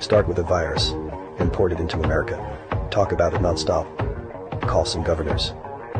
[0.00, 0.92] Start with a virus.
[1.40, 2.38] Import it into America.
[2.90, 3.86] Talk about it nonstop.
[4.62, 5.52] Call some governors.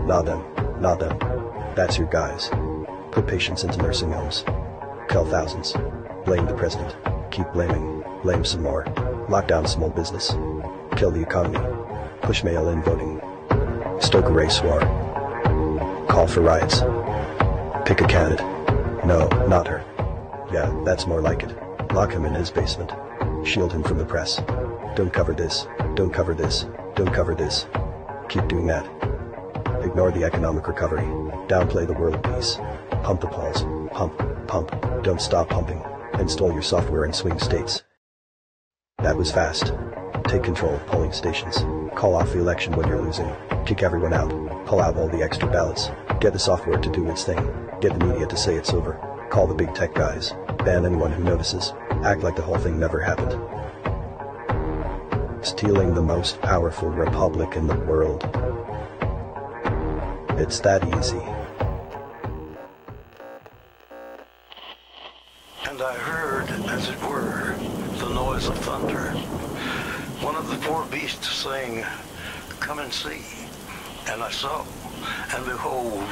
[0.06, 0.42] Nod them.
[0.80, 1.18] nod them.
[1.76, 2.48] That's your guys.
[3.10, 4.42] Put patients into nursing homes.
[5.10, 5.74] Kill thousands.
[6.24, 6.96] Blame the president.
[7.30, 8.02] Keep blaming.
[8.22, 8.86] Blame some more.
[9.28, 10.30] Lock down small business.
[10.96, 11.60] Kill the economy.
[12.22, 13.20] Push mail-in voting.
[14.00, 14.80] Stoke a race war.
[16.08, 16.80] Call for riots.
[17.84, 18.46] Pick a candidate.
[19.04, 19.84] No, not her.
[20.50, 21.54] Yeah, that's more like it.
[21.92, 22.92] Lock him in his basement.
[23.44, 24.40] Shield him from the press.
[24.96, 25.66] Don't cover this.
[25.94, 26.66] Don't cover this.
[26.94, 27.66] Don't cover this.
[28.28, 28.86] Keep doing that.
[29.82, 31.04] Ignore the economic recovery.
[31.48, 32.58] Downplay the world peace.
[33.02, 33.64] Pump the polls.
[33.92, 34.70] Pump, pump.
[35.02, 35.82] Don't stop pumping.
[36.18, 37.82] Install your software in swing states.
[38.98, 39.72] That was fast.
[40.24, 41.56] Take control of polling stations.
[41.96, 43.34] Call off the election when you're losing.
[43.64, 44.30] Kick everyone out.
[44.66, 45.90] Pull out all the extra ballots.
[46.20, 47.38] Get the software to do its thing.
[47.80, 49.09] Get the media to say it's over.
[49.30, 50.34] Call the big tech guys.
[50.64, 51.72] Ban anyone who notices.
[52.02, 53.38] Act like the whole thing never happened.
[55.40, 58.24] Stealing the most powerful republic in the world.
[60.30, 61.22] It's that easy.
[65.68, 67.54] And I heard, as it were,
[67.98, 69.12] the noise of thunder.
[70.26, 71.84] One of the four beasts saying,
[72.58, 73.22] Come and see.
[74.08, 74.66] And I saw,
[75.36, 76.02] and behold,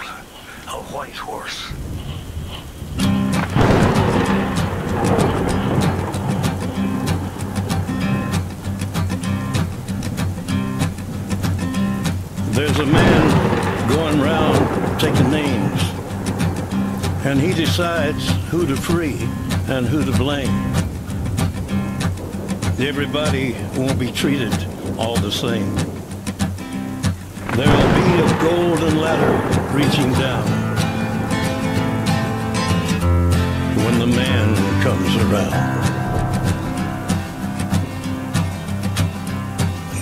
[0.68, 1.72] a white horse.
[12.52, 15.82] There's a man going around taking names,
[17.24, 19.18] and he decides who to free
[19.68, 20.48] and who to blame.
[22.80, 24.52] Everybody won't be treated
[24.98, 25.74] all the same.
[27.56, 30.67] There'll be a golden ladder reaching down
[33.98, 35.50] the man comes around.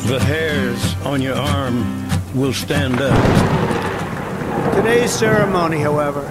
[0.06, 4.74] The hairs on your arm will stand up.
[4.74, 6.26] Today's ceremony, however,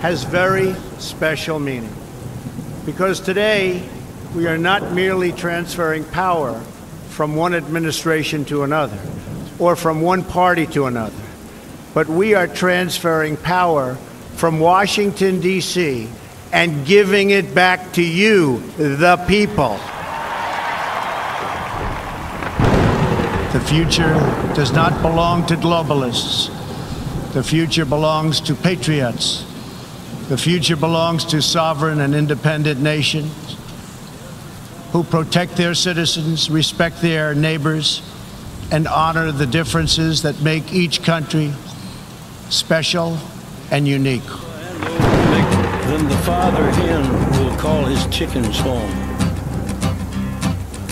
[0.00, 1.92] has very special meaning.
[2.86, 3.86] Because today,
[4.34, 6.58] we are not merely transferring power
[7.10, 8.98] from one administration to another
[9.58, 11.22] or from one party to another,
[11.92, 13.96] but we are transferring power
[14.36, 16.08] from Washington, D.C.,
[16.52, 19.78] and giving it back to you, the people.
[23.52, 24.14] The future
[24.54, 26.54] does not belong to globalists.
[27.32, 29.44] The future belongs to patriots.
[30.28, 33.56] The future belongs to sovereign and independent nations
[34.92, 38.02] who protect their citizens, respect their neighbors,
[38.70, 41.52] and honor the differences that make each country
[42.50, 43.18] special
[43.70, 44.47] and unique.
[45.88, 47.02] Then the father hen
[47.40, 48.90] will call his chickens home.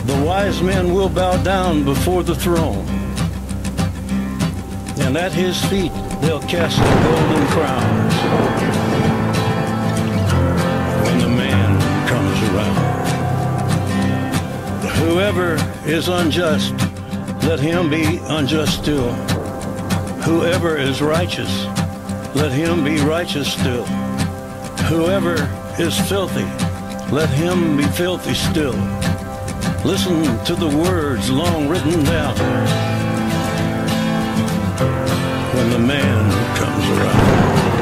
[0.07, 2.87] The wise men will bow down before the throne.
[4.99, 5.93] And at his feet
[6.23, 8.15] they'll cast the golden crowns.
[11.05, 11.79] When the man
[12.09, 12.97] comes around.
[14.97, 16.73] Whoever is unjust,
[17.43, 19.13] let him be unjust still.
[20.23, 21.67] Whoever is righteous,
[22.35, 23.85] let him be righteous still.
[24.89, 25.35] Whoever
[25.81, 26.45] is filthy,
[27.13, 28.79] let him be filthy still.
[29.85, 32.37] Listen to the words long written down
[35.57, 37.76] when the man comes around.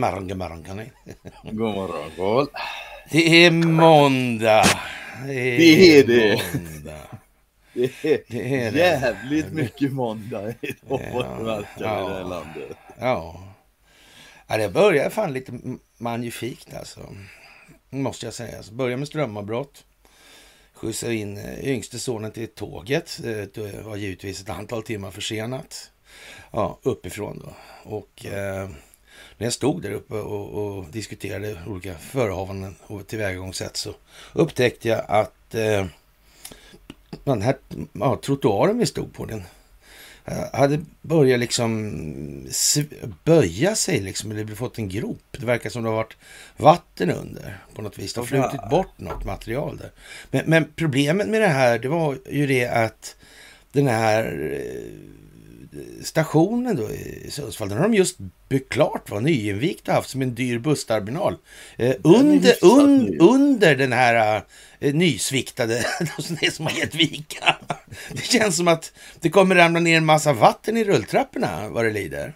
[0.00, 0.90] Gemorgon, gemorgon kan ni.
[1.52, 2.46] God morgon, Paul.
[3.10, 4.64] Det är måndag.
[5.26, 6.42] Det är det.
[6.54, 7.06] Måndag.
[7.74, 8.78] Det är, Det är det.
[8.78, 12.76] jävligt mycket måndag idag Ja, verkar i det här landet.
[13.00, 13.40] Ja.
[14.46, 15.52] Ja, det börjar fan lite
[15.98, 17.00] magnifikt alltså.
[17.90, 18.62] Måste jag säga.
[18.62, 19.84] Så börjar med strömavbrott.
[20.74, 23.20] Skjutsade in eh, yngste sonen till tåget.
[23.24, 25.90] Eh, Det var givetvis ett antal timmar försenat.
[26.52, 27.52] Ja, uppifrån då.
[27.96, 28.68] Och eh,
[29.40, 33.94] när jag stod där uppe och, och diskuterade olika förehavanden och tillvägagångssätt så
[34.32, 35.86] upptäckte jag att eh,
[37.24, 37.56] den här
[37.92, 39.42] ja, trottoaren vi stod på, den
[40.24, 42.48] eh, hade börjat liksom
[43.24, 45.22] böja sig liksom, eller fått en grop.
[45.30, 46.16] Det verkar som det har varit
[46.56, 48.14] vatten under på något vis.
[48.14, 49.90] Det har flutit bort något material där.
[50.30, 53.16] Men, men problemet med det här, det var ju det att
[53.72, 55.20] den här eh,
[56.02, 58.16] stationen då i Sundsvall, den har de just
[58.48, 61.36] byggt klart, var nyinvigt och haft som en dyr bussterminal.
[61.76, 64.42] Eh, under, un, under den här
[64.80, 65.86] eh, nysviktade,
[66.40, 67.56] det som har gett vika.
[68.12, 71.90] Det känns som att det kommer ramla ner en massa vatten i rulltrapporna vad det
[71.90, 72.34] lider.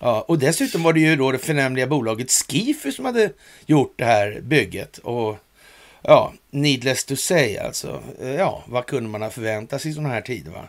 [0.00, 3.30] Ja, och dessutom var det ju då det förnämliga bolaget Skifu som hade
[3.66, 4.98] gjort det här bygget.
[4.98, 5.36] Och
[6.02, 8.02] ja, needless to say alltså.
[8.22, 10.68] Eh, Ja, vad kunde man ha förväntat sig i sådana här tider va?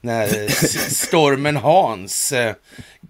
[0.00, 0.48] När
[0.90, 2.54] stormen Hans eh,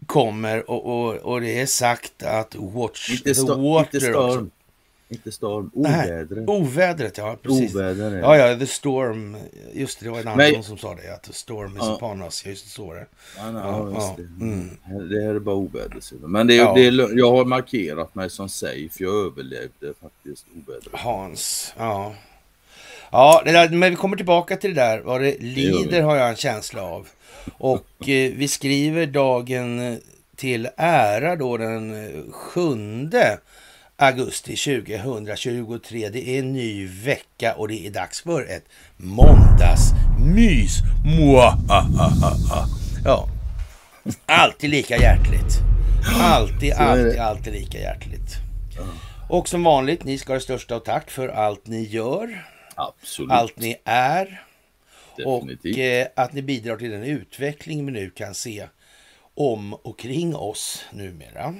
[0.06, 4.26] kommer och, och, och det är sagt att watch Inte, the water inte storm.
[4.30, 4.46] också.
[5.10, 5.70] Inte storm.
[5.74, 6.48] Ovädret.
[6.48, 7.74] Ovädret, ja precis.
[7.74, 9.36] Oväder är Ja, ja, the storm.
[9.72, 11.14] Just det, det var en annan Men- som sa det.
[11.14, 11.94] Att the storm is Ja.
[11.96, 12.46] upon us.
[12.46, 13.06] Just det, så det.
[13.36, 14.44] Ja, nej, Ja, ja, ja, det.
[14.44, 14.70] mm.
[15.10, 16.30] det här är bara ovädersidan.
[16.30, 16.74] Men det är, Ja.
[16.74, 18.88] det jag har markerat mig som safe.
[19.04, 20.92] Jag överlevde faktiskt ovädret.
[20.92, 22.14] Hans, ja.
[23.12, 25.00] Ja, där, men vi kommer tillbaka till det där.
[25.00, 27.08] Vad det lider har jag en känsla av.
[27.58, 29.98] Och eh, vi skriver dagen eh,
[30.36, 33.10] till ära då den eh, 7
[33.96, 36.08] augusti 2023.
[36.08, 38.64] Det är en ny vecka och det är dags för ett
[38.96, 40.78] måndagsmys.
[41.04, 42.66] Mwahahaha.
[43.04, 43.28] Ja,
[44.26, 45.58] alltid lika hjärtligt.
[46.20, 48.36] Alltid, alltid, alltid lika hjärtligt.
[49.28, 52.44] Och som vanligt, ni ska ha det största av tack för allt ni gör,
[52.78, 53.30] Absolut.
[53.32, 54.42] allt ni är
[55.16, 55.74] Definitivt.
[55.76, 58.68] och eh, att ni bidrar till den utveckling vi nu kan se
[59.34, 61.54] om och kring oss numera.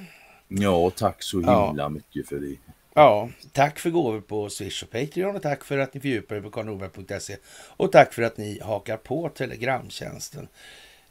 [0.47, 1.67] Ja, tack så Ja.
[1.67, 2.55] himla mycket för det.
[2.93, 6.41] Ja, tack för gåvor på Swish och Patreon och tack för att ni fördjupar er
[6.41, 7.37] på karlnorberg.se
[7.77, 10.47] och tack för att ni hakar på Telegramtjänsten.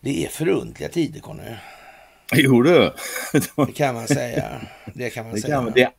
[0.00, 1.42] Det är förundliga tider, Conny.
[2.34, 2.92] Jo du.
[3.66, 4.60] Det kan man säga.
[4.94, 5.54] Det kan man Det, säga.
[5.54, 5.90] kan, det,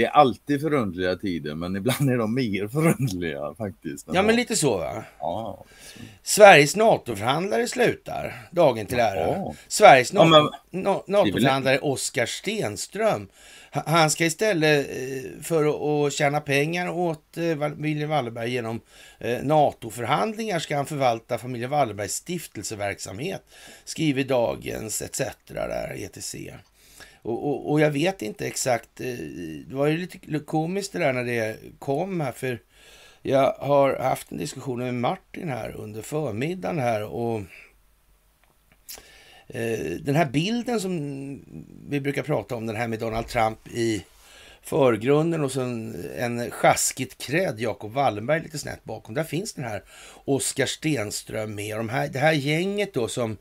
[0.00, 4.06] det är alltid förundliga tider men ibland är de mer förundliga faktiskt.
[4.12, 5.04] Ja, men lite så va?
[5.18, 5.64] Ja,
[6.22, 9.20] Sveriges NATO-förhandlare slutar, dagen till ära.
[9.20, 9.54] Jaha.
[9.68, 13.28] Sveriges Ja, NATO- men- Na- NATO-förhandlare Oskar Stenström.
[13.72, 18.80] Ha- Han ska istället eh, för att- tjäna pengar åt eh, William Wallenberg genom
[19.18, 23.42] eh, NATO-förhandlingar ska han förvalta familjen Wallenbergs stiftelseverksamhet.
[23.84, 25.20] Skriver dagens ETC.
[25.46, 26.34] där, ETC.
[27.22, 29.14] Och, och, och jag vet inte exakt, eh,
[29.66, 32.58] det var ju lite komiskt det där när det kom här för
[33.22, 37.40] jag har haft en diskussion med Martin här under förmiddagen här och
[39.46, 40.94] eh, den här bilden som
[41.88, 44.04] vi brukar prata om, den här med Donald Trump i
[44.62, 49.14] förgrunden och sen en, sjaskigt krädd Jacob Wallenberg lite snett bakom.
[49.14, 49.82] Där finns den här
[50.24, 51.74] Oskar Stenström med.
[51.74, 53.36] Och de här, det här gänget då som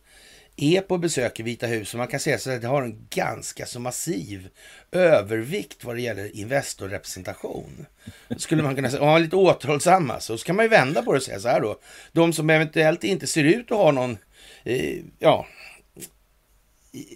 [0.64, 1.98] är på besök i Vita huset.
[1.98, 4.50] Man kan säga så att det har en ganska så massiv
[4.92, 7.86] övervikt vad det gäller Investorrepresentation.
[8.38, 9.12] Skulle man kunna säga.
[9.12, 10.20] Och lite återhållsamma.
[10.20, 11.80] Så, så kan man ju vända på det och säga så här då.
[12.12, 14.18] De som eventuellt inte ser ut att ha någon,
[14.64, 15.48] eh, ja,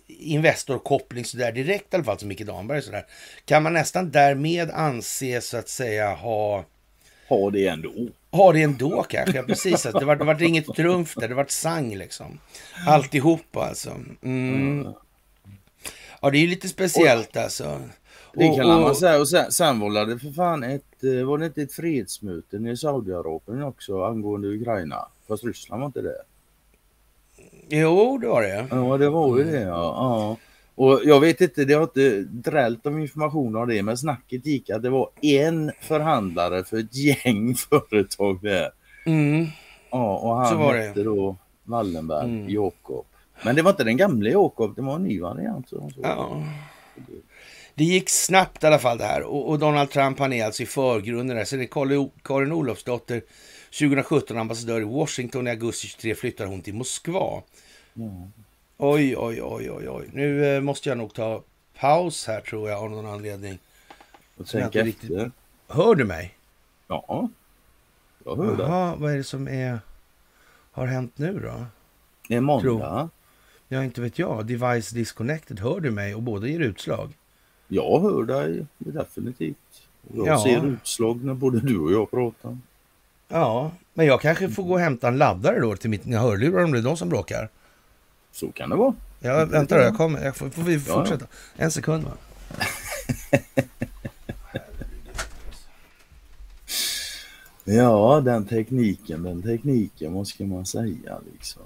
[0.07, 3.05] Investorkoppling sådär direkt i alla fall som Micke Damberg och sådär.
[3.45, 6.65] Kan man nästan därmed anse så att säga ha
[7.27, 7.91] ha det ändå
[8.33, 9.85] har det ändå kanske, precis.
[9.85, 12.39] Att det var, det var inget trumf där, det var sang liksom.
[12.87, 13.91] Alltihopa alltså.
[14.23, 14.87] Mm.
[16.21, 17.79] Ja, det är ju lite speciellt alltså.
[18.33, 19.19] Det Och- kan och- man säga.
[19.19, 22.77] Och sen, sen var det för fan ett, eh, var det inte ett fredsmöte i
[22.77, 25.07] Saudiarabien också angående Ukraina?
[25.27, 26.15] Fast Ryssland var inte det.
[27.69, 28.67] Jo, det var det.
[28.71, 29.59] Ja, det var ju det.
[29.61, 29.67] Ja.
[29.69, 30.37] ja.
[30.75, 34.69] Och jag vet inte, det har inte drällt om information om det, men snacket gick
[34.69, 38.69] att det var en förhandlare för ett gäng företag där.
[39.05, 39.45] Mm.
[39.91, 40.81] Ja, och Så han var det.
[40.81, 42.49] hette då Wallenberg, Mm.
[42.49, 43.05] Jakob.
[43.45, 45.69] Men det var inte den gamla Jakob, det var en ny variant.
[45.69, 45.91] Så.
[46.03, 46.43] Ja.
[47.75, 49.21] Det gick snabbt i alla fall det här.
[49.23, 51.45] Och, och Donald Trump han är alltså i förgrunden där.
[51.45, 53.21] Så det är Karin- Karin Olofsdotter,
[53.79, 55.47] 2017 ambassadör i Washington.
[55.47, 57.41] I augusti 23 flyttar hon till Moskva.
[58.85, 60.09] Oj, oj, oj, oj, oj.
[60.13, 61.41] Nu eh, måste jag nog ta
[61.79, 63.59] paus här tror jag av någon anledning.
[64.37, 65.15] Och Som jag tänk inte efter.
[65.15, 65.33] riktigt-
[65.67, 66.33] Hör du mig?
[66.87, 67.29] Ja,
[68.25, 68.55] jag hör.
[68.59, 69.79] Jaha, vad är det som är...
[70.71, 71.65] har hänt nu då?
[72.27, 73.09] Det är måndag.
[73.67, 74.45] Ja, inte vet jag.
[74.45, 75.59] Device disconnected.
[75.59, 76.15] Hör du mig?
[76.15, 77.13] Och båda ger utslag.
[77.67, 79.57] Jag hör dig definitivt.
[80.13, 80.43] Jag Ja.
[80.43, 82.57] ser utslag när både du och jag pratar.
[83.27, 86.71] Ja, men jag kanske får gå och hämta en laddare då till mina hörlurar om
[86.71, 87.49] det är de som bråkar.
[88.33, 88.93] Så kan det vara.
[89.19, 90.25] Ja, vänta då, jag kommer.
[90.25, 91.25] Jag får, får vi fortsätta?
[91.55, 92.05] En sekund?
[97.65, 101.61] Ja, den tekniken, den tekniken, vad ska man säga liksom?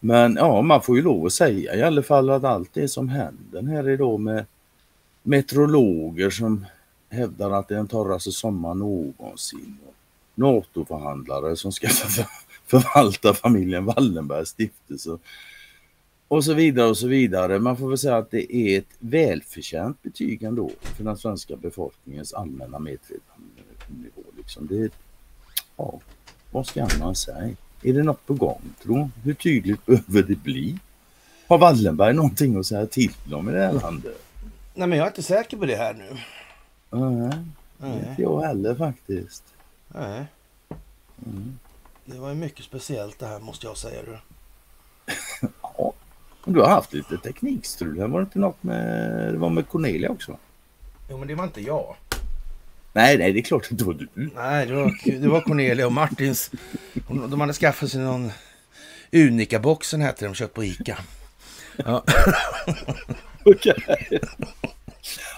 [0.00, 3.08] Men ja, man får ju lov att säga i alla fall att allt det som
[3.08, 4.46] händer här idag med
[5.22, 6.66] meteorologer som
[7.08, 9.78] hävdar att det är den torraste sommaren någonsin.
[10.34, 11.88] NATO-förhandlare som ska
[12.66, 15.18] för- förvalta familjen Wallenbergs stiftelse.
[16.28, 17.58] Och så vidare och så vidare.
[17.58, 22.32] Man får väl säga att det är ett välförtjänt betyg ändå för den svenska befolkningens
[22.32, 24.22] allmänna medvetandenivå.
[24.36, 24.66] Liksom.
[24.66, 24.92] Det
[25.76, 26.00] ja,
[26.50, 27.54] vad ska man säga?
[27.82, 29.10] Är det något på gång tro?
[29.22, 30.78] Hur tydligt behöver det bli?
[31.48, 34.22] Har Wallenberg någonting att säga till om i det här landet?
[34.74, 36.16] Nej, men jag är inte säker på det här nu.
[36.90, 37.30] Nej,
[37.78, 38.06] Nej.
[38.10, 39.44] inte jag heller faktiskt.
[39.88, 40.24] Nej.
[42.04, 44.02] Det var ju mycket speciellt det här måste jag säga.
[44.02, 44.18] Du.
[45.62, 45.92] Ja,
[46.44, 47.98] du har haft lite teknikstrul.
[48.00, 48.08] här.
[48.08, 50.38] Var det inte något med, det var med Cornelia också?
[51.10, 51.96] Jo, men det var inte jag.
[52.92, 54.08] Nej, nej, det är klart att det var du.
[54.14, 56.50] Nej, det var, det var Cornelia och Martins.
[57.08, 58.30] De hade skaffat sig någon
[59.12, 60.98] Unica-boxen hette de, köpt på Ica.
[61.76, 62.04] Ja.
[63.44, 64.20] Okej.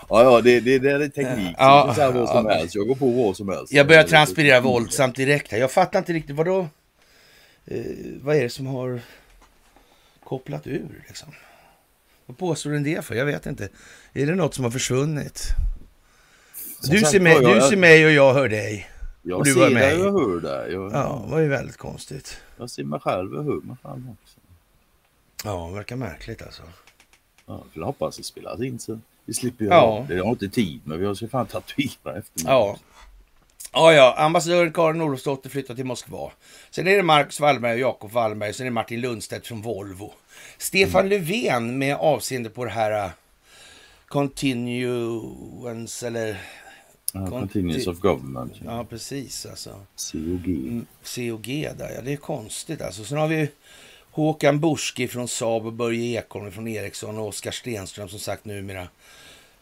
[0.08, 1.54] Ja, ja, det, det, det är teknik.
[1.58, 2.52] Ja, säga vad som ja.
[2.54, 2.74] helst.
[2.74, 3.72] Jag går på vad som helst.
[3.72, 5.58] Jag börjar transpirera våldsamt direkt här.
[5.58, 6.68] Jag fattar inte riktigt, vadå?
[7.66, 7.80] Eh,
[8.22, 9.00] vad är det som har
[10.24, 11.28] kopplat ur liksom?
[12.26, 13.14] Vad påstår den det för?
[13.14, 13.68] Jag vet inte.
[14.12, 15.42] Är det något som har försvunnit?
[16.80, 18.90] Som Du sagt ser, mig, jag- du ser mig och jag hör dig.
[19.22, 20.72] Jag och du ser dig och hör dig.
[20.72, 22.36] Jag, Ja, det var ju väldigt konstigt.
[22.56, 24.38] jag ser mig själv och hör mig själv också.
[25.44, 26.62] Ja, verkar märkligt alltså.
[27.46, 29.70] Ja, jag hoppas det spelas in så vi slipper Ja.
[29.70, 30.14] göra av det.
[30.14, 32.52] Jag har inte tid men jag ska fan tatuera efter mig.
[32.52, 32.76] Ja.
[33.72, 36.30] Ja, ja, ambassadören Karin Olofsdotter flyttar till Moskva.
[36.70, 38.52] Sen är det Marcus Wallberg och Jakob Wallberg.
[38.54, 40.12] Sen är det Martin Lundstedt från Volvo.
[40.58, 43.10] Stefan Löfven med avseende på det här uh,
[44.08, 46.40] continuance eller
[47.12, 48.52] Ja, Continuous of Government.
[48.64, 49.70] ja, precis alltså.
[50.12, 50.46] COG.
[50.48, 51.46] Mm, COG
[51.78, 53.04] där, ja det är konstigt alltså.
[53.04, 53.48] Sen har vi
[54.16, 58.88] Håkan Borski från Saab och Börje Ekholm från Ericsson och Oskar Stenström som sagt numera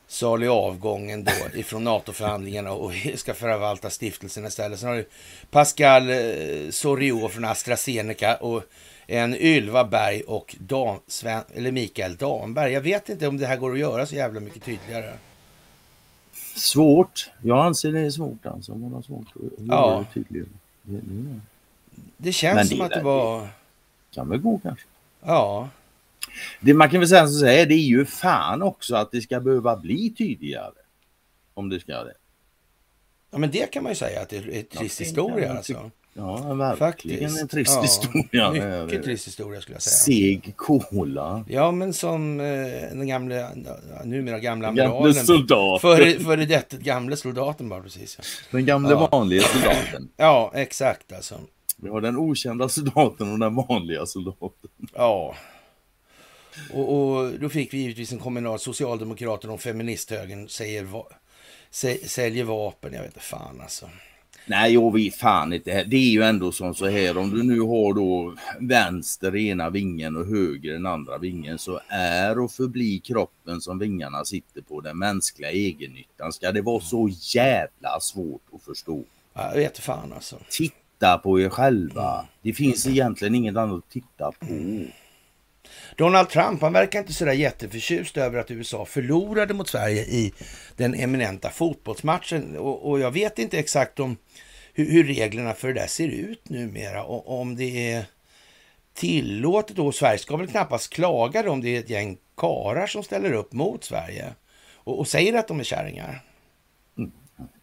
[0.06, 4.80] salig avgången då ifrån NATO-förhandlingarna och ska förvalta stiftelsen istället.
[4.80, 5.08] Sen har du
[5.50, 6.16] Pascal eh,
[6.70, 8.62] Soriot från AstraZeneca och
[9.06, 12.72] en Ylva Berg och Dan, Sven, eller Mikael Damberg.
[12.72, 15.12] Jag vet inte om det här går att göra så jävla mycket tydligare.
[16.56, 17.30] Svårt.
[17.42, 18.74] Jag anser det är svårt alltså.
[18.74, 20.04] Man har svårt att göra Ja.
[20.08, 20.48] det tydligare.
[20.82, 21.40] Det, det
[22.16, 23.48] Det känns Men som det att det var...
[24.14, 24.86] kan väl gå kanske.
[25.26, 25.68] Ja,
[26.60, 29.76] Det man kan väl säga här, det är ju fan också att det ska behöva
[29.76, 30.72] bli tydligare.
[31.54, 32.14] Om det ska det.
[33.30, 35.90] ja men det kan man ju säga att det är ett trist historia alltså.
[36.16, 36.76] Ja, verkligen
[37.20, 37.42] Faktiskt.
[37.42, 38.84] en trist Ja, historia.
[38.84, 40.16] Mycket trist historia skulle jag säga.
[40.40, 41.44] Seg kola.
[41.48, 42.46] Ja, men som eh,
[42.92, 43.50] den gamla, ja,
[44.04, 45.14] numera gamla Gamle amiralen.
[45.14, 45.80] soldat.
[45.80, 48.16] Före, före detta gamle soldaten bara precis.
[48.18, 49.08] Ja, Den gamle Ja.
[49.12, 50.08] vanliga soldaten.
[50.16, 51.40] ja exakt alltså.
[51.84, 54.70] Vi har den okända soldaten och den vanliga soldaten.
[54.94, 55.34] Ja.
[56.72, 61.06] Och, och då fick vi givetvis en kommunal Socialdemokraterna och feministhögern säger va,
[61.70, 62.92] sä, säljer vapen.
[62.92, 63.90] Jag vet inte fan alltså.
[64.46, 65.84] Nej, jag vet fan inte.
[65.84, 70.16] Det är ju ändå som så här om du nu har då vänster ena vingen
[70.16, 74.98] och höger den andra vingen så är och förbli kroppen som vingarna sitter på den
[74.98, 76.32] mänskliga egennyttan.
[76.32, 79.04] Ska det vara så jävla svårt att förstå?
[79.34, 80.38] Ja, Jag vet fan alltså.
[80.50, 80.76] Titta
[81.22, 82.26] på er själva.
[82.42, 84.46] Det finns egentligen inget annat att titta på.
[85.96, 90.32] Donald Trump, han verkar inte sådär jätteförtjust över att USA förlorade mot Sverige i
[90.76, 92.56] den eminenta fotbollsmatchen.
[92.56, 94.16] Och, och jag vet inte exakt om
[94.72, 97.04] hur, hur reglerna för det där ser ut numera.
[97.04, 98.04] Och om det är
[98.94, 99.92] tillåtet då.
[99.92, 103.84] Sverige ska väl knappast klaga om det är ett gäng karar som ställer upp mot
[103.84, 104.34] Sverige
[104.74, 106.24] och, och säger att de är kärringar.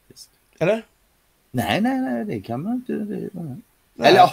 [0.08, 0.30] Visst.
[0.60, 0.84] Eller?
[1.51, 2.93] Nej, nej, nej, det kan man inte.
[2.93, 3.29] Det.
[4.08, 4.31] Eller ja,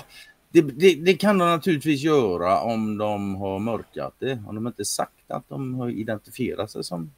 [0.50, 4.42] det, det, det kan de naturligtvis göra om de har mörkat det.
[4.46, 7.12] Om de inte sagt att de har identifierat sig som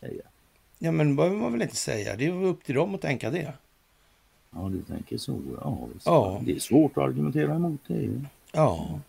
[0.00, 0.22] tjejer.
[0.78, 2.16] Ja, men det behöver man väl inte säga.
[2.16, 3.52] Det är upp till dem att tänka det.
[4.50, 5.40] Ja, du tänker så.
[5.60, 5.78] Ja.
[6.04, 6.40] Ja.
[6.44, 8.24] Det är svårt att argumentera emot det.
[8.52, 9.00] Ja.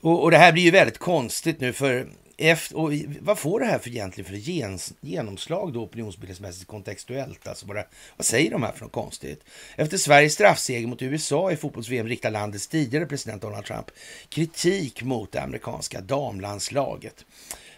[0.00, 2.08] Och, och det här blir ju väldigt konstigt nu för
[2.38, 7.48] efter, och vad får det här för egentligen för gens, genomslag då opinionsbildningsmässigt kontextuellt?
[7.48, 9.44] Alltså det, vad säger de här för något konstigt?
[9.76, 13.90] Efter Sveriges straffseger mot USA i fotbolls-VM riktar landets tidigare president Donald Trump
[14.28, 17.24] kritik mot det amerikanska damlandslaget.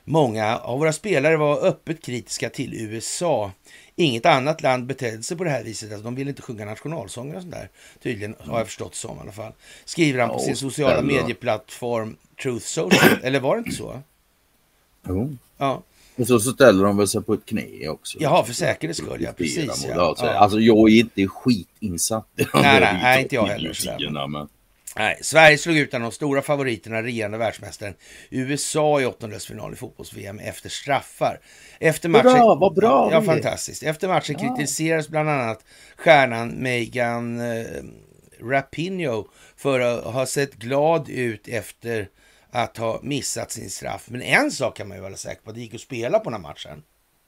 [0.05, 3.53] Många av våra spelare var öppet kritiska till USA.
[3.97, 5.93] Inget annat land betedde sig på det här viset.
[5.93, 7.69] Alltså, de ville inte sjunga nationalsånger och sånt där.
[8.03, 9.53] Tydligen har jag förstått som i alla fall.
[9.85, 13.19] Skriver han på sin sociala medieplattform Truth Social.
[13.23, 14.03] Eller var det inte så?
[15.09, 15.37] Jo.
[15.59, 15.83] Ja,
[16.17, 18.19] Och så, så ställer de väl sig på ett knä också.
[18.21, 19.89] Jaha, för säkerhets skull, ja, precis, ja.
[19.89, 20.19] mot allt.
[20.23, 20.31] Ja.
[20.31, 24.49] Alltså jag är inte skitinsatt i de Nej, nej, nej, inte jag heller, Men
[24.97, 27.95] Nej, Sverige slog ut en av de stora favoriterna, regerande världsmästaren
[28.31, 31.41] USA i åttondelsfinal i fotbolls-VM efter straffar.
[31.81, 32.33] Efter matchen...
[32.33, 33.83] Bra, vad bra Ja, fantastiskt.
[33.83, 35.65] Efter matchen kritiserades bland annat
[35.97, 37.67] stjärnan Megan eh,
[38.41, 39.25] Rapinoe
[39.57, 42.09] för att ha sett glad ut efter
[42.53, 44.07] att ha missat sin straff.
[44.11, 46.33] Men en sak kan man ju vara säker på, det gick att spela på den
[46.33, 46.83] här matchen.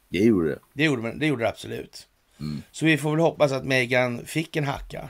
[0.08, 0.58] det gjorde det.
[0.72, 2.08] Det gjorde, det, gjorde det absolut.
[2.40, 2.62] Mm.
[2.72, 5.08] Så vi får väl hoppas att Megan fick en hacka.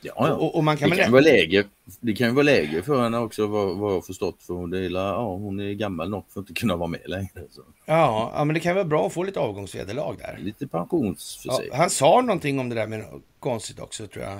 [0.00, 0.32] Ja, ja.
[0.34, 1.64] Och, och man kan det, kan vara läge,
[2.00, 4.42] det kan ju vara läge för henne också vad, vad jag förstått.
[4.42, 7.42] För hon är, ja, hon är gammal nog för att inte kunna vara med längre.
[7.50, 7.62] Så.
[7.84, 10.38] Ja, ja, men det kan vara bra att få lite avgångsvederlag där.
[10.40, 11.70] Lite Ja, pensionsförsäkring.
[11.72, 13.04] han sa någonting om det där med
[13.40, 14.34] konstigt också tror jag.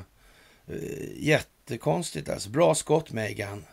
[0.77, 0.81] Eh,
[1.19, 2.51] Jättekonstigt alltså.
[2.51, 3.65] Bra skott Megan,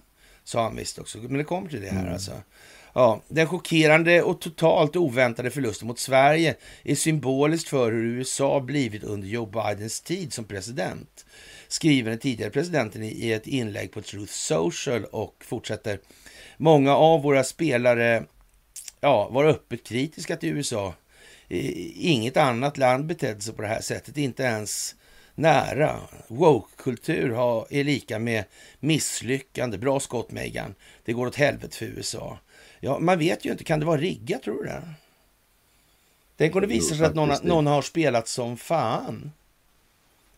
[0.44, 1.18] sa han visst också.
[1.18, 2.32] Men det kommer till det här alltså.
[2.94, 9.04] Ja, den chockerande och totalt oväntade förlusten mot Sverige är symboliskt för hur USA blivit
[9.04, 11.26] under Joe Bidens tid som president.
[11.68, 16.00] Skriver den tidigare presidenten i ett inlägg på Truth Social och fortsätter.
[16.58, 18.24] Många av våra spelare
[19.02, 20.94] ja, var öppet kritiska till USA.
[21.96, 24.96] Inget annat land betedde sig på det här sättet, inte ens
[25.36, 26.00] nära.
[26.28, 28.44] Woke-kultur har- är lika med
[28.80, 29.78] misslyckande.
[29.78, 30.76] Bra skott Megan.
[31.06, 32.40] Det går åt helvete för USA.
[32.80, 34.84] Ja, man vet ju inte, kan det vara riggat tror du det?
[36.38, 39.32] Tänk om det visar sig att någon, någon har spelat som fan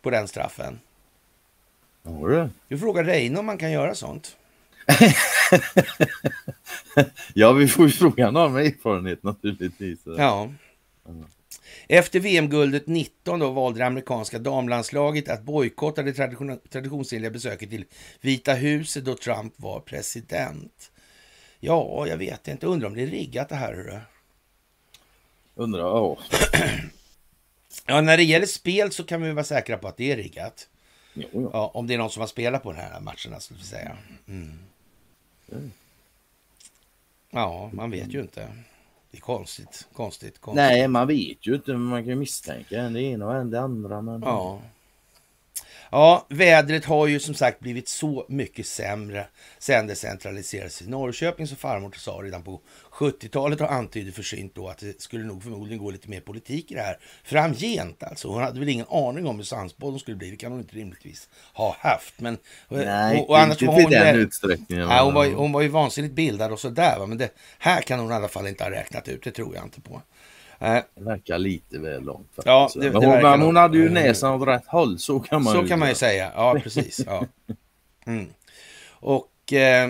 [0.01, 0.79] på den straffen.
[2.03, 2.49] Ja, det.
[2.67, 4.37] Du frågar Reine om man kan göra sånt.
[7.33, 9.99] ja, vi får ju fråga någon med erfarenhet naturligtvis.
[10.17, 10.49] Ja.
[11.87, 17.85] Efter VM-guldet 19 då valde det amerikanska damlandslaget att bojkotta det tradition- traditionsenliga besöket till
[18.21, 20.91] Vita huset då Trump var president.
[21.59, 22.67] Ja, jag vet inte.
[22.67, 23.73] Undrar om det är riggat det här.
[23.73, 23.99] hörru.
[25.55, 26.17] Undrar, ja.
[27.85, 30.67] Ja, när det gäller spel så kan vi vara säkra på att det är riggat.
[31.13, 31.49] Jo, ja.
[31.53, 33.97] Ja, om det är någon som har spelat på den här matchen, skulle vi säga.
[34.27, 34.59] Mm.
[37.29, 38.47] Ja, man vet ju inte.
[39.15, 40.55] Det är konstigt, konstigt, konstigt.
[40.55, 41.73] Nej, man vet ju inte.
[41.73, 44.01] Man kan misstänka en det ena och en det andra.
[44.01, 44.21] Men...
[44.21, 44.61] Ja.
[45.95, 49.27] Ja, vädret har ju som sagt blivit så mycket sämre
[49.59, 54.67] sen det centraliserades i Norrköping som farmor sa redan på 70-talet och antydde försynt då
[54.67, 58.27] att det skulle nog förmodligen gå lite mer politik i det här framgent alltså.
[58.27, 61.29] Hon hade väl ingen aning om hur hon skulle bli, det kan hon inte rimligtvis
[61.53, 62.19] ha haft.
[62.19, 62.37] Men,
[62.69, 64.89] Nej, och, och annars inte var till hon, den utsträckningen.
[64.89, 67.29] Ja, hon, var, hon var ju vansinnigt bildad och sådär men det
[67.59, 70.01] här kan hon i alla fall inte ha räknat ut, det tror jag inte på.
[70.59, 72.27] Nej, Det verkar lite väl långt.
[72.35, 72.45] faktiskt.
[72.47, 75.53] Ja, det- men hon, men hon hade ju näsan åt rätt håll, så kan man
[75.53, 76.31] Så ju kan man ju säga.
[76.35, 77.01] Ja, precis.
[77.05, 77.25] Ja.
[78.07, 78.27] Mm.
[78.89, 79.89] Och eh,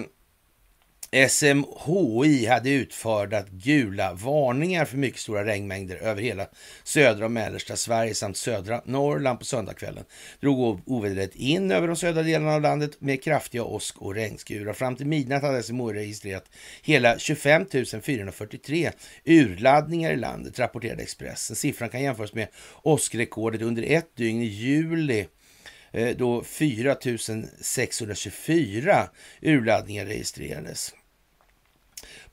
[1.15, 6.47] SMHI hade utfärdat gula varningar för mycket stora regnmängder över hela
[6.84, 10.04] södra och mellersta Sverige samt södra Norrland på söndagskvällen.
[10.39, 14.73] Drog ovädret in över de södra delarna av landet med kraftiga åsk och regnskurar.
[14.73, 16.49] Fram till midnatt hade SMHI registrerat
[16.82, 17.65] hela 25
[18.01, 18.91] 443
[19.25, 21.56] urladdningar i landet, rapporterade Expressen.
[21.56, 22.47] Siffran kan jämföras med
[22.84, 25.28] åskrekordet under ett dygn i juli
[25.91, 26.95] eh, då 4
[27.62, 29.10] 624
[29.41, 30.93] urladdningar registrerades.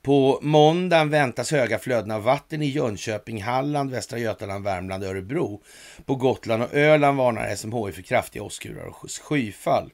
[0.03, 5.61] På måndagen väntas höga flöden av vatten i Jönköping, Halland, Västra Götaland, Värmland Örebro.
[6.05, 9.91] På Gotland och Öland varnar SMHI för kraftiga åskurar och skyfall.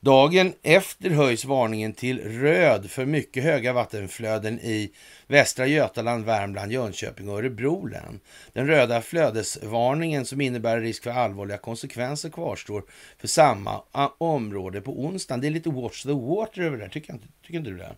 [0.00, 4.92] Dagen efter höjs varningen till röd för mycket höga vattenflöden i
[5.26, 8.20] Västra Götaland, Värmland, Jönköping och Örebro län.
[8.52, 12.82] Den röda flödesvarningen som innebär risk för allvarliga konsekvenser kvarstår
[13.18, 13.82] för samma
[14.18, 15.40] område på onsdagen.
[15.40, 17.96] Det är lite watch the water över det där, tycker, tycker inte du det?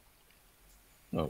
[1.11, 1.29] Ja,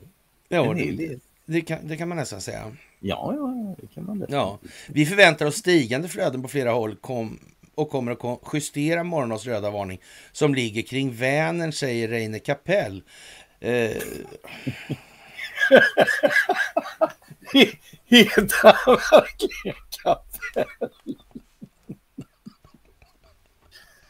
[0.49, 2.77] Ja, det, det, kan, det kan man nästan säga.
[3.01, 4.27] Ja, ja, det kan man det.
[4.29, 7.39] Ja, vi förväntar oss stigande flöden på flera håll kom,
[7.75, 10.01] och kommer att justera morgondagens röda varning
[10.33, 13.03] som ligger kring Vänern, säger Reine Kapell.
[13.61, 13.91] Eh,
[18.07, 20.91] Heter han verkligen Kapell?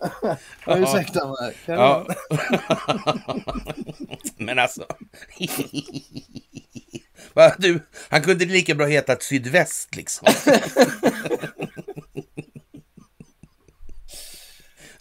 [0.67, 1.57] Ja, ursäkta mig.
[1.67, 2.07] Ja.
[4.37, 4.87] Men alltså...
[7.33, 10.29] Va, du, han kunde lika bra heta sydväst liksom.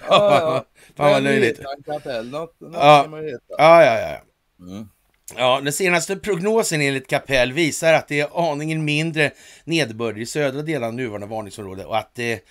[0.09, 0.65] Ja, ja.
[0.97, 1.59] Fan vad löjligt.
[1.63, 3.09] Ja.
[3.57, 4.21] Ja, ja, ja.
[4.59, 4.89] Mm.
[5.35, 9.31] Ja, den senaste prognosen enligt Kapell visar att det är aningen mindre
[9.63, 12.43] nederbörd i södra delen av nuvarande varningsområde och att det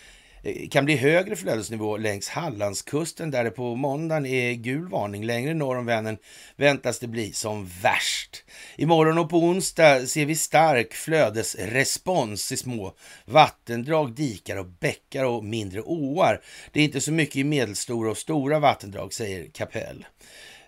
[0.49, 5.25] Eh, kan bli högre flödesnivå längs Hallandskusten där det på måndagen är gul varning.
[5.25, 6.19] Längre norr om Vänern
[6.57, 8.45] väntas det bli som värst.
[8.77, 15.45] Imorgon och på onsdag ser vi stark flödesrespons i små vattendrag, dikar och bäckar och
[15.45, 16.41] mindre åar.
[16.73, 20.07] Det är inte så mycket i medelstora och stora vattendrag, säger Kapell.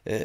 [0.05, 0.21] Eh,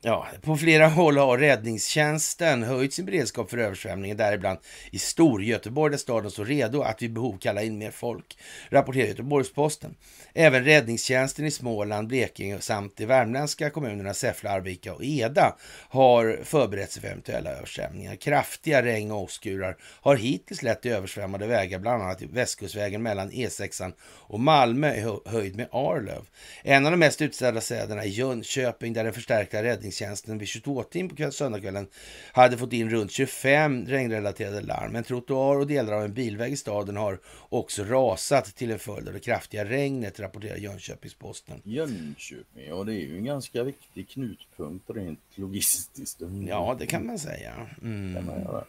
[0.00, 4.58] Ja, på flera håll har räddningstjänsten höjt sin beredskap för översvämningen, däribland
[4.90, 8.38] i Storgöteborg där staden står redo att vid behov kalla in mer folk,
[8.70, 9.94] rapporterar Göteborgs-Posten.
[10.34, 15.56] Även räddningstjänsten i Småland, Blekinge samt de värmländska kommunerna Säffle, Arvika och Eda
[15.88, 18.16] har förberett sig för eventuella översvämningar.
[18.16, 23.92] Kraftiga regn och åskurar har hittills lett till översvämmade vägar, bland annat Västkustvägen mellan E6
[24.02, 26.22] och Malmö i höjd med Arlöv.
[26.62, 31.30] En av de mest utsatta städerna är Jönköping där den förstärkta räddningstjänsten vid 22-tiden på
[31.32, 31.86] söndagskvällen
[32.32, 34.96] hade fått in runt 25 regnrelaterade larm.
[34.96, 39.08] En trottoar och delar av en bilväg i staden har också rasat till en följd
[39.08, 41.60] av det kraftiga regnet, rapporterar Jönköpings-Posten.
[41.64, 46.20] Jönköping, ja det är ju en ganska viktig knutpunkt rent logistiskt.
[46.48, 47.52] Ja, det kan man säga.
[47.82, 48.14] Mm.
[48.14, 48.64] Kan man göra.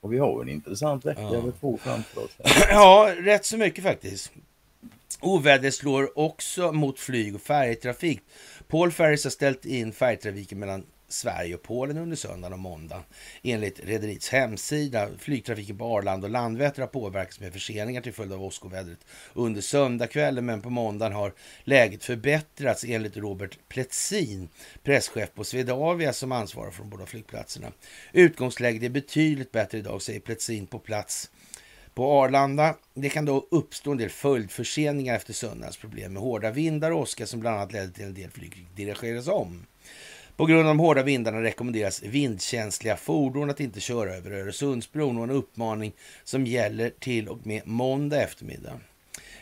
[0.00, 1.38] Och vi har en intressant vecka Ja.
[1.38, 2.30] eller två framför oss.
[2.70, 4.32] Ja, rätt så mycket faktiskt.
[5.20, 8.20] Ovädret slår också mot flyg och färjetrafik.
[8.72, 13.04] Paul Ferries har ställt in färjetrafiken mellan Sverige och Polen under söndagen och måndagen.
[13.42, 15.08] Enligt rederiets hemsida.
[15.18, 18.98] Flygtrafiken på Arlanda och Landvetter har påverkats med förseningar till följd av åskovädret
[19.34, 21.32] under söndagskvällen, men på måndagen har
[21.64, 24.48] läget förbättrats enligt Robert Pletsin,
[24.82, 27.72] presschef på Swedavia som ansvarar för de båda flygplatserna.
[28.12, 31.30] Utgångsläget är betydligt bättre idag, säger Pletsin på plats
[31.94, 32.76] på Arlanda.
[32.94, 37.26] Det kan då uppstå en del följdförseningar efter söndagens problem med hårda vindar och åska
[37.26, 39.66] som bland annat ledde till en del flyg dirigeras om.
[40.36, 45.24] På grund av de hårda vindarna rekommenderas vindkänsliga fordon att inte köra över Öresundsbron och
[45.24, 45.92] en uppmaning
[46.24, 48.80] som gäller till och med måndag eftermiddag.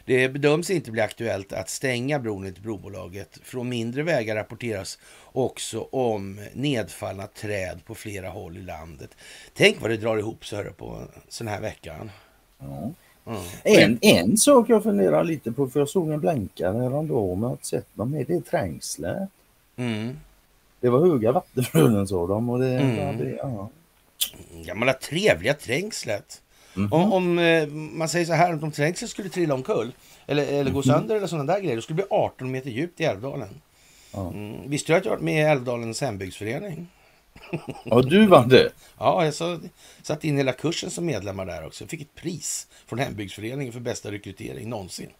[0.04, 3.38] Det bedöms inte bli aktuellt att stänga bron enligt brobolaget.
[3.42, 9.16] Från mindre vägar rapporteras också om nedfallna träd på flera håll i landet.
[9.54, 12.10] Tänk vad det drar ihop så här på sån här veckan.
[12.60, 12.90] Ja.
[13.26, 13.40] Mm.
[13.64, 17.86] En, en sak jag funderar lite på, för jag såg en blänkare häromdagen inte sett
[17.94, 19.28] dem, är det är trängslet.
[19.76, 20.16] Mm.
[20.80, 23.18] Det var höga vattenflöden sa de och det, Mm.
[23.18, 23.68] det ja.
[24.64, 26.42] Gamla trevliga trängslet.
[26.74, 26.92] Mhm.
[26.92, 29.92] Om, om eh, man säger så här, om trängslet skulle trilla omkull
[30.26, 33.00] eller, eller gå sönder eller sådana där grejer, då skulle det bli 18 meter djupt
[33.00, 33.48] i Älvdalen.
[34.14, 34.70] Mm.
[34.70, 36.88] Visste du att jag varit med i Älvdalens hembygdsförening?
[37.84, 38.72] Ja, du var det.
[38.98, 39.58] Ja, jag så,
[40.02, 41.86] satt in hela kursen som medlemmar där också.
[41.86, 45.10] Fick ett pris från hembygdsföreningen för bästa rekrytering någonsin.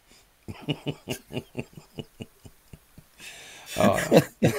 [3.77, 3.99] ja,
[4.39, 4.51] ja.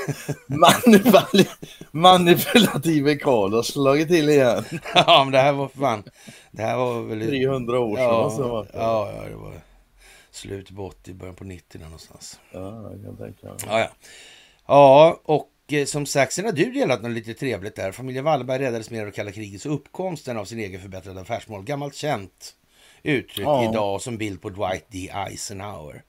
[0.47, 1.45] Manipul
[1.91, 4.63] manipulative Karl har slagit till igen.
[4.95, 6.03] ja, men det här var fan...
[6.51, 7.27] Det här var väl...
[7.27, 8.05] 300 år sedan.
[8.05, 8.69] Ja, måste det ha varit.
[8.73, 9.61] ja, ja, det var
[10.31, 12.39] slutet på 80, början på 90 där någonstans.
[12.51, 13.55] ja, jag kan tänka mig.
[13.65, 13.89] Ja, ja.
[14.67, 15.50] ja och
[15.85, 17.91] som sagt, sen har du delat något lite trevligt där.
[17.91, 21.63] Familjen Wallenberg räddades mer av kalla krigets uppkomsten av sin egen förbättrade affärsmål.
[21.63, 22.55] Gammalt känt
[23.03, 23.69] uttryck Ja.
[23.69, 25.09] idag som bild på Dwight D.
[25.13, 26.03] Eisenhower.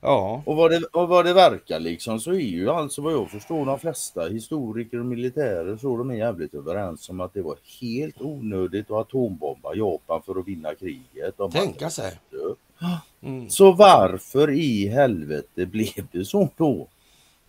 [0.00, 3.30] Ja, Och vad, det, och vad det verkar liksom så är ju alltså vad jag
[3.30, 7.56] förstår de flesta historiker och militärer så de är jävligt överens om att det var
[7.80, 11.34] helt onödigt att atombomba Japan för att vinna kriget.
[11.52, 12.12] Tänka sig.
[13.22, 13.50] Mm.
[13.50, 16.88] Så varför i helvete blev det så då?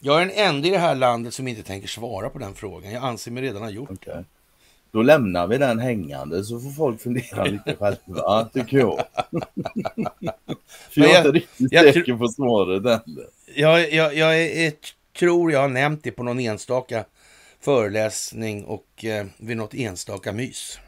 [0.05, 2.91] Jag är den enda i det här landet som inte tänker svara på den frågan.
[2.91, 4.11] Jag anser mig redan ha gjort det.
[4.11, 4.23] Okej.
[4.91, 9.03] Då lämnar vi den hängande så får folk fundera lite själva tycker jag.
[10.89, 13.25] För jag är jag- inte riktigt jag säker på svaret heller.
[13.55, 14.73] Jag, jag, jag är, är,
[15.19, 17.05] tror jag har nämnt det på någon enstaka
[17.61, 20.79] föreläsning och eh, vid något enstaka mys.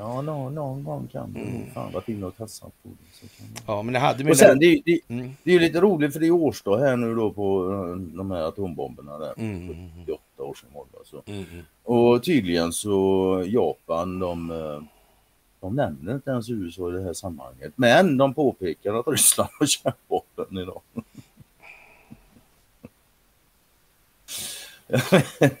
[0.00, 1.70] Ja, någon, någon gång kan du Mm.
[1.74, 3.26] fan varit inne och tassat på det.
[3.38, 3.62] Det.
[3.66, 5.30] Ja, men det hade med Och sen, det, det, Mm.
[5.44, 8.30] det är ju lite roligt för det är årsdag här nu då på eh, de
[8.30, 9.34] här atombomberna där.
[9.36, 9.68] Mm.
[10.00, 11.22] 78 år sedan var det alltså.
[11.26, 11.64] Mm, mm.
[11.82, 14.82] Och tydligen så Japan de, eh,
[15.60, 17.72] de nämner inte ens USA i det här sammanhanget.
[17.76, 20.80] Men de påpekar att Ryssland har kärnvapen idag.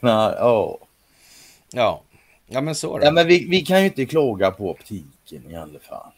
[0.38, 0.78] ja.
[1.72, 2.02] Ja.
[2.50, 3.04] Ja, men så då.
[3.04, 6.12] ja, men vi, vi kan ju inte klaga på optiken i alla fall.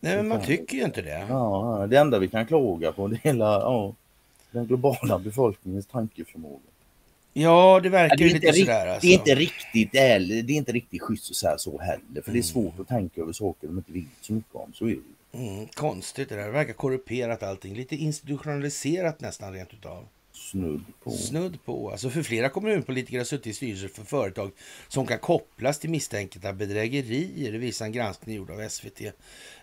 [0.00, 1.26] Nej, men man tycker ju inte det.
[1.28, 3.94] Ja, det enda vi kan klaga på det är hela ja,
[4.50, 6.60] den globala befolkningens tankeförmåga.
[7.32, 9.06] Ja, det Ja, verkar det, ju lite sådär alltså.
[9.06, 12.00] det är inte riktigt det är inte riktigt schysst att säga så heller.
[12.14, 12.42] För det är Mm.
[12.42, 14.72] svårt att tänka över saker de inte vet så mycket om.
[14.74, 14.96] Så är
[15.32, 15.38] det.
[15.38, 16.44] Mm, konstigt det där.
[16.44, 17.74] Det verkar korrumperat allting.
[17.74, 20.04] Lite institutionaliserat nästan rent utav.
[20.50, 21.10] Snudd på.
[21.10, 21.90] Snudd på.
[21.90, 24.50] Alltså för flera kommunpolitiker har suttit i styrelser för företag
[24.88, 29.00] som kan kopplas till misstänkta bedrägerier, det visar en granskning gjord av SVT.
[29.00, 29.12] Eh,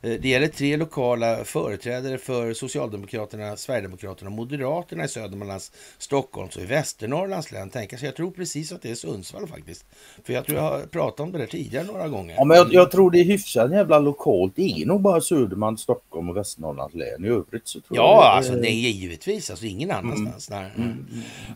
[0.01, 6.65] Det gäller tre lokala företrädare för Socialdemokraterna, Sverigedemokraterna och Moderaterna i Södermanlands, Stockholms och i
[6.65, 7.69] Västernorrlands län.
[7.69, 9.85] Tänka sig, jag tror precis att det är Sundsvall faktiskt.
[10.23, 12.35] För jag tror jag har pratat om det där tidigare några gånger.
[12.37, 14.53] Ja, men jag, jag tror det är hyfsat jävla lokalt.
[14.55, 17.25] Det är nog bara Södermanland, Stockholm och Västernorrlands län.
[17.25, 19.49] I övrigt så tror jag Ja, det, alltså det är givetvis.
[19.49, 20.49] Alltså ingen annanstans.
[20.49, 20.71] Nej.
[20.77, 21.05] Mm.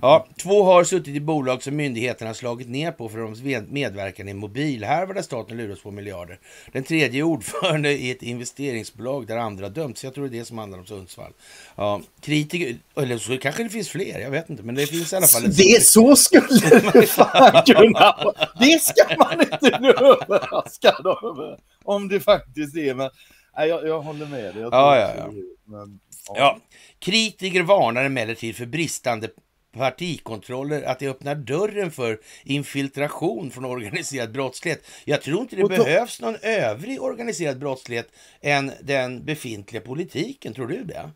[0.01, 4.27] Ja, två har suttit i bolag som myndigheterna slagit ner på för de med- medverkan
[4.29, 6.39] i mobilhärvor där staten luras på miljarder.
[6.71, 10.03] Den tredje är ordförande i ett investeringsbolag där andra dömts.
[10.03, 11.31] Jag tror det är det som handlar om Sundsvall.
[11.75, 14.63] Ja, kritiker, eller så kanske det finns fler, jag vet inte.
[14.63, 15.43] Men det finns i alla fall...
[15.43, 16.47] Det är så skulle
[16.93, 18.15] det fan kunna.
[18.59, 21.59] Det ska man inte bli överraskad över.
[21.83, 22.93] Om det faktiskt är.
[22.93, 23.09] Men,
[23.57, 24.63] nej, jag, jag håller med dig.
[24.63, 25.29] Ja, ja, ja.
[25.65, 25.99] Men,
[26.37, 26.59] Ja,
[26.99, 29.29] kritiker varnar emellertid för bristande
[29.73, 34.85] partikontroller, att det öppnar dörren för infiltration från organiserad brottslighet.
[35.05, 38.07] Jag tror inte det då- behövs någon övrig organiserad brottslighet
[38.41, 40.53] än den befintliga politiken.
[40.53, 41.09] Tror du det?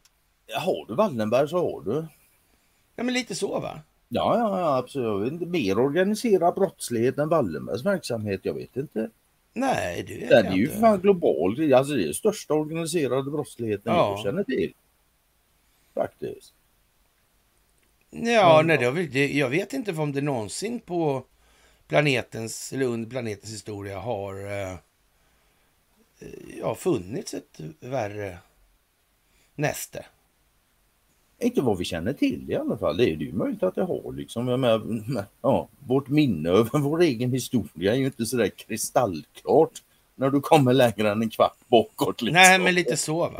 [0.60, 2.08] Har du Wallenberg så har du.
[2.96, 3.80] Ja, men lite så va?
[4.10, 5.42] Ja, ja, ja absolut.
[5.42, 8.40] Mer organiserad brottslighet än Wallenbergs verksamhet.
[8.44, 9.10] Jag vet inte.
[9.54, 11.74] Nej, det vet Den är ju fan global.
[11.74, 14.10] Alltså det är största organiserade brottsligheten Ja.
[14.16, 14.74] jag känner till.
[15.96, 16.54] Faktiskt.
[18.10, 18.78] Ja, nej,
[19.12, 21.26] det jag vet inte om det någonsin på
[21.88, 24.76] planetens, eller under planetens historia har eh,
[26.60, 28.38] ja, funnits ett värre
[29.56, 30.06] näste.
[31.40, 32.98] Inte vad vi känner till i alla fall.
[32.98, 34.48] Det är ju möjligt att det har liksom.
[34.48, 39.84] Jag menar, ja, vårt minne över vår egen historia är ju inte sådär kristallklart
[40.16, 42.22] när du kommer längre än en kvart bakåt.
[42.22, 42.42] Liksom.
[42.42, 43.38] Nej, men lite så va.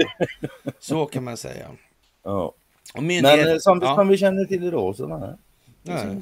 [0.80, 1.72] Så kan man säga.
[2.26, 2.56] Ja.
[2.94, 5.36] Och Men myndighet, eh, som, ja, som vi känner till idag så nej.
[5.84, 6.22] Nej.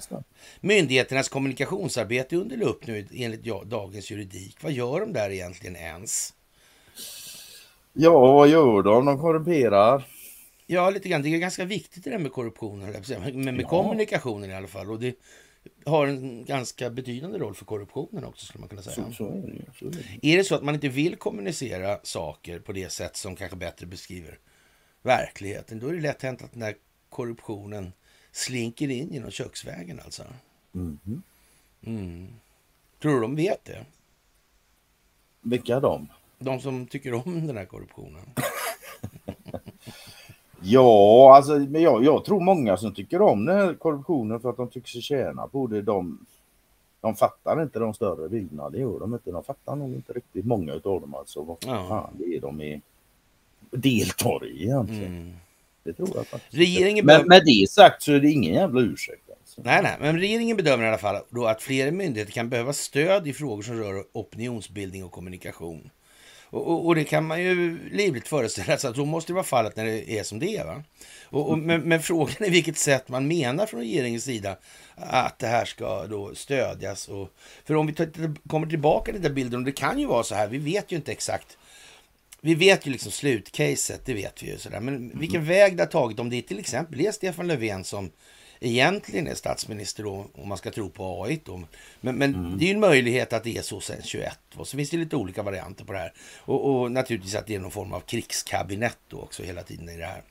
[0.61, 4.57] myndigheternas kommunikationsarbete är under lupp nu enligt dagens juridik.
[4.63, 6.33] Vad gör de där egentligen ens?
[7.93, 9.05] Ja, vad gör de?
[9.05, 10.03] De korrumperar.
[10.67, 11.21] Ja, lite grann.
[11.21, 12.95] Det är ganska viktigt det där med korruptionen,
[13.33, 13.67] men med Ja.
[13.67, 14.91] kommunikationen i alla fall.
[14.91, 15.15] Och det
[15.85, 19.05] har en ganska betydande roll för korruptionen också, skulle man kunna säga.
[19.07, 19.65] Så, så är det.
[19.79, 20.33] Så är det.
[20.33, 23.85] Är det så att man inte vill kommunicera saker på det sätt som kanske bättre
[23.85, 24.39] beskriver
[25.03, 26.75] verkligheten, då är det lätt hänt att den där
[27.09, 27.93] korruptionen
[28.31, 30.23] slinker in genom köksvägen alltså.
[30.71, 31.23] Mhm.
[31.85, 32.27] Mm.
[33.01, 33.85] Tror du de vet det?
[35.41, 36.07] Vilka de?
[36.39, 38.25] De som tycker om den här korruptionen.
[40.65, 44.57] Ja, alltså, men jag, jag tror många som tycker om den här korruptionen för att
[44.57, 45.81] de tycker sig tjäna på det.
[45.81, 46.25] De,
[47.01, 48.69] de fattar inte de större bilderna.
[48.69, 49.31] Det gör de inte.
[49.31, 51.41] De fattar nog inte riktigt många av dem alltså.
[51.41, 51.85] Vad Ja.
[51.89, 52.81] fan det är de är,
[53.75, 55.05] deltar i egentligen.
[55.05, 55.33] Mm.
[55.83, 56.53] Det tror jag faktiskt.
[56.53, 59.29] Regeringen Men behöver- med det sagt så är det ingen jävla ursäkt.
[59.29, 59.61] Alltså.
[59.65, 63.27] Nej, nej, men regeringen bedömer i alla fall då att flera myndigheter kan behöva stöd
[63.27, 65.89] i frågor som rör opinionsbildning och kommunikation.
[66.45, 69.43] Och, och, och det kan man ju livligt föreställa sig att så måste det vara
[69.43, 70.65] fallet när det är som det är.
[70.65, 70.83] Va?
[71.23, 74.57] Och, och, men, men frågan är vilket sätt man menar från regeringens sida
[74.95, 77.07] att det här ska då stödjas.
[77.07, 77.29] Och,
[77.65, 80.23] för om vi tar, kommer tillbaka till den där bilden, och det kan ju vara
[80.23, 81.57] så här, vi vet ju inte exakt
[82.45, 84.57] vi vet ju liksom slutcaset, det vet vi ju.
[84.57, 84.79] Sådär.
[84.79, 88.11] Men vilken väg det har tagit, om det till exempel är Stefan Löfven som
[88.59, 91.39] egentligen är statsminister då, om man ska tro på AI.
[91.45, 91.61] Då.
[92.01, 94.39] Men, men det är ju en möjlighet att det är så sen 21.
[94.55, 96.13] Och så finns det lite olika varianter på det här.
[96.39, 99.97] Och, och naturligtvis att det är någon form av krigskabinett då också hela tiden i
[99.97, 100.21] det här.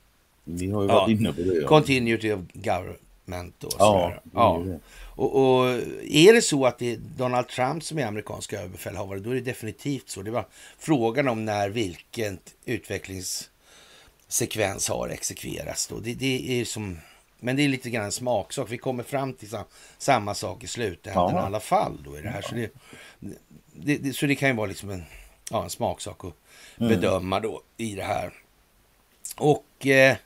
[0.43, 0.93] Vi har ju Ja.
[0.95, 1.53] varit inne på det.
[1.61, 1.67] Ja.
[1.67, 3.69] Continuity of government då.
[3.71, 4.15] Ja, sådär.
[4.15, 4.79] är ja.
[5.15, 5.65] Och, och
[6.03, 9.41] är det så att det är Donald Trump som är amerikanska överbefälhavare, då är det
[9.41, 10.21] definitivt så.
[10.21, 10.47] Det var
[10.77, 15.87] frågan om när vilken utvecklingssekvens har exekverats.
[15.87, 15.99] Då.
[15.99, 16.99] Det, det är som,
[17.39, 18.71] men det är lite grann en smaksak.
[18.71, 19.63] Vi kommer fram till sam,
[19.97, 21.41] samma sak i slutändan Ja.
[21.41, 21.97] i alla fall.
[22.05, 22.41] Då i det här.
[22.41, 22.71] Så, det,
[23.97, 25.03] det, så det kan ju vara liksom en,
[25.51, 26.33] ja, en smaksak att
[26.77, 28.33] bedöma då i det här.
[29.37, 30.17] Och eh,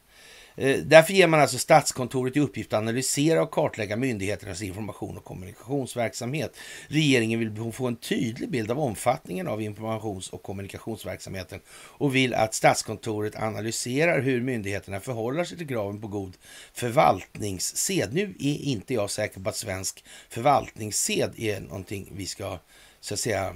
[0.60, 5.24] Eh, därför ger man alltså Statskontoret i uppgift att analysera och kartlägga myndigheternas information och
[5.24, 6.58] kommunikationsverksamhet.
[6.88, 12.54] Regeringen vill få en tydlig bild av omfattningen av informations och kommunikationsverksamheten och vill att
[12.54, 16.38] Statskontoret analyserar hur myndigheterna förhåller sig till kraven på god
[16.74, 18.14] förvaltningssed.
[18.14, 22.60] Nu är inte jag säker på att svensk förvaltningssed är någonting vi ska
[23.00, 23.54] så att säga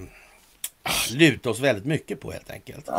[1.11, 2.85] luta oss väldigt mycket på helt enkelt.
[2.87, 2.93] Ja,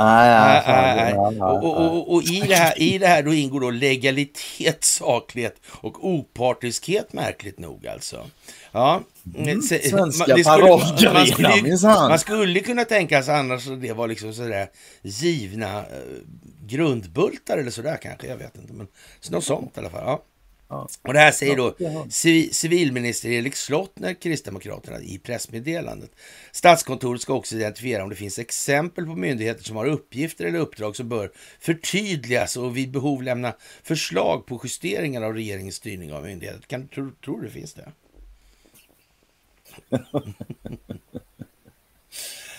[1.63, 5.57] Och, och, och, och i, det här, i det här då ingår då legalitet, saklighet
[5.69, 8.27] och opartiskhet märkligt nog alltså.
[8.73, 9.01] Ja.
[9.37, 10.25] Mm, Se- svenska
[11.13, 11.49] man- skulle-.
[12.09, 14.69] Man skulle kunna tänka sig annars att det var liksom sådär
[15.03, 15.85] givna eh,
[16.67, 18.73] grundbultar eller sådär kanske, jag vet inte.
[18.73, 18.87] Men
[19.31, 20.03] något sånt i alla fall.
[20.07, 20.23] Ja.
[21.03, 21.75] Och det här säger då
[22.53, 26.11] civilminister Erik Slottner, Kristdemokraterna, i pressmeddelandet.
[26.53, 30.97] Statskontoret ska också identifiera om det finns exempel på myndigheter som har uppgifter eller uppdrag
[30.97, 36.61] som bör förtydligas och vid behov lämna förslag på justeringar av regeringens styrning av myndigheter.
[36.61, 37.93] Kan, tror, tror du det finns det?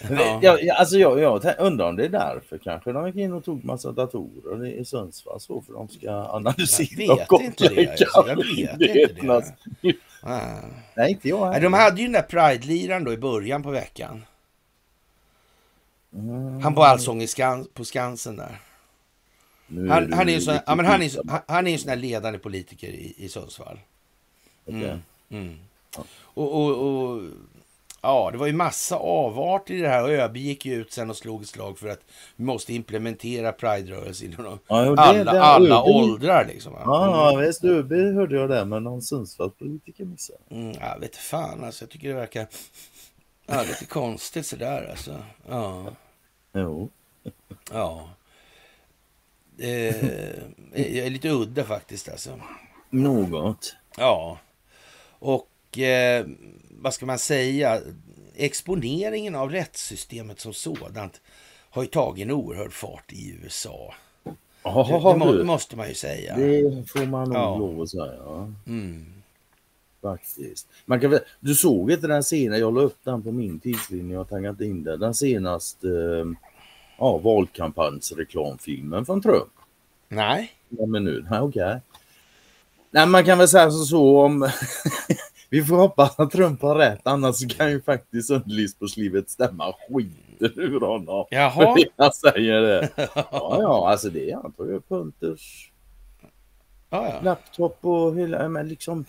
[0.09, 0.39] Ja.
[0.41, 3.45] Ja, ja, alltså jag, jag undrar om det är därför kanske de gick in och
[3.45, 7.89] tog massa datorer i Sundsvall så för de ska analysera Jag vet och inte det,
[7.89, 8.23] alltså.
[8.27, 8.35] Jag
[8.77, 9.93] vet inte det.
[10.21, 10.55] Ah.
[10.95, 11.61] Nej, inte jag heller.
[11.61, 14.25] de hade ju den där Pride-liran då i början på veckan.
[16.13, 16.61] Mm.
[16.61, 18.59] Han på Allsång i Skan- på Skansen där.
[19.89, 21.29] Han, är ju så, lite ja, men han är, skitsam.
[21.29, 23.79] han- han är ju en sån här ledande politiker i, i Sundsvall.
[24.65, 24.97] Okej.
[25.29, 25.57] Mm.
[26.23, 27.21] Och, och, och
[28.03, 31.09] ja, det var ju massa avarter i det här och ÖB gick ju ut sen
[31.09, 31.99] och slog ett slag för att
[32.35, 36.73] vi måste implementera Pride-rörelsen inom Ja, alla, det- alla ÖB åldrar liksom.
[36.85, 37.63] Ja, ja, visst.
[37.63, 40.39] ÖB hörde jag det, men någon Sundsvallspolitiker missade.
[40.49, 42.47] Mm, jag vet fan alltså, jag tycker det verkar
[43.45, 45.23] ja, lite konstigt sådär alltså.
[45.49, 45.85] Ja,
[46.53, 46.89] Jo.
[47.71, 48.09] ja.
[49.59, 49.95] Eh,
[50.73, 52.39] jag är lite udda faktiskt alltså.
[52.89, 53.75] Något.
[53.97, 54.37] Ja,
[55.19, 56.25] och eh,
[56.81, 57.81] vad ska man säga?
[58.35, 61.21] Exponeringen av rättssystemet som sådant
[61.69, 63.93] har ju tagit en oerhörd fart i USA.
[64.23, 64.31] Det,
[64.63, 65.43] Jaha, det du.
[65.43, 66.35] måste man ju säga.
[66.37, 67.57] Det får man nog Ja.
[67.57, 68.13] lov att säga.
[68.25, 68.51] Ja.
[68.67, 69.05] Mm.
[70.01, 70.67] Faktiskt.
[70.85, 74.19] Man kan du såg inte den scenen, jag la upp den på min tidslinje, jag
[74.19, 74.99] har taggat in den.
[74.99, 76.25] Den senaste eh,
[76.97, 79.51] ja, valkampanjsreklamfilmen från Trump.
[80.07, 81.79] Nej, Ja, men nu, nej, okej.
[82.91, 84.41] Nej, man kan väl säga så, så om...
[85.53, 90.79] Vi får hoppas att Trump har rätt, annars kan ju faktiskt underlivsporslivet stämma skiten ur
[90.79, 91.25] honom.
[91.29, 91.75] Jaha.
[91.95, 92.89] Jag säger det.
[93.15, 95.71] Ja, ja, alltså det är han ju Punters
[96.89, 97.21] ja, ja.
[97.23, 99.05] laptop och hela, men liksom,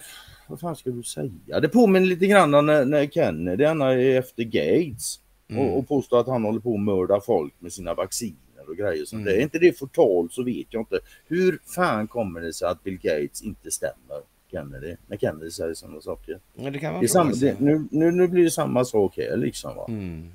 [0.47, 1.61] vad fan ska du säga?
[1.61, 5.67] Det påminner lite grann om när, när Kennedy, han är efter Gates Mm.
[5.67, 9.05] och, och påstår att han håller på att mörda folk med sina vacciner och grejer.
[9.05, 9.25] Så Mm.
[9.25, 10.99] det är inte det förtal så vet jag inte.
[11.27, 14.97] Hur fan kommer det sig att Bill Gates inte stämmer Kennedy?
[15.07, 16.39] När Kennedy säger sådana saker.
[16.55, 19.77] Ja, det kan är samma, det, nu, nu, nu blir det samma sak här liksom.
[19.77, 19.85] Va?
[19.89, 20.29] Mm.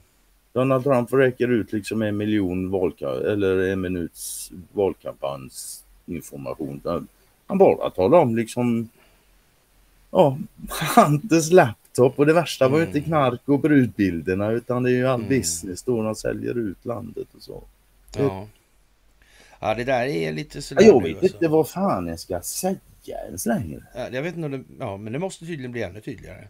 [0.54, 6.82] Donald Trump räcker ut liksom en miljon valka eller en minuts valkampanjsinformation.
[7.48, 8.90] Han- bara talar om liksom
[10.12, 10.38] ja,
[10.96, 15.08] Hunters laptop och det värsta var ju inte knark och brudbilderna utan det är ju
[15.08, 15.30] all Mm.
[15.30, 17.64] business då de säljer ut landet och så.
[18.18, 18.48] Ja.
[19.60, 22.76] ja, det där är lite sådär Ja, jag vet inte vad fan jag ska säga
[23.08, 23.84] ens längre.
[23.96, 26.48] Ja, Jag vet inte om det, ja, men det måste tydligen bli ännu tydligare.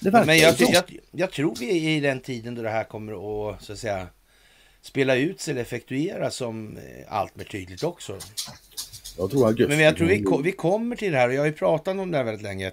[0.00, 3.12] Men jag, jag, jag tror vi är i den tiden då det här kommer
[3.50, 4.08] att, så att säga,
[4.80, 8.18] spela ut sig eller effektueras som eh, allt mer tydligt också.
[9.18, 9.68] jag tror augusti.
[9.68, 12.10] Men jag tror vi, vi kommer till det här och jag har ju pratat om
[12.10, 12.72] det här väldigt länge.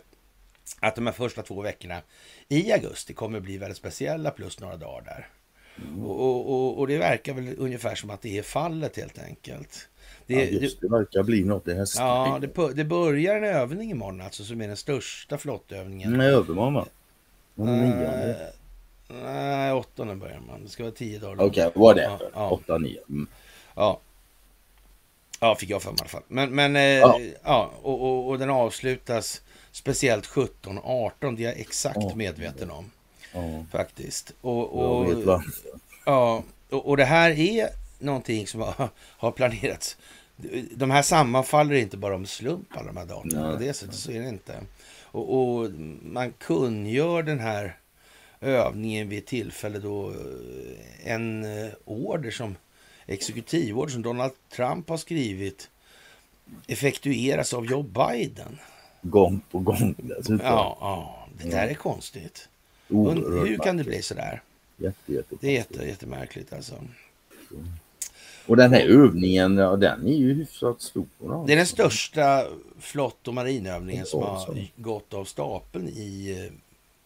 [0.80, 2.02] Att de här första två veckorna
[2.50, 5.28] i augusti kommer bli väldigt speciella plus några dagar där.
[5.78, 6.06] Mm.
[6.06, 9.90] Och, och, och, det verkar väl ungefär som att det är fallet helt enkelt.
[10.28, 12.06] Det, det, Augusti verkar bli något i hästen.
[12.06, 16.14] ja, det, det börjar en övning imorgon alltså som är den största flottövningen.
[16.14, 16.86] Nej, övermorgon va?
[17.56, 18.54] Nionde.
[19.08, 20.64] Nej, åttonde börjar man.
[20.64, 21.46] Det ska vara tio dagar.
[21.46, 22.50] Okej, vad är det Ja, ja.
[22.50, 23.00] 8, 9.
[23.10, 23.28] Mm.
[23.76, 24.00] Ja.
[25.40, 26.24] Ja, fick jag för mig i alla fall.
[26.28, 27.20] Men, men eh, Ja.
[27.44, 31.36] ja, och, och, och den avslutas speciellt 17, 18.
[31.36, 32.16] Det är jag exakt Ja.
[32.16, 32.92] medveten om
[33.34, 34.34] Ja, faktiskt.
[34.42, 35.52] Och, och, varför.
[36.06, 37.70] ja, och, och det här är
[38.00, 39.98] någonting som har, har planerats.
[40.72, 43.54] De här sammanfaller inte bara om slump alla de här dagarna.
[43.54, 44.54] På det sättet så är det inte.
[45.04, 47.78] Och, och man kungör den här
[48.42, 52.56] övningen vid ett tillfälle då eh, en eh, order som
[53.06, 55.70] exekutivorder som Donald Trump har skrivit
[56.68, 58.60] effektueras av Joe Biden.
[59.02, 60.40] Gång på gång dessutom.
[60.44, 62.50] Ja, ja det där är konstigt.
[62.94, 64.42] Oerhört Hur kan det bli så där?
[64.78, 66.76] Jätte, jätte, Det är jätte, jättemärkligt alltså.
[68.46, 71.06] Och den här övningen, ja, den är ju hyfsat stor.
[71.20, 71.44] Då.
[71.48, 72.46] Det är den största
[72.80, 76.50] flott och marinövningen som har gått av stapeln i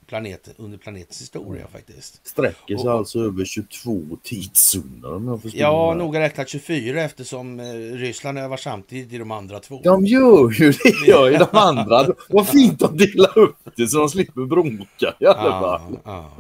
[0.08, 2.28] planeten, under planetens historia faktiskt.
[2.28, 5.98] Sträcker sig Och- alltså över 22 tidszoner om jag förstår Ja, det.
[6.04, 9.82] noga räknat 24 eftersom eh, Ryssland övar samtidigt i de andra två.
[9.84, 12.08] De gör ju det, gör ju de andra.
[12.30, 15.98] Vad fint att dela upp det så de slipper bronka i alla fall.
[16.06, 16.32] ja.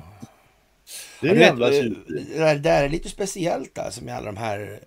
[1.21, 2.07] Det Ja, är vet, jävla tjusigt.
[2.07, 4.79] det där- det är lite speciellt alltså med alla de här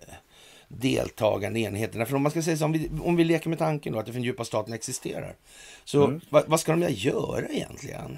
[0.67, 2.05] deltagande enheterna.
[2.05, 4.05] För om man ska säga så, om vi, om vi leker med tanken då att
[4.05, 5.35] den djupa staten existerar.
[5.85, 6.21] Så Mm.
[6.29, 8.17] vad, vad ska de göra egentligen?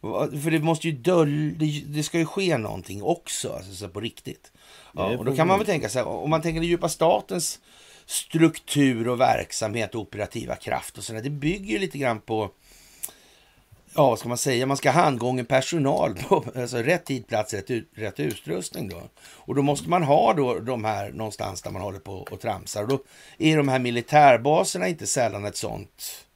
[0.00, 4.00] För det måste ju dölja, det, det ska ju ske någonting också, alltså så på
[4.00, 4.52] riktigt.
[4.94, 7.60] Ja, och då kan man väl tänka sig, om man tänker den djupa statens
[8.06, 11.22] struktur och verksamhet och operativa kraft och sådär.
[11.22, 12.50] Det bygger ju lite grann på,
[13.94, 17.54] ja vad ska man säga, man ska ha handgången personal på alltså rätt tid, plats,
[17.54, 19.02] rätt, ut, rätt utrustning då.
[19.20, 22.82] Och då måste man ha då de här någonstans där man håller på och tramsar.
[22.82, 22.98] Och då
[23.38, 26.27] är de här militärbaserna inte sällan ett sånt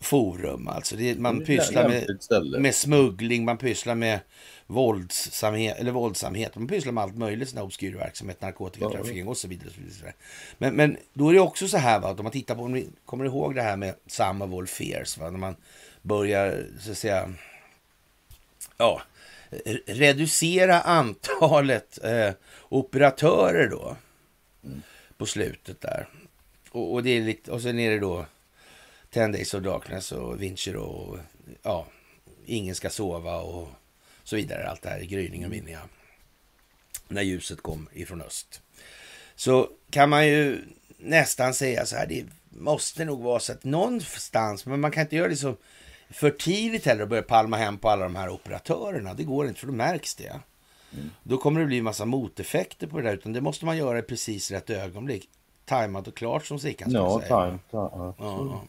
[0.00, 0.68] forum.
[0.68, 4.20] Alltså det, man är pysslar med, med smuggling, man pysslar med
[4.66, 6.56] våldsamhet, eller våldsamhet.
[6.56, 9.68] Man pysslar med allt möjligt, sån obskyr verksamhet, narkotikatrafiking och så vidare.
[9.68, 10.14] Och så vidare.
[10.58, 12.72] Men, men då är det också så här, va, att om man tittar på, om
[12.72, 15.56] ni kommer ihåg det här med all fears, va, när man
[16.02, 17.32] börjar så att säga,
[18.76, 19.02] ja,
[19.50, 22.30] re- reducera antalet eh,
[22.68, 23.96] operatörer då
[25.16, 26.08] på slutet där.
[26.70, 28.26] Och, och, det är lite, och sen är det då
[29.10, 31.18] Ten Days of Darkness och Vincher och
[31.62, 31.86] ja,
[32.46, 33.68] Ingen ska sova och
[34.24, 34.68] så vidare.
[34.68, 35.82] Allt det här i gryningen vinner jag.
[37.08, 38.62] När ljuset kom ifrån öst.
[39.34, 40.64] Så kan man ju
[40.98, 45.16] nästan säga så här, det måste nog vara så att någonstans, men man kan inte
[45.16, 45.56] göra det så
[46.10, 49.14] för tidigt heller att börja palma hem på alla de här operatörerna.
[49.14, 50.40] Det går inte, för då märks det.
[51.22, 53.98] Då kommer det bli en massa moteffekter på det där, utan det måste man göra
[53.98, 55.28] i precis rätt ögonblick.
[55.64, 57.28] Tajmat och klart som Sickan Ja, säga.
[57.30, 58.64] Ja, Ja, ja.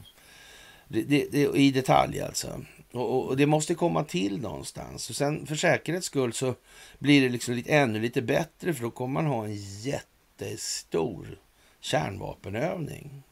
[0.92, 2.66] Det, det, det, I detalj alltså.
[2.92, 5.10] Och, och, det måste komma till någonstans.
[5.10, 6.56] Och sen för säkerhets skull så
[7.00, 11.38] blir det liksom lite, ännu lite bättre för då kommer man ha en jättestor
[11.80, 13.24] kärnvapenövning.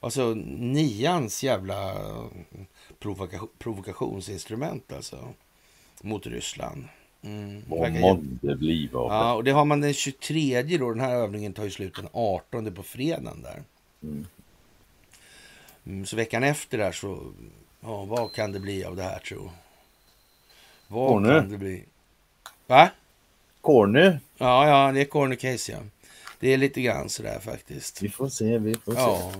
[0.00, 1.96] Alltså nians jävla
[2.98, 5.34] provoka, provokationsinstrument alltså.
[6.02, 6.84] Mot Ryssland.
[7.22, 7.62] Mm.
[7.68, 10.90] Vad månde bliva Ja, och det har man den 23 då.
[10.90, 13.62] Den här övningen tar ju slut den 18 på fredagen där.
[14.02, 14.26] Mm.
[15.86, 17.32] Mm, så veckan efter där så,
[17.80, 19.50] ja, vad kan det bli av det här tro?
[20.88, 21.28] Vad Corny.
[21.28, 21.84] kan det bli?
[22.66, 22.90] Va?
[23.60, 24.12] Corny.
[24.38, 25.78] Ja, ja, det är corner case ja.
[26.40, 28.02] Det är lite grann sådär faktiskt.
[28.02, 28.98] Vi får se, vi får se.
[28.98, 29.32] Ja.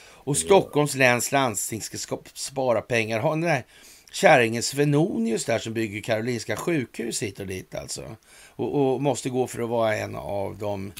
[0.00, 3.20] Och Stockholms läns landsting ska ska spara pengar.
[3.20, 3.64] Har den där
[4.12, 8.16] kärringen Svenonius där som bygger Karolinska sjukhus hit och dit alltså.
[8.56, 10.92] Och, och måste gå för att vara en av de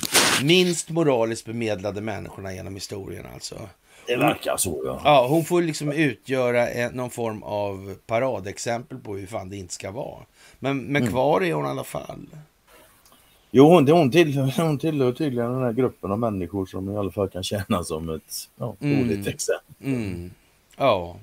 [0.43, 3.69] minst moraliskt bemedlade människorna genom historien alltså.
[4.09, 5.01] Det verkar så ja.
[5.05, 9.75] Ja, hon får liksom utgöra en, någon form av paradexempel på hur fan det inte
[9.75, 10.21] ska vara.
[10.59, 12.27] Men, men kvar är hon i alla fall.
[13.51, 17.11] Jo, hon, hon, tillhör, hon tillhör tydligen den här gruppen av människor som i alla
[17.11, 19.11] fall kan tjäna som ett ja, Mm.
[19.27, 19.65] exempel.
[19.85, 20.31] Mm.
[20.77, 21.17] Ja.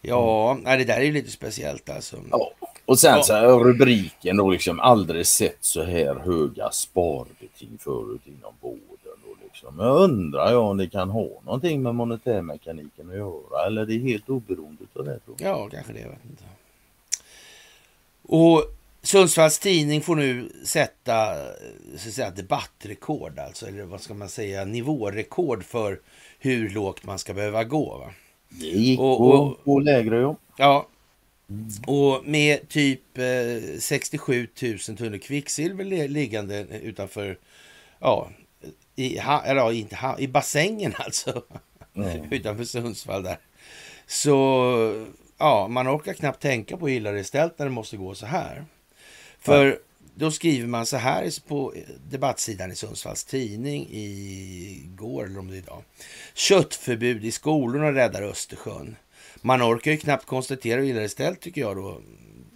[0.00, 2.16] Ja, nej, det där är ju lite speciellt alltså.
[2.30, 2.50] Ja.
[2.84, 3.22] Och sen Ja.
[3.22, 8.89] så här rubriken då liksom aldrig sett så här höga sparbeting förut inom vården.
[9.62, 9.86] Och liksom.
[9.86, 14.28] Jag undrar om det kan ha någonting med monetärmekaniken att göra eller det är helt
[14.28, 15.18] oberoende av det.
[15.18, 15.48] Tror jag.
[15.58, 16.00] Ja, kanske det.
[16.00, 16.44] Jag vet inte.
[18.22, 18.64] Och
[19.02, 21.34] Sundsvalls Tidning får nu sätta
[21.96, 26.00] så att säga, debattrekord, alltså, eller vad ska man säga, nivårekord för
[26.38, 27.98] hur lågt man ska behöva gå.
[27.98, 28.10] Va?
[28.48, 30.36] Det gick Och- och, och- och, lägre ja.
[30.56, 30.86] Ja,
[31.86, 37.38] och med typ eh, 67 000 tunnor kvicksilver li- liggande utanför,
[37.98, 38.30] ja,
[39.00, 41.42] i, ha, eller, ja, inte, ha, i bassängen alltså,
[41.96, 42.32] Mm.
[42.32, 43.38] utanför Sundsvall där.
[44.06, 45.06] Så
[45.38, 48.14] ja, man orkar knappt tänka på hur illa det är ställt när det måste gå
[48.14, 48.64] så här.
[49.40, 49.78] För
[50.14, 51.74] då skriver man så här på
[52.10, 55.82] debattsidan i Sundsvalls tidning igår eller om det är idag.
[56.34, 58.96] Köttförbud i skolorna räddar Östersjön.
[59.42, 62.00] Man orkar ju knappt konstatera hur illa det är ställt tycker jag då.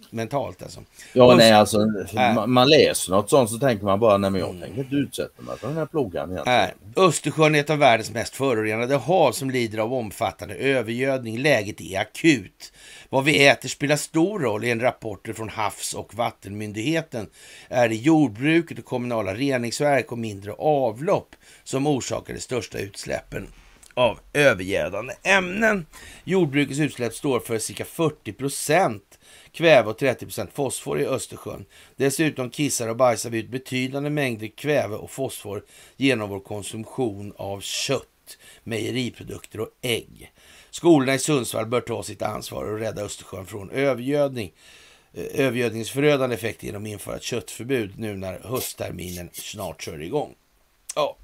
[0.09, 0.79] Mentalt alltså.
[1.13, 2.35] Ja, Och- nej, alltså, Nej.
[2.35, 5.41] man, man läser något sånt så tänker man bara, nej men jag tänker inte utsätta
[5.41, 6.59] mig för den här plågan egentligen.
[6.59, 6.73] Nej.
[6.95, 11.37] Östersjön är ett av världens mest förorenade hav som lider av omfattande övergödning.
[11.37, 12.73] Läget är akut.
[13.09, 17.27] Vad vi äter spelar stor roll i en rapport från Havs och vattenmyndigheten.
[17.69, 23.47] Är det jordbruket och kommunala reningsverk och mindre avlopp som orsakar de största utsläppen
[23.93, 25.85] av övergödande ämnen.
[26.23, 29.14] Jordbrukets utsläpp står för cirka 40 procent
[29.55, 31.65] kväve och 30 procent fosfor i Östersjön.
[31.95, 35.65] Dessutom kissar och bajsar vi ut betydande mängder kväve och fosfor
[35.97, 40.31] genom vår konsumtion av kött, mejeriprodukter och ägg.
[40.69, 44.51] Skolorna i Sundsvall bör ta sitt ansvar och rädda Östersjön från övergödning.
[45.13, 50.35] Eh, övergödningsförödande effekter genom att införa ett köttförbud nu när höstterminen snart kör igång.
[50.95, 51.17] Ja,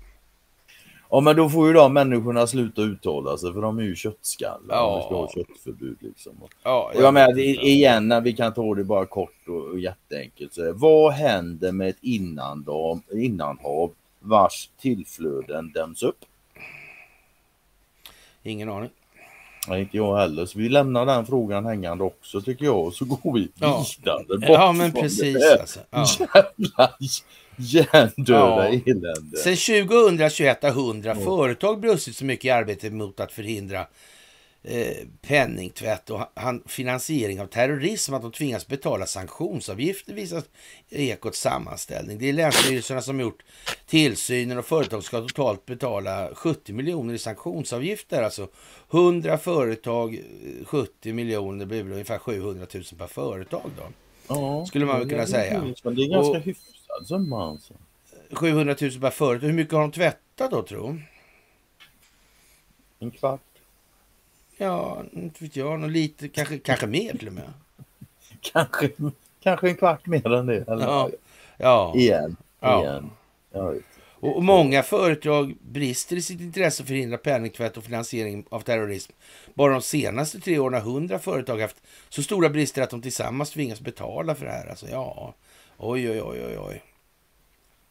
[1.14, 4.76] Ja men då får ju de människorna sluta uttala sig för de är ju köttskallar.
[4.76, 4.76] Ja.
[4.76, 4.98] Ja.
[4.98, 6.34] Vi ska ha köttförbud liksom.
[6.64, 10.54] ja, Och jag menar, igen när vi kan ta det bara kort och, och jätteenkelt.
[10.54, 16.26] Så, vad händer med ett innanhav, innanhav vars tillflöden däms upp?
[18.44, 18.90] Ingen aning.
[19.68, 20.46] Nej, inte jag heller.
[20.46, 22.80] Så vi lämnar den frågan hängande också tycker jag.
[22.86, 23.86] Och så går vi Ja.
[24.00, 24.24] vidare.
[24.28, 25.80] bort Ja, men precis alltså.
[25.90, 26.06] Ja.
[26.20, 26.92] Jävla
[27.62, 28.82] Hjärndöda Ja.
[28.86, 29.38] elände.
[29.44, 33.88] Sen 2021 har 100 företag brustit så mycket i arbetet mot att förhindra
[34.64, 40.44] eh, penningtvätt och han, finansiering av terrorism att de tvingas betala sanktionsavgifter visar
[40.90, 42.18] Ekots sammanställning.
[42.20, 43.44] Det är länsstyrelserna som gjort
[43.88, 48.24] tillsynen och företag ska totalt betala 70 miljoner i sanktionsavgifter.
[48.24, 48.48] Alltså
[48.92, 53.84] 100 företag, eh, 70 miljoner, det blir ungefär 700 000 per företag då.
[54.28, 55.62] Ja, skulle man väl kunna säga.
[55.62, 57.74] hyfsat, det är ganska Och- hyfsad alltså.
[58.32, 59.48] 700 000 per företag.
[59.48, 61.00] Hur mycket har de tvättat då tro?
[63.00, 63.42] En kvart.
[64.58, 65.80] Ja, inte vet jag.
[65.80, 67.54] Någon lite, kanske, kanske mer till och med.
[68.42, 68.90] Kanske,
[69.44, 70.68] kanske en kvart mer än det.
[70.68, 70.86] Eller?
[70.86, 71.10] Ja.
[71.58, 71.94] Ja.
[71.96, 72.36] Igen.
[72.60, 72.82] Ja.
[72.82, 73.12] Igen.
[73.52, 73.84] Vet.
[74.22, 79.12] Och många företag brister i sitt intresse att förhindra penningtvätt och finansiering av terrorism.
[79.54, 83.50] Bara de senaste tre åren har 100 företag haft så stora brister att de tillsammans
[83.50, 84.70] tvingas betala för det här.
[84.70, 85.34] Alltså, ja,
[85.82, 86.84] oj, oj, oj, oj, oj.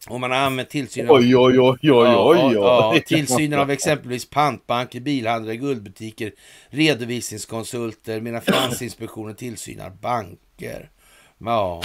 [0.09, 2.55] Och man har använt tillsynen av, Oj, oj, oj, oj, Ja, oj, oj.
[2.55, 6.33] ja, tillsynen av exempelvis pantbanker, bilhandlare, guldbutiker,
[6.69, 10.91] redovisningskonsulter, medan Finansinspektionen tillsynar banker.
[11.39, 11.83] Ja,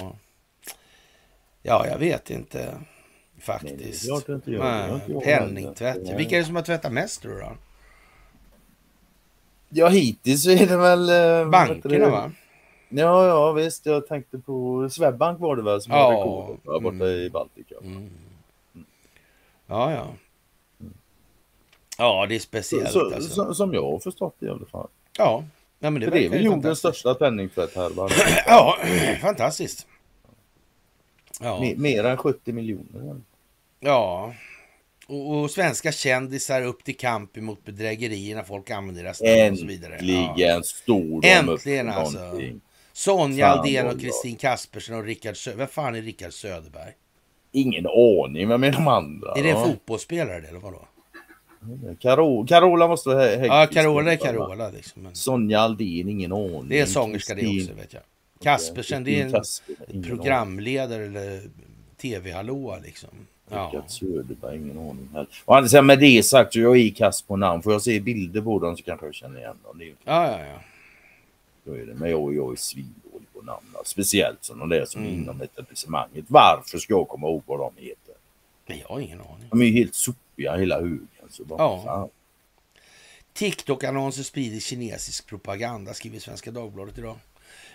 [1.62, 4.06] ja jag vet inte Nej, faktiskt.
[4.06, 4.64] klart inte jag.
[4.64, 6.10] Nej, jag Penningtvätt.
[6.18, 7.30] Vilka är det som har tvättat mest då?
[7.30, 7.58] då?
[9.70, 11.10] Ja, hittills så är det väl...
[11.10, 12.32] eh, Bankerna va?
[12.98, 13.86] Ja, ja visst.
[13.86, 17.08] Jag tänkte på Swedbank var det väl som Ja, har rekordet borta mm.
[17.08, 17.86] i Baltikum.
[17.86, 18.10] Mm.
[19.68, 20.08] Ja, ja.
[21.98, 23.30] Ja, det är speciellt så, alltså.
[23.30, 24.88] så, som jag har förstått det i alla fall.
[25.18, 25.44] Ja,
[25.80, 27.90] ja men det det är väl jordens största penningtvätt här.
[27.90, 28.10] va?
[28.48, 28.78] Ja,
[29.22, 29.88] fantastiskt.
[31.42, 31.60] Ja.
[31.60, 33.22] Mer, mer än 70 miljoner.
[33.80, 34.34] Ja,
[35.08, 39.60] och, och svenska kändisar upp till kamp emot bedrägerier när folk använder deras namn och
[39.60, 39.94] så vidare.
[39.94, 40.62] Äntligen Ja.
[40.64, 42.20] stod de Äntligen, upp alltså.
[42.20, 42.62] någonting.
[42.98, 44.00] Sonja Fan, Aldén och.
[44.02, 45.58] Kristin Kaspersen och Rickard Söderberg.
[45.66, 46.92] Vem fan är Rickard Söderberg?
[47.52, 49.34] Ingen aning, vem är de andra?
[49.36, 50.88] Är det en fotbollsspelare eller vadå?
[52.48, 53.68] Carola måste vara Hä- Ja.
[53.74, 55.02] Carola är Carola liksom.
[55.04, 56.70] Men Sonja Aldén, ingen aning.
[56.70, 58.02] det är sångerska det också vet jag.
[58.44, 61.42] Kaspersen, det är en Kasper, programledare eller
[62.02, 63.10] tv-hallåa liksom.
[63.50, 63.72] Ja.
[63.74, 65.28] Rickard Söderberg, ingen aning heller.
[65.46, 67.64] Och sidan, med det sagt jag är kass på namn.
[67.64, 69.78] Får jag se bilder på dem så kanske jag känner igen dem.
[69.80, 70.60] Det är, Ja, ja, ja.
[71.66, 71.94] Då är det.
[71.94, 73.66] Men jag, jag är svindålig på namn.
[73.86, 75.22] Speciellt som de där som är Mm.
[75.22, 76.26] inom etablissemanget.
[76.28, 78.16] Varför ska jag komma ihåg vad de heter?
[78.68, 79.48] Men jag har ingen aning.
[79.50, 81.08] De är ju helt sopiga hela högen.
[81.30, 81.82] Så bara, Ja.
[81.86, 82.10] fan.
[83.34, 87.16] TikTok-annonser sprider kinesisk propaganda, skriver Svenska Dagbladet idag.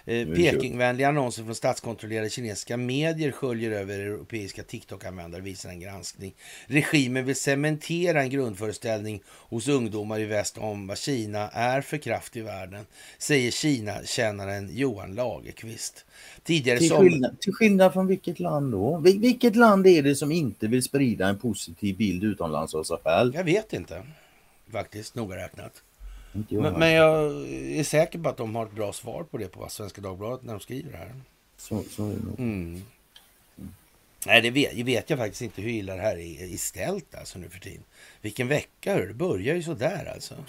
[0.04, 0.26] Eh.
[0.26, 6.34] Pekingvänliga annonser från statskontrollerade kinesiska medier sköljer över europeiska TikTok-användare, visar en granskning.
[6.66, 12.36] Regimen vill cementera en grundföreställning hos ungdomar i väst om vad Kina är för kraft
[12.36, 12.86] i världen,
[13.18, 16.04] säger Kina-kännaren Johan Lagerqvist.
[16.44, 16.98] Tidigare Till som...
[16.98, 18.98] skillnad, till skillnad från vilket land då?
[18.98, 22.96] Vil- Vilket land är det som inte vill sprida en positiv bild utomlands av sig
[23.04, 23.34] själv?
[23.34, 24.02] Jag vet inte,
[24.72, 25.82] faktiskt, noga räknat.
[26.32, 29.68] Men, men jag är säker på att de har ett bra svar på det på
[29.68, 31.14] Svenska Dagbladet när de skriver det här.
[31.56, 32.38] Så, så är det nog.
[32.40, 32.82] Mm.
[34.26, 37.38] Nej, det vet, vet jag faktiskt inte hur illa det här är, är ställt alltså
[37.38, 37.82] nu för tiden.
[38.20, 40.34] Vilken vecka, hör det börjar ju sådär alltså.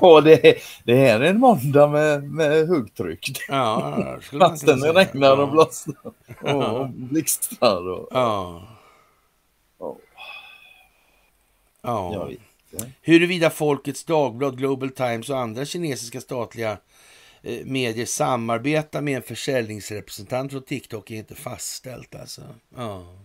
[0.00, 3.36] Ja, det, är- det här är en måndag med, med högtryck.
[3.48, 4.18] Ja,
[4.56, 4.76] säga.
[4.94, 7.88] regnar och blåser och, och blixtrar.
[7.90, 8.62] Och, Ja.
[9.78, 9.96] Ja.
[11.82, 12.30] Ja.
[12.72, 12.90] Inte.
[13.02, 16.78] Huruvida Folkets Dagblad, Global Times och andra kinesiska statliga
[17.42, 22.42] eh, medier samarbetar med en försäljningsrepresentant från TikTok är inte fastställt alltså.
[22.76, 23.16] Ja.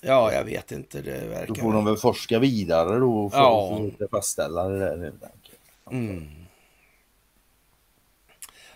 [0.00, 1.02] Ja, jag vet inte.
[1.02, 1.54] Det Då verkar...
[1.54, 3.80] får de väl forska vidare då för Ja.
[4.00, 5.12] att fastställa det där.
[5.90, 6.28] Mm.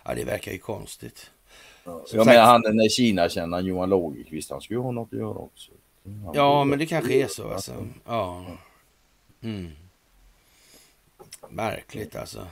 [0.05, 1.31] Ja, det verkar ju konstigt.
[1.85, 5.19] Ja, jag menar han den där Kina-kännaren Johan Lagerqvist, han skulle ju ha något att
[5.19, 5.71] göra också.
[6.03, 7.87] Han Ja, men det kanske är så alltså.
[8.05, 8.45] Ja.
[9.43, 9.71] Mm.
[11.49, 12.47] Märkligt alltså.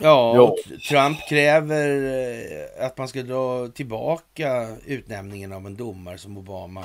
[0.00, 0.56] Ja, Ja.
[0.88, 1.88] Trump kräver
[2.78, 6.84] eh, att man ska dra tillbaka utnämningen av en domare som Obama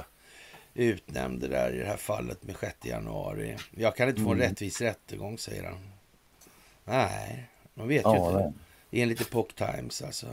[0.74, 3.58] utnämnde där i det här fallet med 6 januari.
[3.72, 4.50] Jag kan inte få en Mm.
[4.50, 5.90] rättvis rättegång, säger han.
[6.86, 8.40] Nej, man vet ju Ja, inte.
[8.92, 9.02] nej.
[9.04, 10.28] Enligt Epoch Times alltså.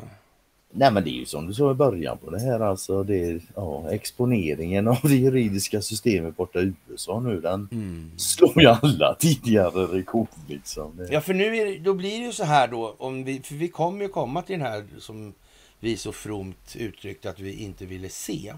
[0.74, 3.02] Nej men det är ju som du sa i början på det här alltså.
[3.02, 8.10] Det är, ja, exponeringen av det juridiska systemet borta i USA nu den Mm.
[8.16, 11.06] slår ju alla tidigare rekord liksom.
[11.10, 13.68] Ja, för nu är då blir det ju så här då, om vi, för vi
[13.68, 15.32] kommer ju komma till den här som
[15.80, 18.52] vi så fromt uttryckte att vi inte ville se.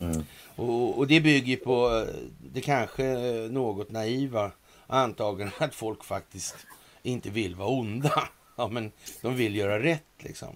[0.00, 0.22] Mm.
[0.56, 2.14] Och, och det bygger ju på eh,
[2.54, 4.50] det kanske eh, något naiva
[4.86, 6.56] antagandet att folk faktiskt
[7.02, 8.22] inte vill vara onda.
[8.60, 8.92] Ja, men
[9.22, 10.48] de vill göra rätt liksom.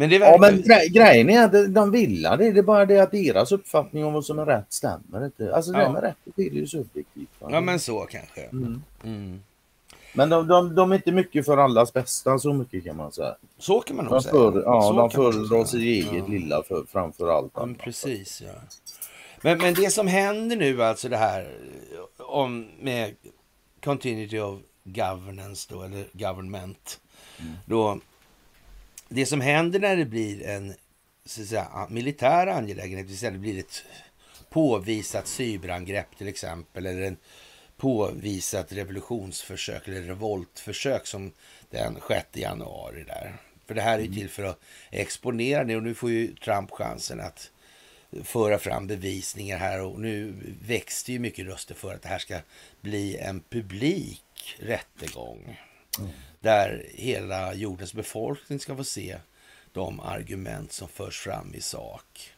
[0.00, 0.52] Men det Ja, verkar...
[0.52, 2.36] men gre grejen är att de- vill det.
[2.36, 5.54] Det är bara det att deras uppfattning om vad som är rätt stämmer inte.
[5.56, 5.92] Alltså det Ja.
[5.92, 7.28] med rätt är ju subjektivt.
[7.38, 7.48] va?
[7.52, 8.40] Ja, men så kanske.
[8.42, 8.82] Mm.
[9.04, 9.40] Mm.
[10.14, 13.34] Men de, de, de är inte mycket för allas bästa, så mycket kan man säga.
[13.58, 14.32] Så kan man nog säga.
[14.32, 16.26] för, ja, Så de föredrar sitt eget Ja.
[16.26, 17.78] lilla för, framför allt Ja, men annat.
[17.84, 18.52] precis, ja.
[19.42, 21.48] Men, men det som händer nu, alltså det här
[22.18, 23.14] om med
[23.84, 27.00] continuity of governance då, eller government.
[27.66, 27.98] Då,
[29.12, 30.74] det som händer när det blir en
[31.24, 33.84] så att säga, militär angelägenhet, det blir ett
[34.50, 37.16] påvisat cyberangrepp till exempel, eller en
[37.76, 41.32] påvisat revolutionsförsök eller revoltförsök som
[41.70, 43.36] den 6 januari där.
[43.66, 46.70] För det här är ju till för att exponera det och nu får ju Trump
[46.70, 47.50] chansen att
[48.24, 50.34] föra fram bevisningar här och nu
[51.06, 52.38] det ju mycket röster för att det här ska
[52.80, 55.58] bli en publik rättegång.
[56.40, 59.16] Där hela jordens befolkning ska få se
[59.72, 62.30] de argument som förs fram i sak.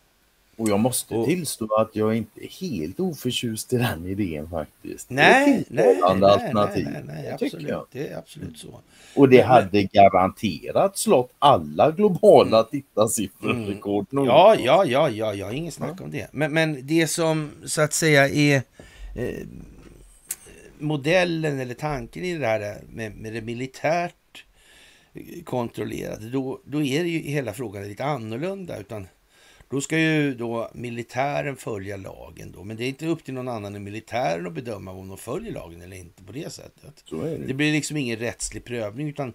[0.57, 5.09] Och jag måste Och- tillstå att jag är inte helt oförtjust i den idén faktiskt.
[5.09, 6.89] Det är Nej, ett nej, nej, alternativ.
[6.93, 7.53] nej, nej, det absolut.
[7.53, 7.87] tycker jag.
[7.93, 8.81] Det är absolut så.
[9.17, 14.07] Och det Men- hade garanterat slått alla globala tittarsiffror-rekord.
[14.11, 14.25] nog.
[14.25, 14.37] Mm.
[14.37, 16.27] Ja, ja, ja, ja, ja, ingen snack om det.
[16.33, 18.63] Men, men det som så att säga är
[19.17, 19.47] eh,
[20.83, 24.45] modellen eller tanken i det här med, med det militärt
[25.45, 28.79] kontrollerade, då, då är det ju hela frågan lite annorlunda.
[28.79, 29.07] Utan
[29.71, 32.65] då ska ju då militären följa lagen då.
[32.65, 35.53] Men det är inte upp till någon annan än militären att bedöma om de följer
[35.53, 37.05] lagen eller inte på det sättet.
[37.11, 37.37] Det.
[37.37, 39.33] Det blir liksom ingen rättslig prövning utan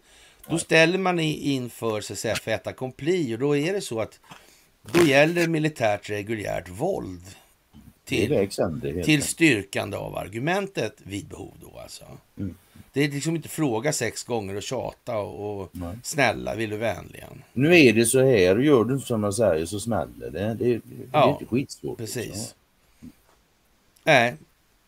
[0.49, 4.19] då ställer man inför så att säga fait accompli och då är det så att
[4.81, 7.21] då gäller militärt reguljärt våld
[8.07, 8.49] till,
[9.03, 12.03] till styrkande av argumentet vid behov då alltså.
[12.37, 12.55] Mm.
[12.93, 15.71] Det är liksom inte fråga sex gånger och tjata och, och
[16.03, 17.43] snälla, vill du vänligen.
[17.53, 20.39] Nu är det så här, och gör du inte som jag säger så smäller det.
[20.39, 21.97] Det, det, det Ja, är inte skitsvårt.
[21.97, 22.25] Precis.
[22.25, 22.57] liksom.
[24.03, 24.35] Nej,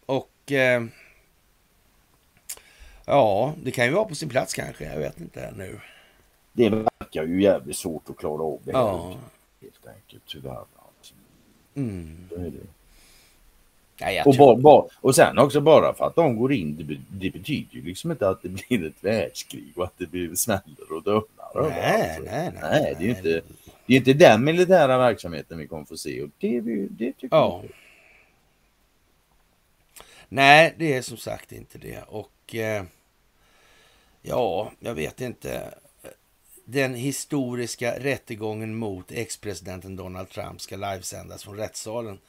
[0.06, 0.84] och eh,
[3.06, 4.86] ja, det kan ju vara på sin plats kanske.
[4.86, 5.80] Jag vet inte nu.
[6.54, 8.80] Det verkar ju jävligt svårt att klara av det här.
[8.80, 9.18] Ja.
[9.62, 10.66] Helt enkelt, tyvärr.
[10.76, 11.14] Alltså.
[11.76, 12.28] Mm.
[12.30, 12.79] Så är det.
[14.02, 16.98] Nej, Och, bara, bara, och sen också bara för att de går in, det,
[17.28, 20.92] det betyder ju liksom inte att det blir ett världskrig och att det blir smäller
[20.92, 21.70] och dörrar.
[21.70, 22.32] Nej, alltså.
[22.32, 23.42] nej, nej, nej, det är ju inte,
[23.86, 27.62] det är inte den militära verksamheten vi kommer få se och det, det tycker Ja.
[27.64, 27.72] jag.
[30.30, 32.04] Nej, det är som sagt inte det.
[32.08, 32.84] Och eh,
[34.22, 35.74] ja, jag vet inte.
[36.66, 42.20] Den historiska rättegången mot ex-presidenten Donald Trump ska livesändas från rättssalen,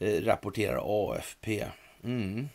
[0.00, 0.80] rapporterar
[1.12, 1.64] AFP.
[2.04, 2.48] Mm.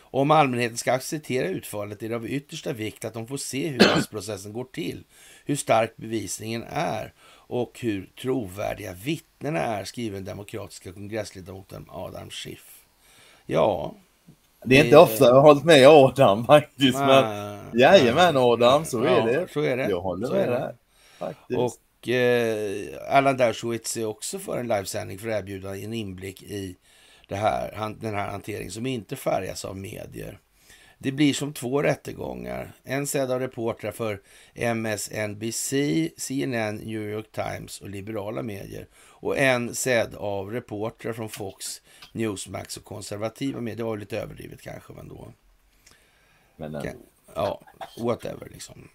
[0.00, 3.78] Om allmänheten ska acceptera utfallet är det av yttersta vikt att de får se hur
[3.96, 5.04] rättsprocessen går till,
[5.44, 12.84] hur stark bevisningen är och hur trovärdiga vittnena är, skriver den demokratiska kongressledamoten Adam Schiff.
[13.46, 13.94] Ja,
[14.64, 16.98] Det är inte Det- ofta jag har hållit med Adam faktiskt.
[16.98, 17.24] Men
[17.72, 19.52] nej, jajamän Adam, så är Ja, det.
[19.52, 19.90] så är det.
[19.90, 20.52] Jag håller Så med är det.
[20.58, 20.74] där.
[21.18, 21.58] Faktiskt.
[21.58, 21.72] Och
[22.06, 26.76] eh, Alan Dershowitz är också för en livesändning för att erbjuda en inblick i
[27.28, 30.40] det här, han, den här hanteringen som inte färgas av medier.
[30.98, 32.72] Det blir som två rättegångar.
[32.84, 34.20] En sedd av reportrar för
[34.54, 35.72] MSNBC,
[36.16, 38.88] CNN, New York Times och liberala medier.
[38.96, 41.82] Och en sedd av reportrar från Fox,
[42.12, 43.76] Newsmax och konservativa medier.
[43.76, 45.32] Det var lite överdrivet kanske, men då.
[46.56, 46.88] men ändå.
[47.34, 47.60] Ja,
[47.98, 48.88] whatever liksom.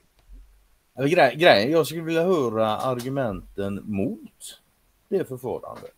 [0.95, 4.59] Eller grej, grejen, jag skulle vilja höra argumenten mot
[5.09, 5.93] det förfarandet.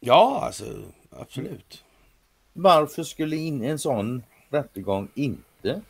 [0.00, 0.64] Ja, alltså
[1.10, 1.84] absolut.
[2.52, 5.82] Varför skulle in, en sån rättegång inte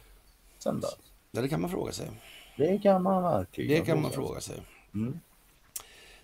[0.58, 0.96] sändas?
[1.30, 2.10] Det kan man fråga sig.
[2.56, 4.56] Det kan man verkligen Det kan man fråga sig.
[4.94, 5.20] Mm.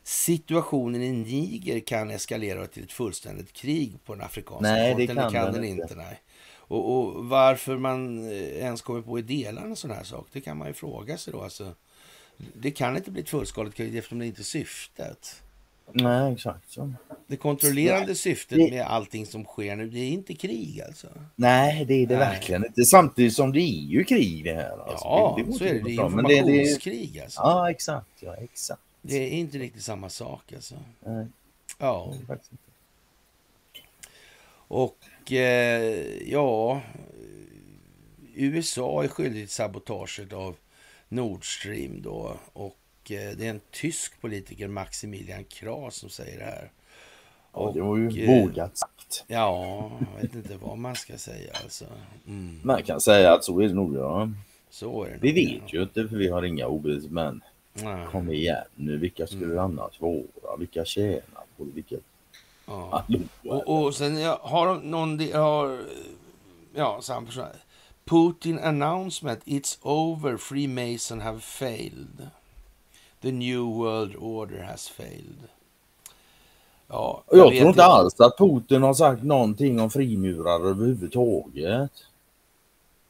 [0.03, 5.33] Situationen i Niger kan eskalera till ett fullständigt krig på den afrikanska Nej, det fronten.
[5.33, 5.83] kan den den inte.
[5.83, 5.95] inte.
[5.95, 6.21] nej.
[6.73, 10.57] Och, och varför man eh, ens kommer på idén en sån här sak, det kan
[10.57, 11.43] man ju fråga sig då.
[11.43, 11.75] Alltså,
[12.55, 15.43] det kan inte bli ett fullskaligt krig eftersom det inte är syftet.
[15.93, 16.93] Nej, exakt så.
[17.27, 21.07] Det kontrollerande syftet det- med allting som sker nu, det är inte krig alltså.
[21.37, 22.29] Nej, det är det Nej.
[22.29, 22.85] verkligen inte.
[22.85, 24.79] Samtidigt som det är ju krig det här.
[24.79, 25.05] Alltså.
[25.05, 25.79] Ja, går så inte är det.
[25.79, 27.41] Det är det, det, informationskrig alltså.
[27.41, 28.07] Ja, exakt.
[28.21, 28.83] Ja, exakt.
[29.03, 30.75] Det är inte riktigt samma sak alltså.
[31.05, 31.27] Nej,
[31.79, 32.15] Ja.
[32.29, 32.39] det.
[34.69, 34.97] Och
[35.31, 36.81] ja,
[38.35, 40.57] USA är skyldigt till sabotaget av
[41.09, 42.37] Nord Stream då.
[42.53, 42.79] Och
[43.11, 46.71] eh, det är en tysk politiker, Maximilian Krah, som säger det här.
[47.53, 49.25] Ja, det var ju eh, vågat sagt.
[49.27, 51.85] Ja, jag vet inte vad man ska säga alltså.
[52.27, 52.61] Mm.
[52.63, 53.97] Man kan säga att så är det nog.
[53.97, 54.31] Ja.
[54.71, 55.33] Så är det.
[55.33, 55.63] Vi nog.
[55.63, 57.43] vet ju inte för vi har inga OS men
[57.75, 58.07] Nej.
[58.07, 58.97] kom igen nu.
[58.97, 59.59] Vilka skulle Mm.
[59.59, 60.57] annars vara?
[60.59, 61.71] Vilka tjänar på det?
[61.75, 61.97] Vilka...
[62.73, 63.05] Ja.
[63.45, 65.17] Och, och sen har de någon...
[65.17, 65.81] de- Har,
[66.75, 67.45] ja, samma person.
[68.05, 69.45] Putin announcement.
[69.45, 70.37] It's over.
[70.37, 72.29] Freemason have failed.
[73.21, 75.49] The new world order has failed.
[76.89, 81.91] Ja, jag vet tror inte alls att Putin har sagt någonting om frimurare överhuvudtaget.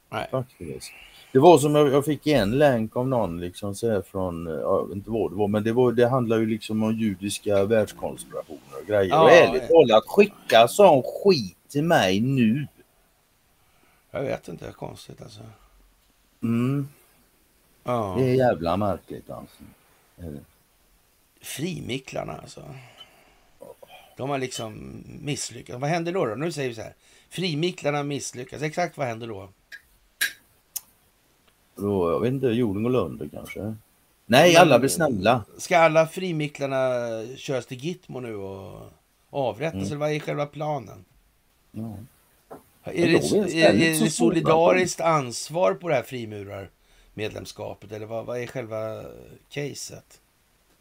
[0.09, 0.27] Nej.
[0.31, 0.91] Faktiskt.
[1.33, 4.87] Det var som jag, jag fick en länk av någon liksom så från, ja, jag
[4.87, 8.79] vet inte vad det var, men det, var, det handlar ju liksom om judiska världskonspirationer
[8.81, 9.09] och grejer.
[9.09, 12.67] Ja, och ärligt talat, skicka sån skit till mig nu.
[14.11, 15.41] Jag vet inte, det är konstigt alltså.
[16.43, 16.87] Mm,
[17.83, 18.15] Ja.
[18.17, 19.63] det är jävla märkligt alltså.
[21.41, 22.63] Frimicklarna alltså.
[24.17, 25.79] De har liksom misslyckats.
[25.79, 26.25] Vad händer då?
[26.25, 26.35] då?
[26.35, 26.93] Nu säger vi så här.
[27.29, 28.61] Frimicklarna misslyckas.
[28.61, 29.49] Exakt vad händer då?
[31.75, 33.75] Då, jag vet inte, jorden går under kanske.
[34.25, 35.43] Nej, alla blir snälla.
[35.57, 36.99] Ska alla frimicklarna
[37.37, 38.81] köras till Gitmo nu och
[39.29, 39.73] avrättas?
[39.73, 39.85] Mm.
[39.87, 41.05] Eller vad är själva planen?
[41.71, 41.97] Ja.
[42.83, 47.91] Är det, är det är, är det solidariskt ansvar på det här frimurarmedlemskapet?
[47.91, 49.03] Eller vad, vad är själva
[49.49, 50.19] caset?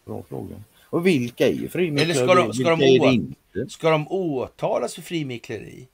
[0.04, 0.62] Bra fråga.
[0.82, 2.04] Och vilka är frimicklare?
[2.04, 3.66] Eller ska de- ska de å-?
[3.68, 5.88] Ska de åtalas för frimickleri?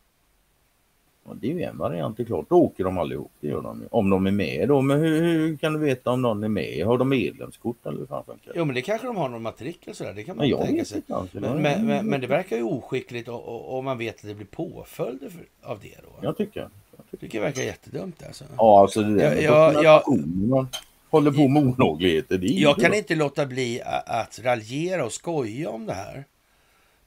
[1.28, 2.46] Ja, det är ju en variant, det är klart.
[2.48, 3.86] Då åker de allihop, det gör de ju.
[3.90, 4.80] Om de är med då.
[4.80, 6.86] Men hur, hur kan du veta om någon är med?
[6.86, 8.58] Har de medlemskort eller hur fan funkar det?
[8.58, 10.12] Jo, men det kanske de har någon matrikel och sådär.
[10.14, 10.96] Det kan man Men jag tänka sig.
[10.96, 11.26] inte.
[11.40, 14.34] Men, men, men, men det verkar ju oskickligt och- och- om man vet att det
[14.34, 16.08] blir påföljder för, av det då.
[16.20, 16.60] Jag tycker.
[16.60, 17.04] Jag tycker.
[17.10, 18.44] Det tycker jag verkar jättedumt alltså.
[18.56, 19.98] Ja, alltså det där med Ja, ja, ja.
[20.06, 20.66] dokumentation, man
[21.10, 22.38] håller på med olagligheter.
[22.42, 26.24] Jag kan inte låta bli att raljera och skoja om det här.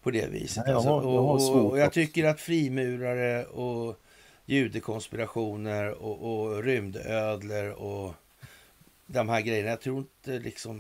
[0.04, 0.58] På det viset.
[0.58, 0.90] Nej, jag alltså.
[0.90, 3.96] har- jag har och, svårt och, och jag tycker att frimurare och
[4.56, 8.14] judekonspirationer och, och rymdödlor och
[9.06, 9.70] de här grejerna.
[9.70, 10.80] Jag tror inte liksom...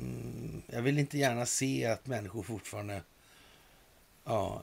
[0.68, 3.02] Jag vill inte gärna se att människor fortfarande...
[4.26, 4.62] Ja,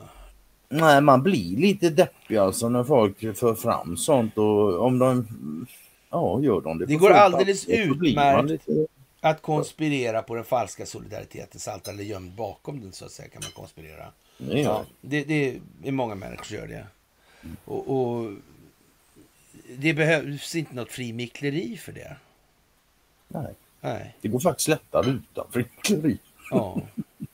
[0.68, 5.26] Nej, man blir lite deppig alltså när folk för fram sånt och om de...
[6.10, 8.48] Ja, gör de det Det går alldeles utmärkt.
[8.48, 8.86] lite-
[9.20, 13.42] att konspirera på den falska solidaritetens altare, eller gömd bakom den så att säga, kan
[13.44, 14.04] man konspirera.
[14.38, 16.86] Gör Ja, det, det är många människor som gör det.
[17.64, 18.32] Och, och
[19.76, 22.16] det behövs inte något frimickleri för det.
[23.28, 24.16] Nej, Nej.
[24.20, 26.18] det går faktiskt lättare utan frickleri.
[26.50, 26.80] Ja.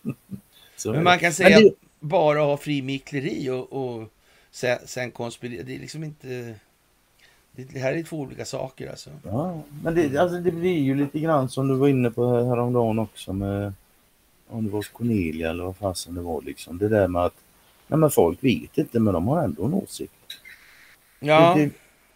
[0.85, 4.09] Men man kan säga det- att bara ha frimickleri och, och
[4.51, 6.55] sen, sen konspirera, det är liksom inte...
[7.57, 9.11] Det, här är två olika saker alltså.
[9.24, 12.45] Ja, men det, alltså det blir ju lite grann som du var inne på här-
[12.45, 13.72] häromdagen också med
[14.49, 16.78] om det var Cornelia eller vad fasen det var liksom.
[16.78, 17.35] Det där med att
[17.87, 20.12] nej men folk vet inte men de har ändå en åsikt.
[21.20, 21.70] Ja, Det, det,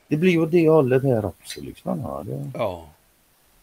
[0.09, 2.01] det blir ju åt det hållet här också liksom.
[2.01, 2.87] Ja, det, ja.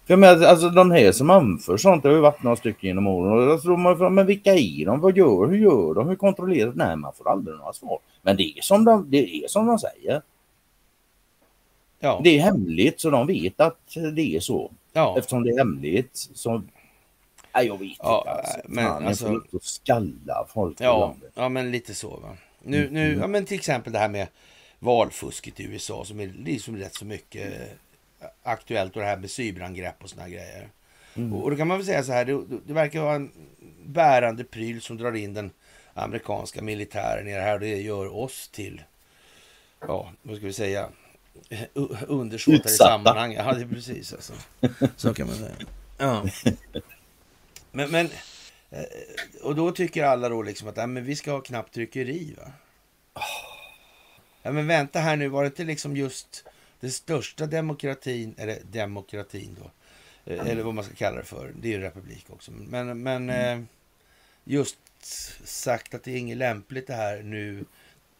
[0.06, 3.08] för menar, alltså de här som anför sånt, det har ju varit några stycken genom
[3.08, 3.50] åren.
[3.50, 5.00] Och då man, men vilka är de?
[5.00, 6.08] Vad gör Hur gör de?
[6.10, 6.78] Hur kontrollerar de?
[6.78, 8.00] Nej, man får aldrig några svar.
[8.22, 10.22] Men det är som de, det är som de säger.
[12.00, 12.22] ja.
[12.24, 13.80] Det är hemligt så de vet att
[14.16, 14.72] det är så.
[14.94, 15.16] ja.
[15.18, 16.62] Eftersom det är hemligt så...
[17.56, 18.32] Nej, jag vet Ja, inte.
[18.32, 18.58] Alltså.
[18.66, 22.10] men Fan, alltså- jag får skalla folk Ja, ja, men lite så.
[22.10, 22.30] Va?
[22.64, 24.28] Nu, nu, ja, men till exempel det här med
[24.80, 29.32] valfusket i USA som är liksom rätt så mycket eh, aktuellt och det här med
[29.32, 30.70] cyberangrepp och såna här grejer.
[31.34, 33.32] Och, och då kan man väl säga så här, det, det verkar vara en
[33.86, 35.52] bärande pryl som drar in den
[35.94, 38.82] amerikanska militären i det här och det gör oss till,
[39.80, 40.90] ja, vad ska vi säga,
[42.08, 42.90] undersåtar i Utsatta.
[42.90, 43.34] sammanhang.
[43.34, 44.34] Ja, det är precis alltså.
[44.96, 45.56] Så kan man säga.
[45.98, 46.26] Ja.
[47.72, 48.10] Men, men
[48.70, 48.84] eh,
[49.44, 52.52] och då tycker alla då liksom att ja, men vi ska ha knapptryckeri va?
[54.46, 56.46] Ja men vänta här nu, var det inte liksom just
[56.80, 59.72] den största demokratin, eller demokratin då,
[60.34, 62.52] eh, eller vad man ska kalla det för, det är ju republik också.
[62.52, 63.60] Men, men eh,
[64.44, 64.78] just
[65.44, 67.66] sagt att det är inget lämpligt det här nu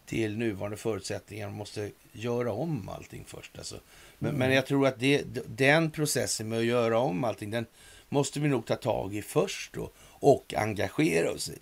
[0.06, 1.48] till nuvarande förutsättningar.
[1.48, 3.58] Man måste göra om allting först.
[3.58, 3.80] Alltså.
[4.20, 7.66] Men, men jag tror att det, den processen med att göra om allting, den
[8.10, 11.60] måste vi nog ta tag i först då och engagera oss i.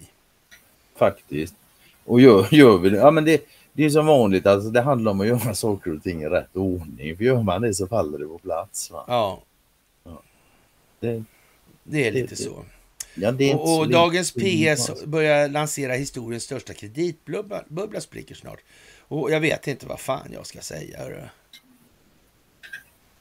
[0.95, 1.55] Faktiskt.
[2.05, 5.11] Och gör, gör vi det, ja men det, det är som vanligt, alltså det handlar
[5.11, 7.17] om att göra saker och ting i rätt ordning.
[7.17, 8.91] För gör man det så faller det på plats.
[8.91, 9.03] Va?
[9.07, 9.41] Ja,
[10.99, 11.24] Det,
[11.84, 12.65] det är lite det- så.
[13.15, 18.59] ja, det Och, och dagens PS börjar lansera historiens största kreditbubbla bubbla spricker snart.
[19.07, 20.97] Och jag vet inte vad fan jag ska säga.
[20.99, 21.21] hörru.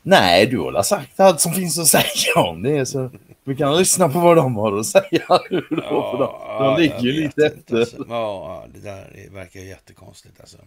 [0.03, 2.87] Nej, du har sagt allt som finns att säga om det.
[2.87, 3.11] Så
[3.45, 5.05] vi kan lyssna på vad de har att säga
[5.51, 5.77] nu då.
[5.77, 7.77] för de, de ligger ju lite efter.
[7.81, 8.05] Alltså.
[8.09, 10.59] Ja, det där är- verkar ju jättekonstigt alltså.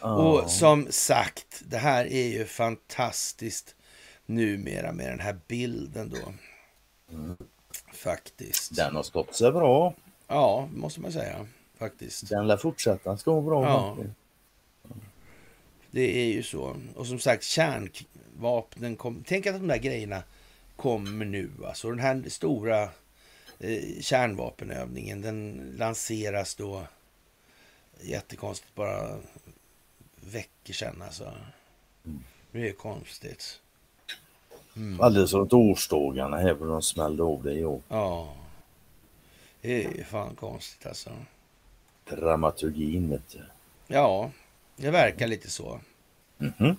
[0.00, 0.14] Ja.
[0.16, 3.74] Och som sagt, det här är ju fantastiskt
[4.26, 6.32] numera med den här bilden då.
[7.94, 8.76] Faktiskt.
[8.76, 9.94] Den har stått sig bra.
[10.28, 11.46] Ja, måste man säga.
[11.78, 12.28] Faktiskt.
[12.28, 13.64] Den lär fortsätta ska vara bra.
[13.68, 13.96] Ja.
[15.90, 16.76] Det är ju så.
[16.96, 19.24] Och som sagt, kärnvapnen kom...
[19.26, 20.22] Tänk att de där grejerna
[20.82, 21.50] kommer nu.
[21.66, 22.82] Alltså den här stora
[23.58, 26.82] eh, kärnvapenövningen, den lanseras då
[28.00, 29.18] jättekonstigt bara
[30.20, 31.32] veckor sedan alltså.
[32.52, 33.60] Det är konstigt.
[35.00, 37.80] Alldeles runt årsdagarna här när de smällde av det i år.
[37.88, 38.34] Ja.
[39.60, 41.10] Det är fan konstigt alltså.
[42.10, 43.40] Dramaturgin vet du.
[43.86, 44.30] Ja,
[44.76, 45.80] det verkar lite så.
[46.38, 46.76] Mhm.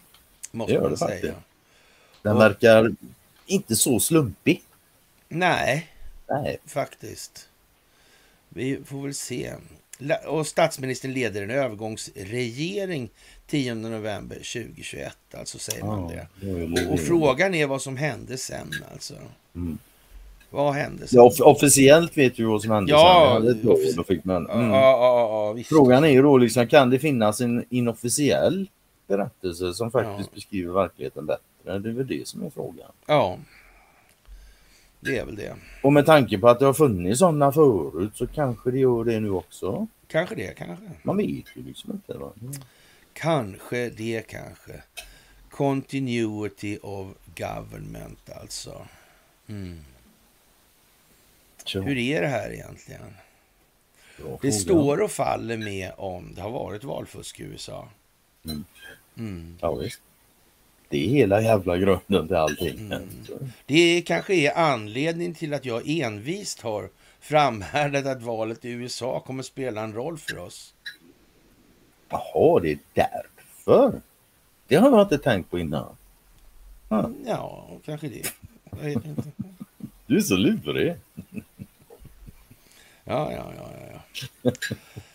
[0.52, 1.10] Måste Det gör man det säga.
[1.10, 1.34] faktiskt.
[2.22, 2.96] Den Och- verkar
[3.46, 4.62] inte så slumpig.
[5.30, 5.90] Nej,
[6.30, 6.58] Nej.
[6.66, 7.50] faktiskt.
[8.50, 9.54] Vi får väl se.
[10.28, 13.10] Och statsministern leder en övergångsregering
[13.48, 16.28] 10 november 2021, alltså säger man det.
[16.90, 19.14] Och, frågan är vad som hände sen alltså.
[19.56, 19.78] Mm.
[20.50, 21.18] Vad hände sen?
[21.18, 23.60] Ja, off- officiellt vet vi vad som hände Ja, sen.
[23.96, 24.70] Då fick man, Ja, mm.
[24.70, 25.64] ja, ja, ja.
[25.64, 28.70] Frågan är ju då liksom, kan det finnas en inofficiell
[29.08, 31.44] berättelse som faktiskt beskriver verkligheten bättre?
[31.64, 32.92] Det är väl det som är frågan.
[33.06, 33.38] Ja,
[35.00, 35.56] det är väl det.
[35.82, 39.20] Och med tanke på att det har funnits sådana förut så kanske det gör det
[39.20, 39.88] nu också.
[40.08, 40.92] Kanske det, kanske.
[41.04, 42.14] Man vet ju liksom inte.
[42.14, 42.32] Va?
[43.14, 44.84] Kanske det, kanske.
[45.50, 48.88] Continuity of government, alltså.
[49.48, 49.80] Mm.
[51.74, 53.14] Hur är det här egentligen?
[54.42, 57.88] Det står och faller med om det har varit valfusk i USA.
[58.46, 58.66] Mm.
[59.18, 59.58] Mm.
[59.62, 60.02] Ja, visst.
[60.94, 62.80] Det är hela jävla grunden till allting.
[62.80, 63.10] Mm.
[63.66, 66.90] Det kanske är anledningen till att jag envist har
[67.20, 70.74] framhärdat att valet i USA kommer spela en roll för oss.
[72.10, 74.02] Jaha, det är därför.
[74.68, 75.98] Det har jag inte tänkt på innan.
[77.26, 78.34] Ja, kanske det.
[80.08, 80.96] Du är så lurig.
[83.04, 84.02] Ja, ja, ja, ja,
[84.42, 84.52] ja.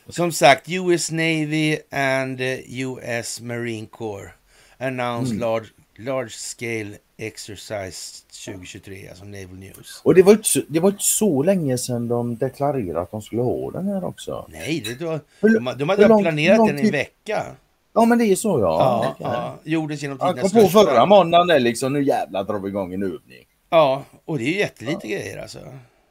[0.09, 4.38] Som sagt, US Navy and eh, US Marine Corps
[4.79, 5.41] announced Mm.
[5.41, 5.67] large,
[5.99, 10.01] large scale exercise 2023, alltså Naval News.
[10.05, 13.23] Och det var, inte så, det var inte så länge sedan de deklarerade att de
[13.23, 14.47] skulle ha den här också.
[14.49, 17.47] Nej, det var, Hur- de, de hade lång- planerat lång den i en vecka.
[17.95, 18.61] Ja men det är så ja.
[18.61, 19.33] Ja, ja.
[19.65, 22.69] ja, gjordes genom Jag tidernas kom på förra måndagen där liksom, nu jävlar drar vi
[22.69, 23.45] igång en övning.
[23.71, 25.59] Ja, och det är ju jättelite grejer alltså.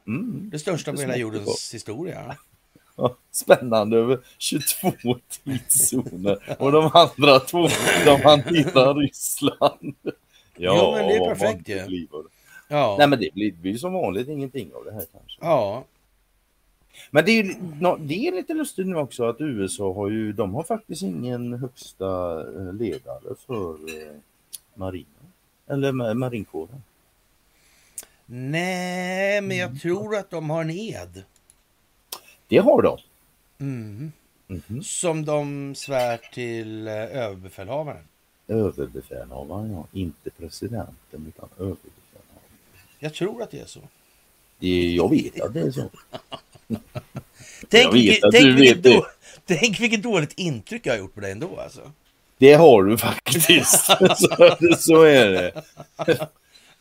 [0.06, 0.48] Mm.
[0.52, 2.36] Det största på hela jordens historia.
[3.00, 4.92] Ja, Spännande över 22
[5.44, 7.68] tidszoner och de andra två
[8.04, 9.94] de hanterar Ryssland.
[10.04, 10.12] Ja,
[10.56, 11.86] Jo, men det är perfekt ju.
[11.86, 12.08] blir.
[12.68, 15.38] Ja, Nej men det blir, det blir som vanligt ingenting av det här kanske.
[15.40, 15.84] ja,
[17.10, 17.44] Men det är,
[17.98, 22.40] det är lite lustigt nu också att USA har ju, de har faktiskt ingen högsta
[22.40, 24.14] eh, ledare för eh,
[24.74, 25.32] marinen.
[25.70, 26.82] Eller ma- marinkåren.
[28.26, 29.58] nej, men Mm.
[29.58, 31.24] jag tror att de har en ed.
[32.48, 32.98] Det har de.
[33.60, 34.12] Mm.
[34.46, 34.82] Mhm.
[34.82, 38.04] Som de svär till eh, överbefälhavaren.
[38.48, 42.52] Överbefälhavaren ja, inte presidenten utan överbefälhavaren.
[42.98, 43.80] Jag tror att det är så.
[44.58, 45.90] Det, jag vet att det är så.
[47.68, 48.94] Tänk, vilket, att tänk, vilket vet det.
[48.94, 49.06] då,
[49.44, 51.92] tänk vilket dåligt intryck jag har gjort på dig ändå alltså.
[52.38, 53.84] Det har du faktiskt.
[54.16, 55.62] så, så är det.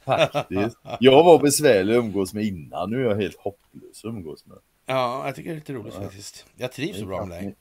[0.06, 0.78] faktiskt.
[1.00, 2.92] Jag var besvärlig att umgås med innan.
[2.92, 4.58] Nu är jag helt hopplös att umgås med.
[4.90, 6.46] Ja, jag tycker det är lite roligt faktiskt.
[6.56, 7.56] Jag trivs så bra med dig.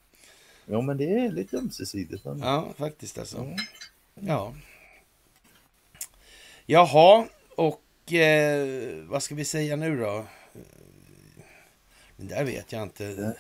[0.67, 2.25] Ja men det är lite ömsesidigt.
[2.25, 3.57] Ja, faktiskt alltså.
[4.15, 4.55] Ja.
[6.67, 10.27] Jaha, och eh, vad ska vi säga nu då?
[12.17, 13.37] Det där vet jag inte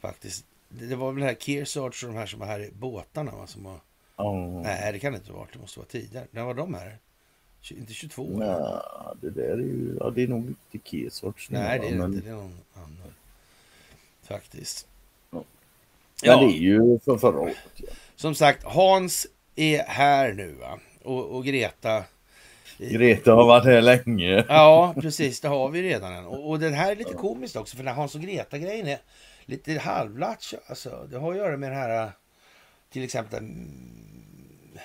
[0.00, 0.44] faktiskt.
[0.68, 3.46] Det var väl här Kearsarge och de här som var här i båtarna va?
[3.46, 3.80] Som var...
[4.16, 4.60] Ja.
[4.62, 5.52] Nej, det kan det inte ha varit.
[5.52, 6.26] Det måste vara tidigare.
[6.30, 6.98] När var de här?
[7.70, 8.34] Inte 22?
[8.34, 8.46] eller?
[8.46, 11.50] Ja, det där är ju, ja det är nog inte Kesorts.
[11.50, 12.26] Nej, det är det men, inte.
[12.26, 13.12] Det är någon annan.
[14.22, 14.86] Faktiskt.
[15.30, 15.44] Ja.
[16.22, 17.56] Ja, det är ju för förra året.
[17.76, 17.86] Ja.
[18.16, 20.78] som sagt, Hans är här nu va?
[21.02, 22.04] Och, och Greta
[22.78, 24.44] Greta har varit här länge.
[24.48, 25.40] Ja, precis.
[25.40, 26.26] Det har vi redan.
[26.26, 28.98] Och, och den här är lite komiskt också, för den här Hans och Greta-grejen är
[29.44, 30.54] lite halvlatch.
[30.66, 31.06] Alltså.
[31.10, 32.12] Det har att göra med den här,
[32.90, 33.42] till exempel,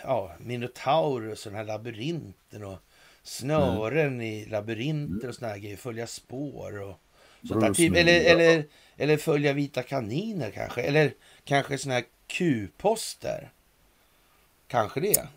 [0.04, 2.78] ja, Minotaurus och den här labyrinten och
[3.24, 5.78] snören i labyrinter och såna här grejer.
[5.78, 6.96] Följa spår och
[7.48, 8.66] sånt Typ, eller, eller,
[8.98, 10.82] eller följa vita kaniner kanske.
[10.82, 13.52] Eller kanske såna här Q-poster.
[14.68, 15.28] Kanske det.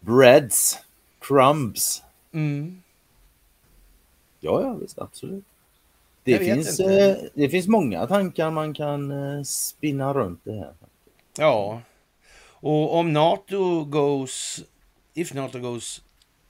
[0.00, 0.78] Breads.
[1.20, 2.02] Crumbs.
[2.32, 2.82] Mm.
[4.40, 5.44] Ja, ja visst absolut.
[6.24, 10.74] Det finns, eh, det finns många tankar man kan eh, spinna runt det här.
[11.38, 11.80] Ja,
[12.60, 14.64] och om NATO goes,
[15.14, 16.02] if NATO goes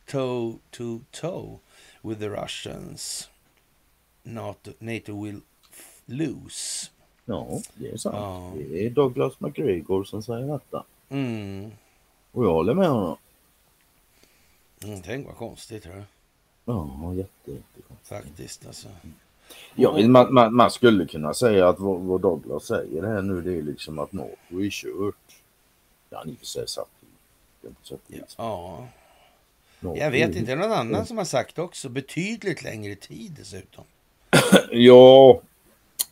[0.06, 1.58] toe to toe
[2.02, 3.28] with the Russians.
[4.22, 5.40] NATO, NATO will
[6.06, 6.90] lose.
[7.24, 8.16] Ja, det är sant.
[8.16, 8.52] Ja.
[8.56, 10.84] Det är Douglas McGregor som säger detta.
[11.08, 11.70] Mm.
[12.32, 13.16] Och jag håller med honom.
[14.84, 15.82] Mm, tänk vad konstigt.
[15.82, 16.04] Tror jag.
[16.64, 18.08] Ja, jätte, jättekonstigt.
[18.08, 18.88] Faktiskt alltså.
[19.74, 23.54] Ja, man, man, man skulle kunna säga att vad, vad Douglas säger här nu det
[23.58, 25.42] är liksom att NATO är kört.
[26.16, 26.64] Ja, han i sig
[28.06, 28.34] vis.
[28.38, 28.88] Ja,
[29.80, 30.40] jag vet inte.
[30.40, 31.88] Det är någon annan som har sagt också.
[31.88, 33.84] Betydligt längre tid dessutom.
[34.70, 35.40] Ja,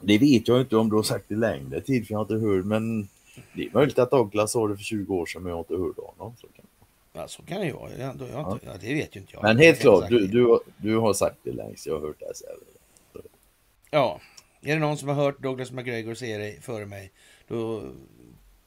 [0.00, 2.46] det vet jag inte om du har sagt det längre tid för jag har inte
[2.46, 3.08] hört men
[3.52, 5.74] det är möjligt att Douglas sa det för 20 år sedan men jag har inte
[5.74, 6.36] hört honom.
[6.40, 6.64] Så kan.
[7.12, 7.90] Ja, så kan det ju vara.
[7.90, 9.42] Jag, jag, inte, ja, det vet ju inte jag.
[9.42, 11.86] Men helt klart, du, du, du har sagt det längst.
[11.86, 12.26] Jag har hört det
[13.12, 13.28] det.
[13.90, 14.20] Ja,
[14.62, 17.10] är det någon som har hört Douglas McGregor säga det före mig,
[17.48, 17.82] då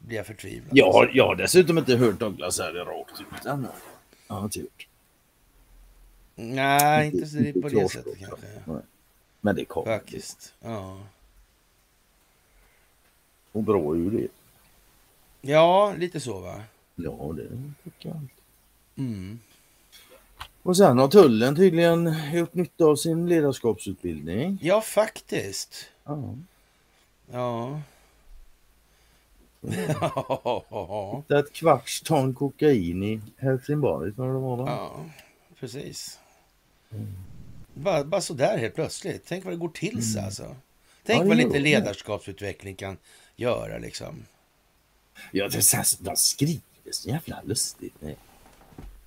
[0.08, 0.78] blir jag förtvivlad.
[0.78, 3.68] Jag har, jag har dessutom inte hört Douglas det rakt ut ännu.
[4.28, 4.88] Jag har inte gjort.
[6.36, 8.47] Nej, inte så det på det sättet kanske.
[8.66, 8.82] Nej.
[9.41, 9.97] Men det kommer.
[9.97, 10.53] Faktiskt.
[10.60, 10.99] Ja.
[13.51, 14.28] Och bra är ju det.
[15.41, 16.64] ja, lite så va?
[16.95, 17.47] Ja, det
[17.84, 18.28] tycker jag.
[18.97, 19.39] Mm.
[20.64, 24.60] Och sen har tullen tydligen gjort nytta av sin ledarskapsutbildning.
[24.62, 25.89] Ja, faktiskt.
[26.03, 26.36] Ja.
[27.32, 27.82] Ja.
[31.28, 34.13] Det är ett kvarts ton kokain i Helsingborg.
[34.18, 34.65] jag det var, va?
[34.68, 35.05] ja,
[35.59, 36.20] precis.
[37.74, 39.24] Bara, bara sådär helt plötsligt.
[39.28, 40.55] Tänk vad det går till sig alltså.
[41.03, 42.97] Tänk Ja, vad lite ledarskapsutveckling kan
[43.36, 44.26] göra liksom.
[45.32, 46.61] Ja, det är så de skriver
[46.91, 47.93] så jävla lustigt.
[47.99, 48.18] Nej.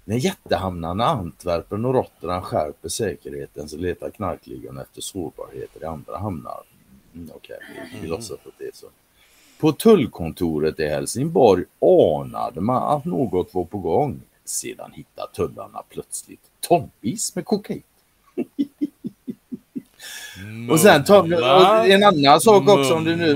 [0.04, 6.62] När jättehamnarna Antwerpen och Rotterdam skärper säkerheten så letar knarkligan efter sårbarheter i andra hamnar.
[7.14, 7.58] Mm, Okej,
[8.02, 8.86] vi låtsas att det är så.
[9.60, 14.20] På tullkontoret i Helsingborg anade man att något var på gång.
[14.44, 17.82] Sedan hittar tullarna plötsligt tonvis med kokain.
[20.70, 23.32] Och sen och en annan sak också om du nu...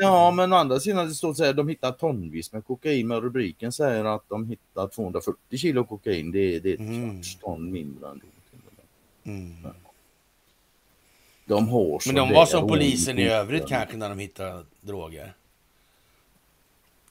[0.00, 3.20] Ja, men å andra sidan det står så här, de hittar tonvis med kokain, men
[3.20, 6.30] rubriken säger att de hittar 240 kilo kokain.
[6.32, 7.20] Det, är- det är ett Mm.
[7.40, 8.18] ton mindre än
[9.24, 9.30] det.
[9.30, 9.52] Mm.
[11.48, 15.32] De har Men de var som polisen i övrigt kanske när de hittade droger.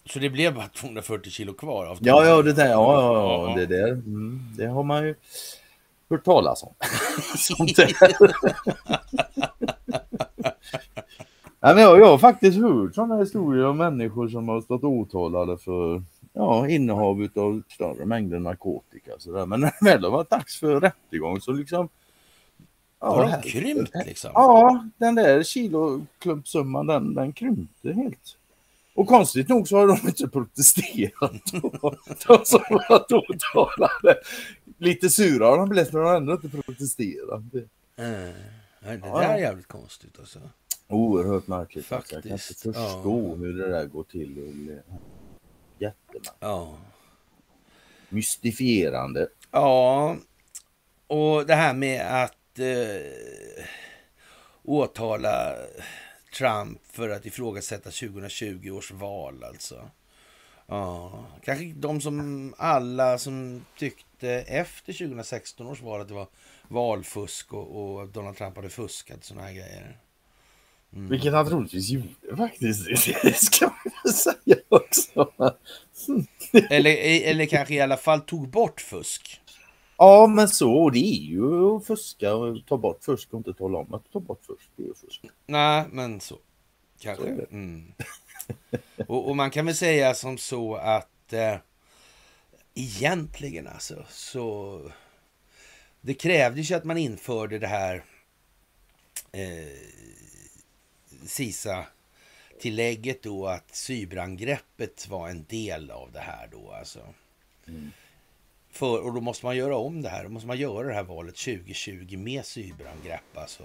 [0.05, 3.49] Så det blev bara 240 kilo kvar av Ja, ja, det där, ja, ja, Ja.
[3.49, 5.15] ja, det där, mm, det har man ju
[6.09, 6.73] hört talas om.
[7.37, 7.93] Sånt där.
[11.59, 15.57] Ja, men jag, jag har faktiskt hört sådana historier om människor som har stått åtalade
[15.57, 16.01] för
[16.33, 19.11] ja, innehav av större mängder narkotika.
[19.17, 19.45] Så där.
[19.45, 21.89] Men när det väl har varit dags för rättegång så liksom...
[22.99, 24.31] Har de krympt liksom?
[24.33, 28.37] Ja, den där kiloklumpsumman den, den krympte helt.
[28.95, 31.31] Och konstigt nog så har de inte protesterat.
[32.27, 34.19] de som varit åtalade.
[34.77, 37.41] Lite sura har de blivit men de har ändå inte protesterat.
[37.95, 38.33] Mm.
[38.79, 39.39] Ja, det Ja, där är ja.
[39.39, 40.39] jävligt konstigt alltså.
[40.87, 41.91] Oerhört märkligt.
[41.91, 42.15] alltså.
[42.15, 44.79] Jag kan inte Faktiskt, förstå hur det där går till.
[45.79, 46.33] Jättemärkligt.
[46.39, 46.77] Ja.
[48.09, 49.27] Mystifierande.
[49.51, 50.15] Ja,
[51.07, 53.65] och det här med att eh,
[54.63, 55.55] åtala
[56.37, 59.89] Trump för att ifrågasätta 2020 års val alltså.
[60.67, 66.27] Ja, kanske de som alla som tyckte efter 2016 års val att det var
[66.67, 69.97] valfusk och, och Donald Trump hade fuskat sådana här grejer.
[70.93, 71.09] Mm.
[71.09, 72.87] Vilket han troligtvis gjorde faktiskt.
[73.23, 75.31] Det ska man säga också.
[76.69, 76.95] Eller,
[77.29, 79.41] eller kanske i alla fall tog bort fusk.
[79.97, 80.89] Ja, men så.
[80.89, 84.19] Det är ju att fuska och ta bort fusk och inte tala om att ta
[84.19, 84.69] bort fusk.
[84.75, 85.21] Det är ju fusk.
[85.45, 86.37] Nej, men så.
[86.99, 87.35] Kanske.
[87.35, 87.45] Så.
[87.51, 87.93] Mm.
[89.07, 91.55] Och, och man kan väl säga som så att eh,
[92.73, 94.81] egentligen alltså så
[96.01, 98.03] det krävdes ju att man införde det här
[99.31, 99.67] eh,
[101.25, 106.99] SISA-tillägget då att cyberangreppet var en del av det här då alltså.
[108.77, 110.23] För, och då måste man göra om det här.
[110.23, 113.63] Då måste man göra det här valet 2020 med cyberangrepp alltså.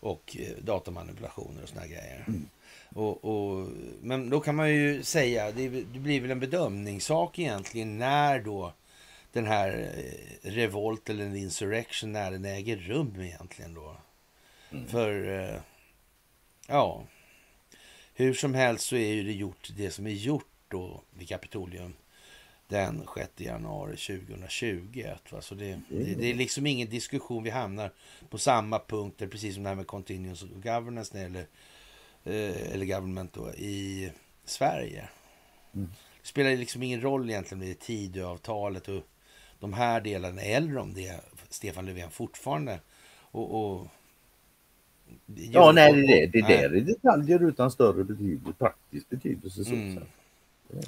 [0.00, 2.26] Och eh, datamanipulationer och såna grejer.
[2.94, 3.68] Och, och,
[4.00, 8.72] men då kan man ju säga, det, det blir väl en bedömningssak egentligen när då
[9.32, 13.96] den här eh, revolt eller insurrection, när den äger rum egentligen då.
[14.88, 15.60] För, eh,
[16.66, 17.04] ja,
[18.14, 21.94] hur som helst så är ju det gjort det som är gjort då vid Kapitolium
[22.68, 25.04] den 6 januari 2020.
[25.30, 25.40] Va?
[25.40, 27.42] Så det, det, det är liksom ingen diskussion.
[27.42, 27.90] Vi hamnar
[28.30, 31.46] på samma punkt, där, precis som det här med continuous governance gäller,
[32.24, 34.10] eh, eller government då, i
[34.44, 35.08] Sverige.
[35.72, 35.88] Det
[36.22, 39.02] spelar liksom ingen roll egentligen med Tidöavtalet och
[39.60, 42.80] de här delarna eller om det är Stefan Löfven fortfarande.
[43.30, 43.86] Och, och
[45.36, 46.56] Ja, nej, det, är det, det Nej.
[46.58, 49.64] där är detaljer utan större betydelse, praktisk betydelse.
[49.64, 49.94] Så Mm.
[49.94, 50.08] sett.
[50.68, 50.86] Det,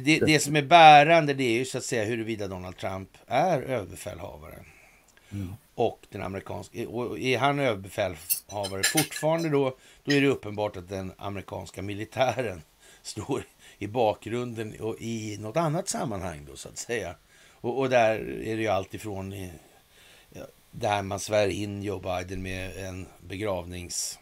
[0.00, 3.62] det, det som är bärande det är ju så att säga huruvida Donald Trump är
[3.62, 4.64] överbefälhavare.
[5.74, 11.12] Och den amerikanska, och är han överbefälhavare fortfarande då, då är det uppenbart att den
[11.18, 12.62] amerikanska militären
[13.02, 13.42] står
[13.78, 17.14] i bakgrunden och i något annat sammanhang då så att säga.
[17.50, 19.52] Och, och där är det ju allt ifrån i,
[20.30, 24.18] ja, där man svär in Joe Biden med en begravnings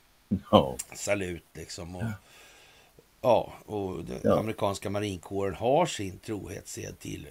[0.51, 0.77] Ja.
[0.95, 1.97] salut liksom.
[1.97, 2.13] Och, ja,
[3.67, 4.39] och den Ja.
[4.39, 7.27] amerikanska marinkåren har sin trohetssed till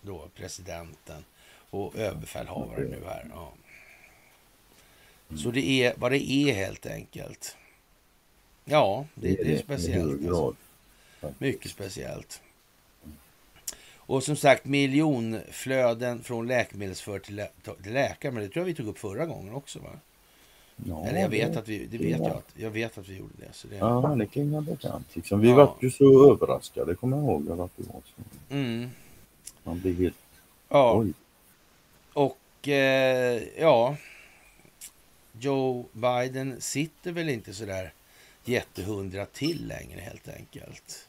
[0.00, 1.24] då presidenten
[1.70, 3.30] och överbefälhavaren nu här.
[3.34, 3.52] Ja.
[5.36, 7.56] Så det är vad det är helt enkelt.
[8.64, 10.28] Ja, det, det är i hög speciellt.
[10.28, 10.54] Alltså.
[11.38, 12.42] Mycket speciellt.
[13.94, 17.48] Och som sagt miljonflöden från läkemedelsföretag till, lä
[17.82, 18.32] till läkare.
[18.32, 19.90] Men det tror jag vi tog upp förra gången också va?
[20.84, 23.16] Ja, Eller jag vet det- att vi, det vet jag, att, jag vet att vi
[23.16, 23.52] gjorde det.
[23.52, 25.16] Så det Ja, det kan vara bekant.
[25.16, 25.40] Liksom.
[25.40, 25.54] Vi Ja.
[25.54, 27.60] var ju så överraskade, kommer jag ihåg.
[27.60, 28.54] Att det var så.
[28.54, 28.88] mm.
[29.64, 30.16] Man blev helt...
[30.68, 31.12] Ja, Oj.
[32.12, 33.96] och eh, ja,
[35.40, 37.92] Joe Biden sitter väl inte så där
[38.44, 41.07] jättehundra till längre helt enkelt.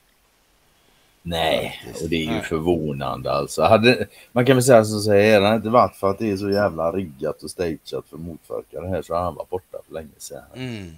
[1.21, 2.03] Nej, Faktiskt.
[2.03, 2.41] och det är ju Nej.
[2.41, 3.61] förvånande alltså.
[3.63, 6.31] Hade, man kan väl säga så att säga, hade det inte varit för att det
[6.31, 9.49] är så jävla riggat och stageat för att motverka det här så hade han varit
[9.49, 10.43] borta för länge sedan.
[10.55, 10.91] Mm.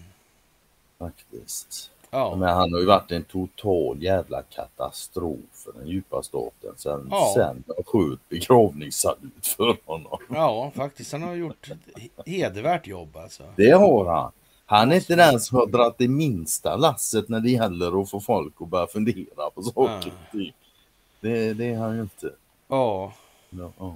[1.00, 1.92] Faktiskt.
[2.14, 7.08] Ja, Men han har ju varit en total jävla katastrof för den djupa staten sen,
[7.12, 7.32] Ja.
[7.36, 10.18] sen sköt begravningssalut för honom.
[10.30, 11.12] ja, faktiskt.
[11.12, 13.44] Han har gjort ett hedervärt jobb alltså.
[13.56, 14.32] Det har han.
[14.72, 18.20] Han är inte den som har dragit det minsta lasset när det gäller att få
[18.20, 20.54] folk att börja fundera på saker ting.
[21.22, 22.34] Det, det är han ju inte.
[22.68, 23.14] Ja,
[23.50, 23.96] Ja, ja.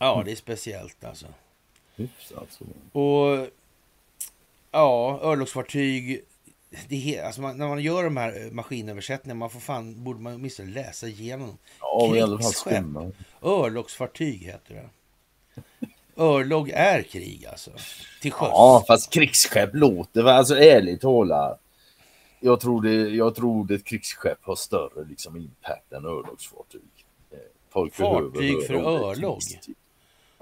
[0.00, 1.26] Ja, det är speciellt alltså.
[1.96, 2.64] hyfsat så.
[3.00, 3.48] Och
[4.70, 6.24] ja, örlogsfartyg.
[6.88, 10.34] Det alltså man, när man gör de här eh, maskinöversättningarna, man får fan, borde man
[10.34, 11.58] åtminstone läsa igenom.
[11.80, 13.12] Ja, i alla fall skumma.
[13.42, 14.88] Örlogsfartyg heter det.
[16.16, 17.70] Örlog är krig alltså.
[18.22, 18.50] Till sjöss.
[18.52, 21.60] Ja, fast krigsskepp låter väl, alltså ärligt talat.
[22.40, 26.82] Jag tror, det, jag tror det ett krigsskepp har större liksom impact än örlogsfartyg.
[27.30, 27.38] Eh,
[27.70, 29.40] Folk Fartyg för örlog?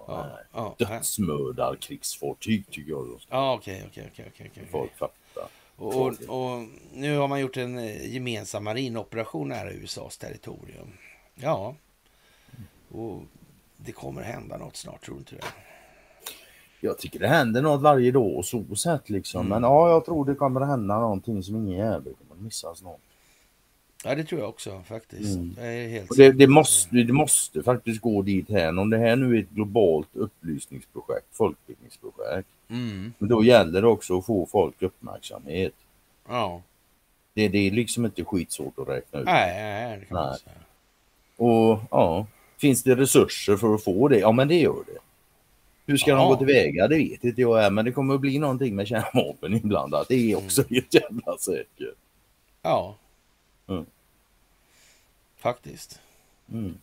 [0.06, 5.48] Ja, ja, Dödsmördar krigsfartyg tycker jag ja okej, okej, okej, folk fatta.
[5.76, 10.92] Och, och, och nu har man gjort en eh, gemensam marinoperation nära USAs territorium.
[11.34, 11.74] Ja,
[12.88, 13.22] och
[13.84, 15.42] det kommer hända något snart, tror du inte det?
[16.80, 19.40] Jag tycker det händer något varje dag och så sett liksom.
[19.40, 19.48] Mm.
[19.50, 23.00] Men ja, jag tror det kommer hända någonting som ingen jävel kommer missa snart.
[24.04, 25.36] Ja, det tror jag också faktiskt.
[25.36, 26.06] Mm.
[26.10, 28.78] Och det, det, måste, det måste faktiskt gå dit här.
[28.78, 32.48] Om det här nu är ett globalt upplysningsprojekt, folkbildningsprojekt.
[32.68, 35.74] Mm, Men då gäller det också att få folk uppmärksamhet.
[36.28, 36.62] ja.
[37.36, 39.24] Det, det är liksom inte skitsvårt att räkna ut.
[39.26, 40.38] Nej, nej, det kan man Nej.
[40.38, 40.56] säga.
[41.36, 42.26] Och ja,
[42.64, 44.18] finns det resurser för att få det?
[44.18, 44.98] Ja, men det gör det.
[45.86, 46.16] Hur ska Ja.
[46.16, 46.88] de gå tillväga?
[46.88, 50.08] Det vet inte jag men det kommer att bli någonting med kärnvapen inblandat.
[50.08, 50.70] Det är också Mm.
[50.74, 51.94] helt jävla säkert.
[52.62, 52.96] Ja.
[53.66, 53.86] Mm.
[55.36, 56.00] Faktiskt.
[56.52, 56.78] Mm.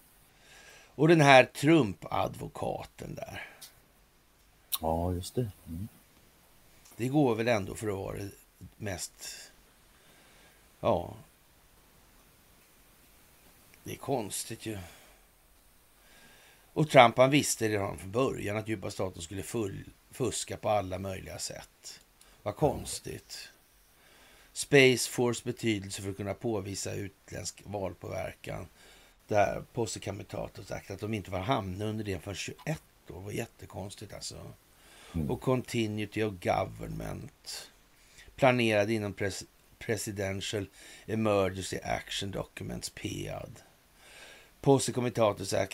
[0.95, 3.47] Och den här Trump-advokaten där.
[4.81, 5.47] Ja, just det.
[5.67, 5.87] Mm.
[6.97, 8.29] Det går väl ändå för att vara det
[8.77, 9.13] mest...
[10.79, 11.13] Ja.
[13.83, 14.77] Det är konstigt ju.
[16.73, 20.99] Och Trump han visste redan från början att djupa staten skulle full, fuska på alla
[20.99, 21.99] möjliga sätt.
[22.43, 23.49] Vad konstigt.
[24.53, 28.67] Space Force betydelse för att kunna påvisa utländsk valpåverkan.
[29.27, 33.19] Där Posse Comitatus sagt att de inte var hamna under det för 21 år.
[33.19, 34.53] Det var jättekonstigt alltså.
[35.29, 37.71] Och Continuity of Government.
[38.35, 39.43] Planerad inom pres
[39.79, 40.65] Presidential
[41.05, 43.59] Emergency Action Documents, PAD.
[44.61, 44.91] Posse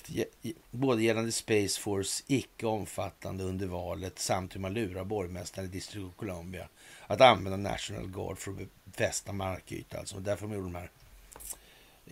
[0.09, 5.67] ge- ge- både gällande Space Force icke omfattande under valet samt hur man lurar borgmästaren
[5.67, 6.67] i District of Columbia
[7.07, 9.99] att använda National Guard för att befästa markyta.
[9.99, 10.15] Alltså.
[10.15, 10.89] Och därför de gjorde de här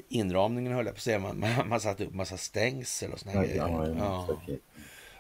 [0.10, 1.20] inramningarna höll jag på att säga.
[1.20, 3.58] Man, man, man satte upp massa stängsel och såna Ja, grejer.
[3.58, 4.40] ja, Ja.
[4.48, 4.54] ja.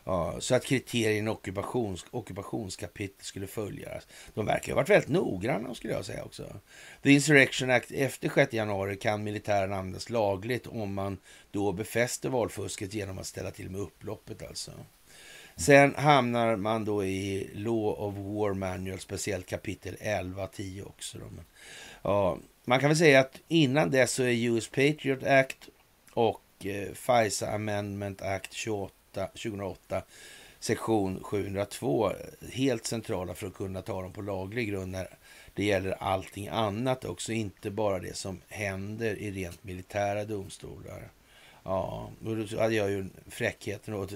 [0.07, 4.07] Ja, så att kriterierna i ockupations, ockupationskapitlet skulle följas.
[4.33, 6.59] De verkar ha varit väldigt noggranna skulle jag säga också.
[7.01, 11.17] The Insurrection Act efter 6 januari kan militären användas lagligt om man
[11.51, 14.71] då befäster valfusket genom att ställa till med upploppet alltså.
[15.55, 21.17] Sen hamnar man då i Law of War Manual, speciellt kapitel 11, 10 också.
[21.17, 21.25] Då.
[21.25, 21.45] Men,
[22.01, 25.69] ja, man kan väl säga att innan dess så är US Patriot Act
[26.13, 30.01] och eh, FISA Amendment Act 28, 2008
[30.59, 32.11] sektion 702
[32.51, 35.07] helt centrala för att kunna ta dem på laglig grund när
[35.53, 41.09] det gäller allting annat också, inte bara det som händer i rent militära domstolar.
[41.63, 44.13] Ja, och då hade jag ju fräckheten att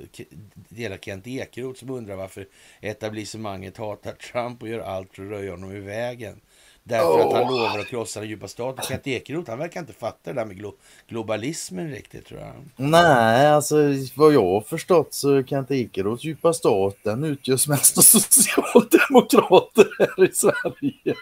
[0.53, 2.47] dela Kent Ekeroth som undrar varför
[2.81, 6.41] etablissemanget hatar Trump och gör allt för att röja honom i vägen.
[6.90, 7.28] Därför oh.
[7.28, 8.86] att han lovar att krossa den djupa staten.
[8.86, 10.74] Kent Ekeroth, han verkar inte fatta det där med glo
[11.07, 12.53] globalismen riktigt tror jag.
[12.76, 13.76] Nej, alltså
[14.16, 20.30] vad jag har förstått så Kent Ekeroths djupa stat, den utgörs mest av socialdemokrater här
[20.30, 21.16] i Sverige.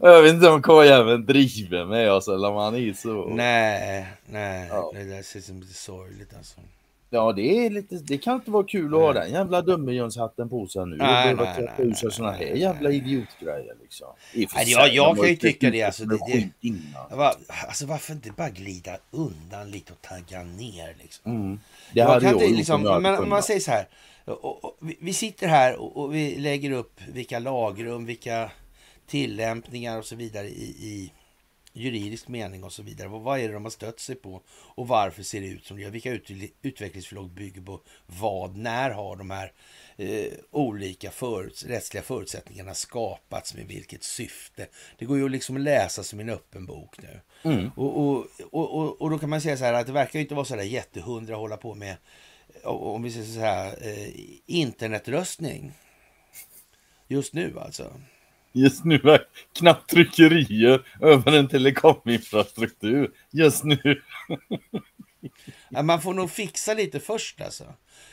[0.00, 3.28] jag vet inte om karljäveln driver med oss eller om han är så.
[3.34, 4.90] Nej, nej, ja.
[4.94, 6.60] det där ser som lite sorgligt alltså.
[7.12, 10.66] Ja, det, är lite, det kan inte vara kul att ha den jävla dummejönshatten på
[10.66, 10.96] sig nu.
[10.96, 14.06] Nej, och behöva tvätta ur sig såna här jävla idiotgrejer liksom.
[14.34, 15.82] Nej, jag, jag kan ju tycka det.
[15.82, 16.18] Alltså, det,
[17.10, 17.34] det var,
[17.68, 21.32] alltså varför inte bara glida undan lite och tagga ner liksom.
[21.32, 21.60] Mm.
[21.92, 23.88] Det hade jag, jag liksom, men, man säger så här.
[24.24, 28.50] Och, och, vi, vi sitter här och, och, vi lägger upp vilka lagrum, vilka
[29.06, 31.12] tillämpningar och så vidare i, i
[31.72, 33.08] juridisk mening och så vidare.
[33.08, 35.82] Vad är det de har stött sig på och varför ser det ut som det
[35.82, 35.90] gör?
[35.90, 36.30] Vilka ut
[36.62, 38.56] utvecklingsförlag bygger på vad?
[38.56, 39.52] När har de här
[39.96, 44.66] eh, olika föruts rättsliga förutsättningarna skapats med vilket syfte?
[44.98, 47.20] Det går ju att liksom läsa som en öppen bok nu.
[47.42, 47.70] Mm.
[47.76, 50.44] Och, och, och, och, då kan man säga så här att det verkar inte vara
[50.44, 51.96] så där jättehundra att hålla på med
[52.64, 54.10] om vi säger så här, eh,
[54.46, 55.72] internetröstning.
[57.08, 57.92] Just nu alltså.
[58.52, 59.26] Just nu är
[59.58, 63.10] knapptryckerier över en telekominfrastruktur.
[63.30, 63.78] Just nu.
[65.68, 67.64] ja, man får nog fixa lite först alltså.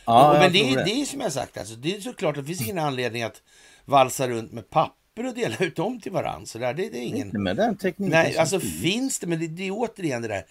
[0.05, 0.83] Ja, men det, det.
[0.83, 3.41] det är som jag sagt, alltså, det är såklart att det finns ingen anledning att
[3.85, 6.45] valsa runt med papper och dela ut dem till varandra.
[6.45, 7.27] Så där, det, det är ingen...
[7.27, 8.81] Inte med den tekniken Nej, alltså finns.
[8.81, 10.45] finns det, men det, det är återigen det där.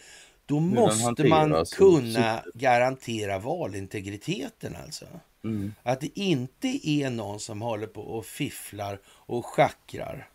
[0.46, 5.06] Då måste man kunna garantera valintegriteten alltså.
[5.44, 5.74] Mm.
[5.82, 10.28] Att det inte är någon som håller på och fifflar och schackrar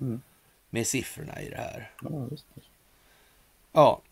[0.00, 0.20] mm.
[0.70, 1.90] med siffrorna i det här.
[2.02, 2.60] Ja, just det.
[3.72, 4.02] ja.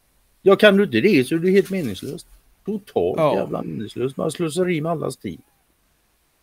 [0.43, 2.27] ja, kan du inte det så är det helt meningslöst.
[2.64, 3.35] Totalt ja.
[3.35, 4.16] jävla meningslöst.
[4.16, 5.40] Man slösar i med allas tid.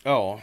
[0.03, 0.41] Ja.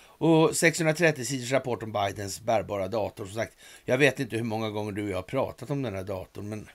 [0.00, 3.24] Och 630 sidors rapport om Bidens bärbara dator.
[3.24, 5.94] Som sagt, jag vet inte hur många gånger du och jag har pratat om den
[5.94, 6.68] här datorn, men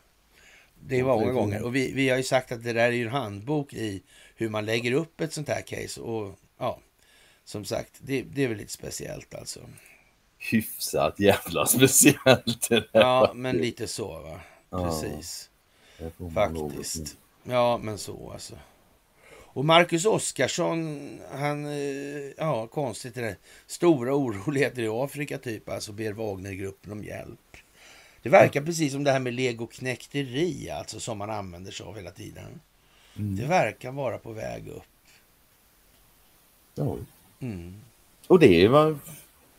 [0.88, 1.64] det var många gånger.
[1.64, 4.04] Och vi, vi har ju sagt att det där är ju en handbok i
[4.36, 6.02] hur man lägger upp ett sånt här case.
[6.02, 6.80] Och ja,
[7.46, 9.60] som sagt, det, det är väl lite speciellt alltså.
[10.38, 12.70] Hyfsat jävla speciellt.
[12.92, 14.40] Ja, men lite så va.
[14.70, 15.50] Precis.
[15.98, 17.18] Ja, Faktiskt.
[17.44, 18.56] Ja, men så alltså.
[19.54, 23.36] Och Marcus Oskarsson, han, eh, ja konstigt det där.
[23.68, 27.40] Stora oroligheter i Afrika typ, alltså ber Wagnergruppen om hjälp.
[28.24, 32.12] Det verkar precis som det här med legoknäkteri, alltså som man använder sig av hela
[32.12, 32.60] tiden.
[33.18, 33.36] Mm.
[33.36, 34.84] Det verkar vara på väg upp.
[36.76, 36.98] Ja.
[37.40, 37.74] Mm.
[38.28, 38.98] Och det var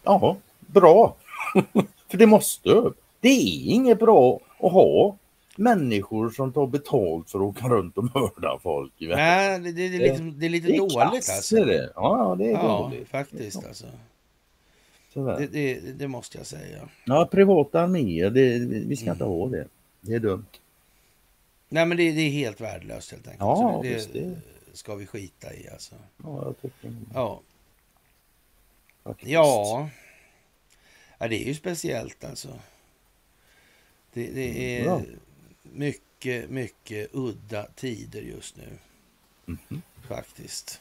[0.03, 1.17] ja, bra.
[2.09, 3.01] För det måste upp.
[3.21, 5.17] Det är inget bra att ha
[5.57, 8.93] människor som tar betalt för att åka runt och mörda folk.
[8.99, 11.65] Nej, det, det, det, är, liksom, det är lite det är dåligt alltså.
[11.65, 11.93] Det.
[11.95, 13.09] Ja, det är ja, dåligt.
[13.09, 13.87] faktiskt alltså.
[15.15, 16.89] Det, det, det, måste jag säga.
[17.05, 19.13] Ja, privata arméer, vi ska mm.
[19.13, 19.69] inte ha det.
[20.01, 20.47] Det är dumt.
[21.69, 23.41] Nej, men det, det är helt värdelöst helt enkelt.
[23.41, 24.37] Ja, det, det
[24.73, 25.95] ska vi skita i alltså.
[26.23, 27.41] Ja, jag tycker Ja.
[29.21, 29.89] Ja.
[31.19, 32.59] ja, det är ju speciellt alltså.
[34.13, 35.21] Det, det är mm,
[35.63, 38.79] mycket, mycket udda tider just nu.
[39.47, 39.81] Mm -hmm.
[40.09, 40.81] Faktiskt.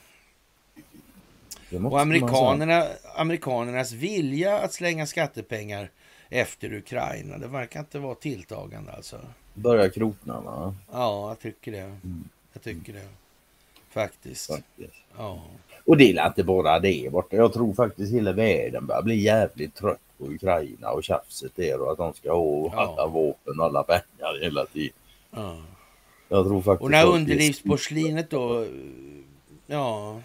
[1.86, 5.90] Och amerikanerna, amerikanernas vilja att slänga skattepengar
[6.30, 9.20] efter Ukraina, det verkar inte vara tilltagande alltså.
[9.54, 10.76] Börjar krokna va?
[10.92, 11.80] Ja, jag tycker det.
[11.80, 12.30] Mm.
[12.54, 13.08] Jag tycker det.
[13.90, 14.48] Faktiskt.
[14.48, 14.94] faktiskt.
[15.18, 15.42] Ja.
[15.86, 17.36] Och det är inte bara det borta.
[17.36, 21.92] Jag tror faktiskt hela världen börjar bli jävligt trött på Ukraina och tjafset där och
[21.92, 22.82] att de ska ha ja.
[22.82, 24.94] alla vapen och alla pengar hela tiden.
[25.32, 25.58] Ja.
[26.30, 28.66] Jag tror faktiskt och när underlivsporslinet då,
[29.68, 30.22] ja,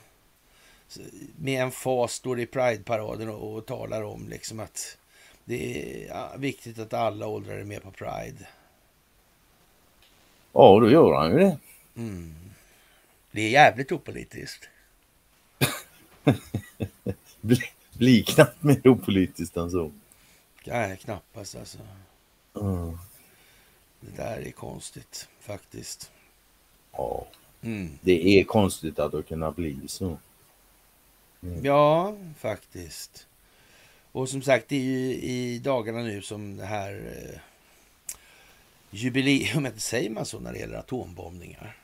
[1.37, 4.99] med en fas står i Pride-paraden och, och, talar om liksom att
[5.45, 8.49] det är viktigt att alla åldrar är med på Pride.
[10.53, 11.59] Ja, då gör han ju det.
[11.97, 12.35] Mm.
[13.31, 14.69] Det är jävligt opolitiskt.
[17.41, 19.93] blir bli knappt mer opolitiskt än så.
[20.65, 21.79] Nej, knappast alltså.
[22.61, 22.99] Mm.
[24.01, 26.11] Det där är konstigt faktiskt.
[26.93, 27.27] Ja,
[27.63, 27.99] mm.
[28.01, 30.19] det är konstigt att det kunna bli så.
[31.43, 31.65] Mm.
[31.65, 33.27] Ja, faktiskt.
[34.13, 37.41] Och som sagt, det är ju i dagarna nu som det här eh,
[38.91, 41.77] jubileumet, säger man så när det gäller atombombningar?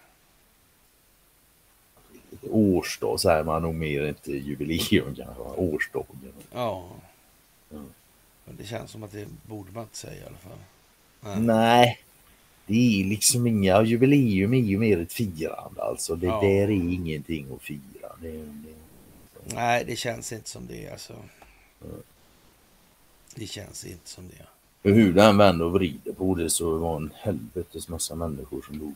[2.51, 5.43] Årsdag säger man nog mer inte jubileum kanske.
[5.43, 6.33] Årsdagen.
[6.53, 6.89] Ja.
[7.73, 7.87] Mm.
[8.45, 10.59] Men det känns som att det borde man inte säga i alla fall.
[11.21, 11.41] Nej.
[11.41, 11.99] Nej.
[12.67, 16.15] Det är liksom inga jubileum är ju mer ett firande alltså.
[16.17, 16.41] Det Ja.
[16.41, 18.09] där är ingenting att fira.
[18.21, 18.74] Det, det,
[19.45, 21.15] Nej, det känns inte som det alltså.
[23.35, 24.47] Det känns inte som det.
[24.83, 28.79] för hur den vänder och vrider på det så var en helvetes massa människor som
[28.79, 28.95] dog.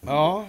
[0.00, 0.46] Ja.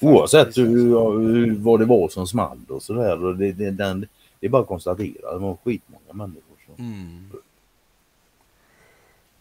[0.00, 0.62] Oavsett Faktiskt, alltså.
[0.62, 3.16] hur, hur, vad det var som small och sådär.
[3.34, 4.08] Det, det, den,
[4.40, 5.32] det är bara att konstatera.
[5.32, 6.40] Det var skitmånga människor.
[6.66, 7.30] Som, Mm.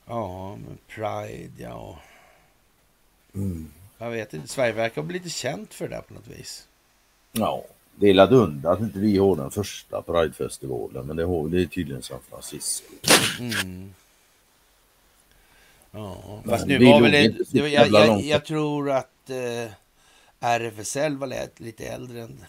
[0.06, 2.00] Ja, men Pride, ja.
[3.36, 3.72] mm.
[3.98, 6.68] Jag vet inte, Sverige verkar bli lite känt för det där på något vis.
[7.32, 7.64] Ja,
[7.96, 11.08] det är under att inte vi har den första Pridefestivalen.
[11.08, 12.94] Men det har är tydligen San Francisco.
[13.40, 13.94] Mm.
[15.92, 17.12] Ja, fast nu vi var väl...
[17.12, 18.26] Det, jag, jävla jag, långt.
[18.26, 19.72] jag tror att eh,
[20.40, 22.46] RFSL var lite- äldre än...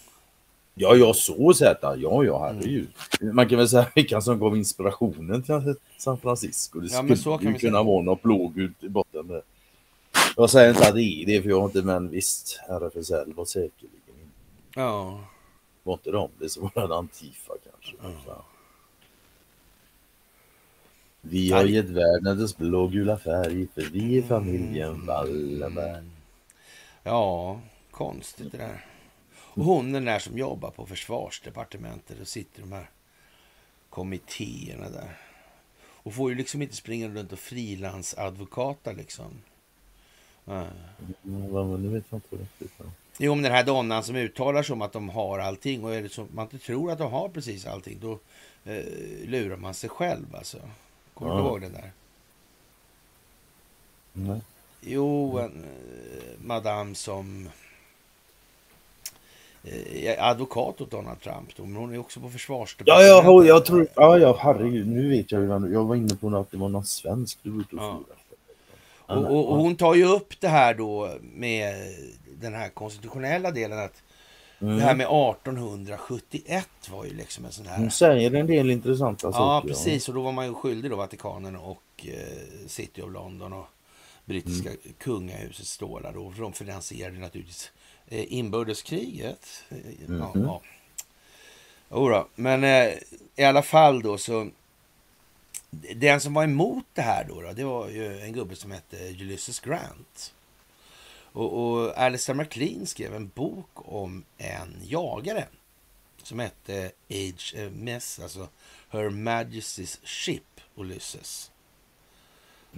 [0.75, 1.97] Ja, jag så sett det.
[1.97, 2.89] Ja, ja, herregud.
[3.21, 6.81] Man kan väl säga vilka som gav inspirationen till San Francisco.
[6.81, 9.29] Det Ja, skulle men så kan ju vi kunna vara något blågult i botten.
[9.29, 9.43] Där.
[10.37, 13.45] Jag säger inte att det är det, för jag har inte, men visst, RFSL var
[13.45, 14.31] säkerligen.
[14.75, 15.21] Ja.
[15.85, 17.97] Var inte de det så var det Antifa kanske.
[18.27, 18.43] Fan.
[21.21, 26.05] Vi har gett världen dess blågula färg för vi är familjen Wallenberg.
[27.03, 28.87] Ja, konstigt det där.
[29.37, 32.91] Och hon den där som jobbar på försvarsdepartementet och sitter de här
[33.91, 35.17] kommittéerna där.
[35.83, 39.43] Och får ju liksom inte springa runt och frilansadvokata liksom.
[40.45, 40.67] Nej.
[41.25, 42.73] Mm, vad- Nu vet jag inte riktigt.
[43.19, 46.03] Jo, men den här donnan som uttalar sig om att de har allting och är
[46.03, 48.13] det så man inte tror att de har precis allting då
[48.65, 48.85] eh,
[49.25, 50.59] lurar man sig själv alltså.
[51.15, 51.47] Kommer du Ja.
[51.47, 51.91] ihåg den där?
[54.13, 54.41] Nej.
[54.81, 57.49] Jo, en eh, madam som
[59.65, 61.57] eh, är advokat åt Donald Trump.
[61.57, 63.25] Då, men hon är också på Ja, försvarsdepartementet.
[63.25, 66.51] jag, jag tror, ja, ja, herregud, nu vet jag vad- Jag var inne på att
[66.51, 68.01] det var någon svensk du var ute och Ja.
[69.07, 71.95] Och, och, och hon tar ju upp det här då med
[72.45, 74.03] den här konstitutionella delen att
[74.61, 74.77] Mm.
[74.77, 77.77] det här med 1871 var ju liksom en sån här...
[77.79, 79.69] Hon säger en del intressanta Ja, saker.
[79.69, 80.09] precis.
[80.09, 83.67] Och då var man ju skyldig då Vatikanen och eh, City of London och
[84.25, 84.81] brittiska Mm.
[84.99, 86.31] kungahuset stålar då.
[86.31, 87.73] För de finansierade naturligtvis
[88.09, 89.63] eh, inbördeskriget.
[89.69, 89.77] Eh,
[90.09, 90.45] Ja, Mhm.
[90.45, 90.63] ja.
[91.91, 92.95] Jodå, men eh,
[93.37, 94.49] i alla fall då så
[95.95, 98.97] den som var emot det här då, då det var ju en gubbe som hette
[98.97, 100.34] Ulysses Grant.
[101.35, 105.47] Och, och Alistair MacLean skrev en bok om en jagare
[106.23, 108.49] som hette HMS, alltså
[108.91, 111.51] Her Majesty's Ship Ulysses.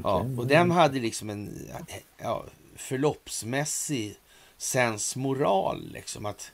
[0.03, 1.70] Ja, och den hade liksom en
[2.19, 2.45] ja,
[2.77, 4.16] förloppsmässig
[4.57, 5.91] sensmoral.
[5.93, 6.53] Liksom, att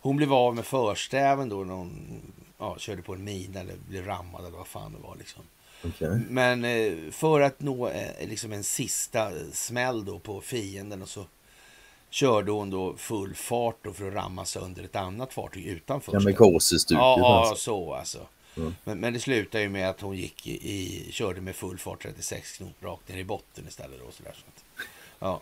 [0.00, 2.20] hon blev av med förstäven då när hon
[2.58, 5.16] ja, körde på en mina eller blev rammad eller vad fan det var.
[5.16, 5.42] Liksom.
[5.84, 6.20] Okej.
[6.28, 11.24] Men eh, för att nå eh, liksom en sista smäll då på fienden och så
[12.10, 16.12] körde hon då full fart då för att ramma sönder ett annat fartyg utanför.
[16.12, 17.64] Kamikaze-stuket Ja, ja, alltså.
[17.64, 18.26] så alltså.
[18.56, 18.74] Mm.
[18.84, 22.02] Men, men det slutade ju med att hon gick i, i körde med full fart
[22.02, 24.00] 36 knop rakt ner i botten istället.
[24.06, 24.64] Då, sådär, så att,
[25.18, 25.40] ja,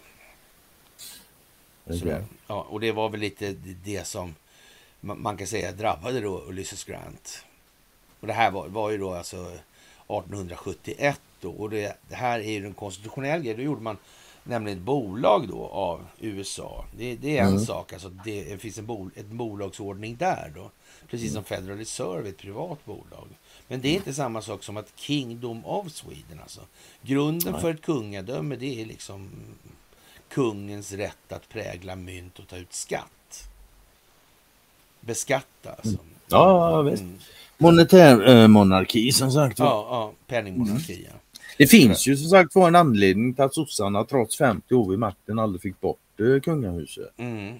[1.98, 2.24] sådär.
[2.46, 3.52] ja, och det var väl lite
[3.84, 4.34] det som
[5.00, 7.44] man, man kan säga drabbade då Ulysses Grant.
[8.20, 12.52] Och det här var, var ju då alltså 1871 då, och det, det här är
[12.52, 13.56] ju den konstitutionella grejen.
[13.56, 13.96] Då gjorde man
[14.48, 16.84] nämligen ett bolag då av USA.
[16.96, 17.60] Det, det är en Mm.
[17.64, 20.70] sak, alltså det finns en, bol, en bolagsordning där då.
[21.10, 23.28] Precis som Federal Reserve, ett privat bolag.
[23.68, 26.60] Men det är inte samma sak som att Kingdom of Sweden alltså.
[27.02, 27.60] Grunden Nej.
[27.60, 29.30] för ett kungadöme det är liksom
[30.28, 33.48] kungens rätt att prägla mynt och ta ut skatt.
[35.00, 35.98] Beskatta alltså.
[36.28, 37.02] Ja, ja, visst.
[37.02, 37.18] Mm.
[37.58, 39.58] Monetär eh, monarki som sagt.
[39.58, 41.06] Ja, ja, penningmonarki.
[41.10, 41.18] Ja.
[41.58, 44.98] Det finns ju som sagt var en anledning till att sossarna trots 50 år vid
[44.98, 47.12] makten aldrig fick bort eh, kungahuset.
[47.16, 47.54] Mm.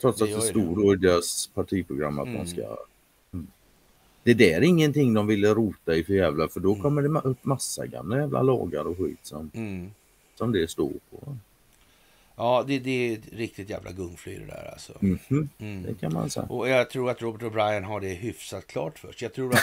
[0.00, 2.38] Trots Det att det ju stod i deras partiprogram att Mm.
[2.38, 2.76] man ska...
[3.32, 3.46] Mm.
[4.22, 7.44] Det där är ingenting de ville rota i för jävla för då kommer det upp
[7.44, 9.90] massa gamla jävla lagar och skit som, Mm.
[10.34, 11.36] som det står på.
[12.36, 14.92] Ja, det, det är riktigt jävla gungfly det där alltså.
[15.00, 15.82] Mhm, Mm.
[15.82, 16.46] Det kan man säga.
[16.46, 19.18] Och jag tror att Robert O'Brien har det hyfsat klart för sig.
[19.24, 19.60] Jag tror att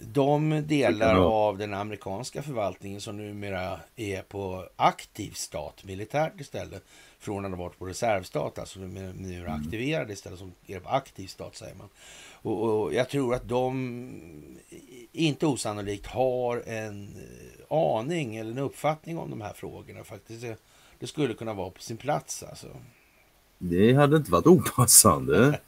[0.00, 6.84] de delar av den amerikanska förvaltningen som numera är på aktiv stat, militärt istället,
[7.18, 9.60] från att ha varit på reservstat, alltså numera Mm.
[9.60, 11.88] aktiverade istället, som är på aktiv stat säger man.
[12.32, 14.56] Och, och jag tror att de,
[15.12, 20.42] inte osannolikt, har en eh, aning eller en uppfattning om de här frågorna faktiskt.
[20.42, 20.56] Det,
[20.98, 22.68] det skulle kunna vara på sin plats alltså.
[23.58, 25.60] Det hade inte varit opassande.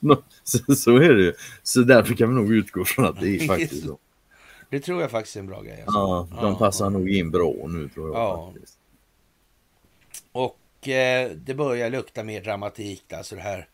[0.44, 1.34] så, så är det ju.
[1.62, 3.98] Så därför kan vi nog utgå från att det är faktiskt så.
[4.70, 5.82] Det tror jag faktiskt är en bra grej.
[5.86, 5.98] Alltså.
[5.98, 8.52] Ja, de passar nog in bra nu tror jag Ja.
[8.52, 8.78] faktiskt.
[10.32, 13.12] Och eh, det börjar lukta mer dramatik.
[13.12, 13.68] Alltså det här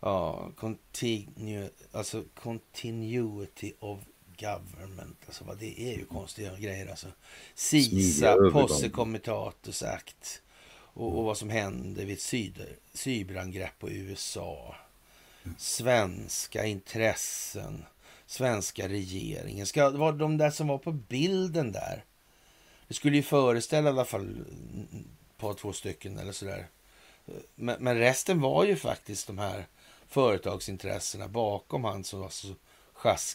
[0.00, 3.98] ja, continue, alltså continuity of
[4.40, 5.16] government.
[5.26, 6.86] Alltså vad det är ju konstiga grejer.
[6.90, 7.06] Alltså.
[7.54, 8.52] SISA, övergångar.
[10.96, 14.74] Och, och vad som hände vid cyber, cyberangrepp på USA.
[15.58, 17.84] Svenska intressen.
[18.26, 19.66] Svenska regeringen.
[19.66, 22.04] Ska var de där som var på bilden där?
[22.88, 26.68] Det skulle ju föreställa i alla fall ett par, två stycken eller sådär.
[27.54, 29.66] Men, men resten var ju faktiskt de här
[30.08, 32.54] företagsintressena bakom han som var så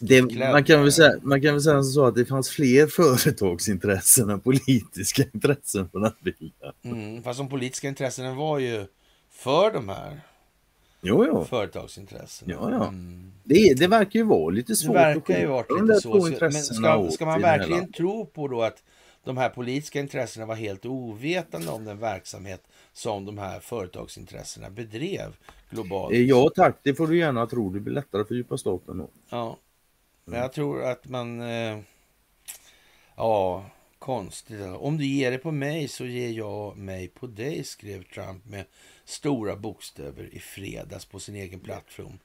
[0.00, 0.22] det,
[0.52, 2.86] man, kan väl säga, man kan väl säga så att det fanns fler
[3.16, 6.72] företagsintressen än politiska intressen på den bilden.
[6.82, 8.86] Mm, fast de politiska intressena var ju
[9.30, 10.20] för de här
[11.00, 11.44] Jo, jo.
[11.44, 12.52] företagsintressena.
[12.52, 12.88] Ja, ja.
[12.88, 13.32] Mm.
[13.44, 16.28] Det, det verkar ju vara lite Det svårt verkar ju de lite så.
[16.40, 18.82] Men ska, ska man det verkligen tro på då att
[19.24, 22.62] de här politiska intressena var helt ovetande om den verksamhet
[22.92, 25.36] som de här företagsintressena bedrev
[25.72, 26.14] globalt?
[26.14, 27.70] Eh, Ja tack, det får du gärna tro.
[27.70, 29.08] Det blir lättare för djupa staten då.
[29.28, 29.58] Ja,
[30.24, 31.40] men jag tror att man...
[31.40, 31.78] Eh,
[33.16, 33.64] ja,
[33.98, 34.60] konstigt.
[34.60, 38.64] Om du ger det på mig så ger jag mig på dig, skrev Trump med
[39.04, 42.18] stora bokstäver i fredags på sin egen plattform.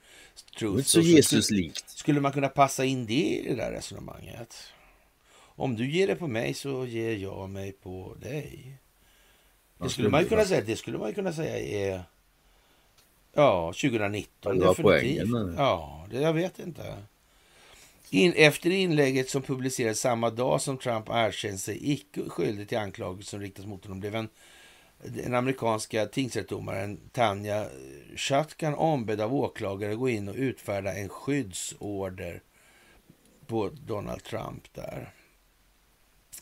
[0.60, 1.06] Truth så Social.
[1.06, 1.90] Jesus-likt.
[1.90, 4.56] Skulle man kunna passa in det i det där resonemanget?
[5.60, 8.78] Om du ger det på mig så ger jag mig på dig.
[9.78, 12.03] Det skulle man kunna säga, det skulle man kunna säga är
[13.38, 15.31] ja, 2019 Det var definitivt.
[15.31, 16.97] poängen, Ja, det, jag vet inte.
[18.09, 23.30] In, efter inlägget som publicerades samma dag som Trump erkände sig icke skyldig till anklagelser
[23.30, 24.30] som riktas mot honom blev en,
[25.03, 27.65] den amerikanska tingsrättsdomaren Tanja
[28.15, 32.41] Chatkan ombedd av åklagare gå in och utfärda en skyddsorder
[33.47, 35.14] på Donald Trump där.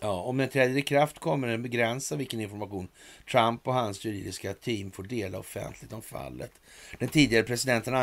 [0.02, 2.88] Ja, om den träder i kraft kommer den begränsa vilken information
[3.32, 6.52] Trump och hans juridiska team får dela offentligt om fallet.
[7.00, 7.94] Den tidigare presidenten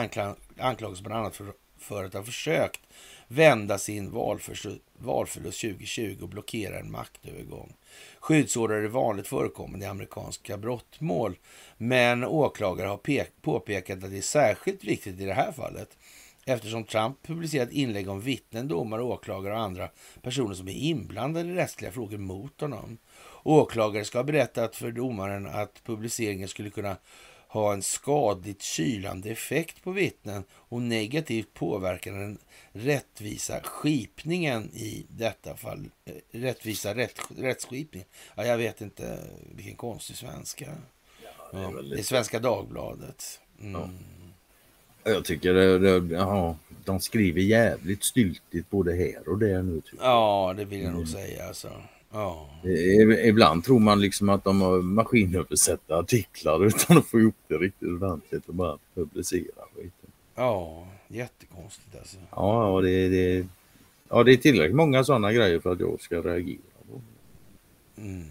[0.59, 2.81] anklagas bland annat för, för att ha försökt
[3.29, 7.73] vända sin valförlust, valförlust 2020 och blockera en maktövergång.
[8.21, 11.39] Skyddsorder är vanligt förekommande i amerikanska brottmål,
[11.77, 15.97] men åklagare har pek- påpekat att det är särskilt viktigt i det här fallet
[16.45, 19.89] eftersom Trump publicerat inlägg om vittnen, domare, åklagare och andra
[20.23, 22.99] personer som är inblandade i rättsliga frågor mot honom.
[23.43, 26.97] Åklagare ska ha berättat för domaren att publiceringen skulle kunna
[27.49, 32.39] ha en skadligt kylande effekt på vittnen och negativt påverka den
[32.73, 35.91] rättvisa skipningen i detta fall.
[36.05, 38.05] Eh, Rättvisa rätt, rättsskipning.
[38.35, 39.19] Ja, jag vet inte
[39.55, 40.67] vilken konstig svenska.
[41.53, 43.41] det är Ja, det är Svenska Dagbladet.
[43.61, 43.81] Mm.
[43.81, 43.89] Ja.
[45.05, 49.83] Jag tycker det, det, ja, de skriver jävligt styltigt både här och där nu.
[50.01, 50.99] Ja, det vill jag Mm.
[50.99, 51.47] nog säga.
[51.49, 51.71] Alltså.
[52.13, 52.51] Ja.
[52.65, 57.55] I- Ibland tror man liksom att de har maskinöversätta artiklar utan att få ihop det
[57.55, 60.11] riktigt ordentligt och bara publicera skiten.
[60.35, 62.17] ja, jättekonstigt alltså.
[62.31, 63.47] Ja, det, det,
[64.09, 66.59] ja, det är tillräckligt många sådana grejer för att jag ska reagera.
[66.93, 67.01] på
[68.01, 68.25] Mm.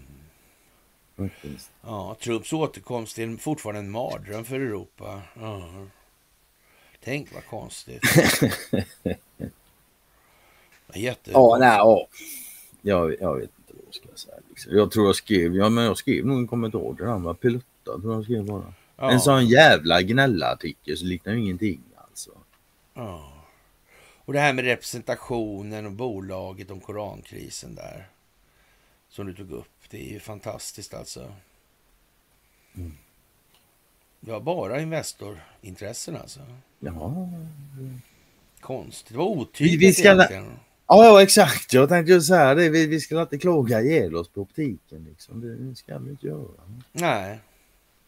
[1.82, 5.22] Ja, Trumps återkomst är fortfarande en mardröm för Europa.
[5.40, 5.68] Ja.
[7.04, 8.02] Tänk vad konstigt.
[10.94, 11.30] Jätte...
[11.30, 12.06] Ja, nej, ja.
[12.82, 14.36] Jag, jag vet inte vad jag ska säga.
[14.48, 14.76] Liksom.
[14.76, 17.34] Jag tror jag skrev, ja men jag skrev nog en kommentar till den, va?
[17.34, 18.74] Pilutta tror jag skrev bara.
[18.96, 19.10] ja.
[19.10, 22.30] En sån jävla gnällartikel så liknar ju ingenting alltså.
[22.94, 23.32] Ja.
[24.24, 28.08] Och det här med representationen och bolaget om korankrisen där.
[29.08, 29.66] Som du tog upp.
[29.90, 31.32] Det är ju fantastiskt alltså.
[32.74, 32.96] Mm.
[34.26, 36.40] Ja, bara Investorintressen alltså.
[36.80, 37.28] Ja,
[38.60, 39.12] Konstigt.
[39.12, 40.44] Det var otydligt Vi- ska- egentligen.
[40.86, 41.72] ja, ja exakt.
[41.72, 42.68] Jag tänkte ju säga det.
[42.70, 45.06] Vi, vi ska inte klaga ihjäl oss på optiken.
[45.10, 45.40] Liksom.
[45.40, 46.48] Det, ska vi inte göra.
[46.92, 47.38] Nej.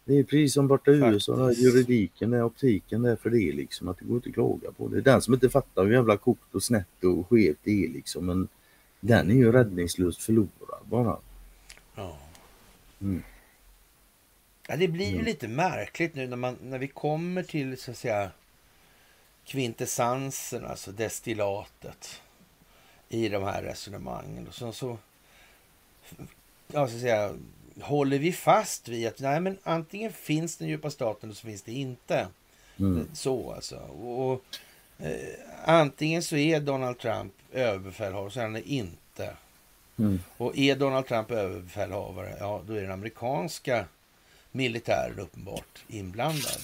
[0.05, 3.89] Det är precis som borta i USA, juridiken, där optiken, där för det liksom.
[3.89, 5.01] Att det går inte att klaga på det.
[5.01, 8.27] Den som inte fattar hur jävla kokt och snett och skevt det är liksom.
[8.27, 8.49] Men
[9.01, 11.16] den är ju räddningslöst förlorad bara.
[11.95, 12.16] Ja.
[13.01, 13.23] Mm.
[14.66, 15.24] Ja det blir ju Mm.
[15.24, 18.31] lite märkligt nu när, man, när vi kommer till så att säga
[19.45, 22.23] kvintessensen, alltså destillatet
[23.09, 24.49] i de här resonemangen.
[24.49, 24.99] Och så, så,
[26.66, 27.35] ja, så att säga,
[27.81, 31.62] håller vi fast vid att nej, men antingen finns den djupa staten och så finns
[31.62, 32.28] det inte.
[32.78, 33.09] Mm.
[33.15, 33.77] Så alltså.
[33.77, 34.45] Och, och
[35.65, 39.36] Antingen så är Donald Trump överbefälhavare, så är han inte.
[39.99, 40.20] Mm.
[40.36, 43.85] Och är Donald Trump överbefälhavare, ja då är den amerikanska
[44.55, 46.60] militären uppenbart inblandad.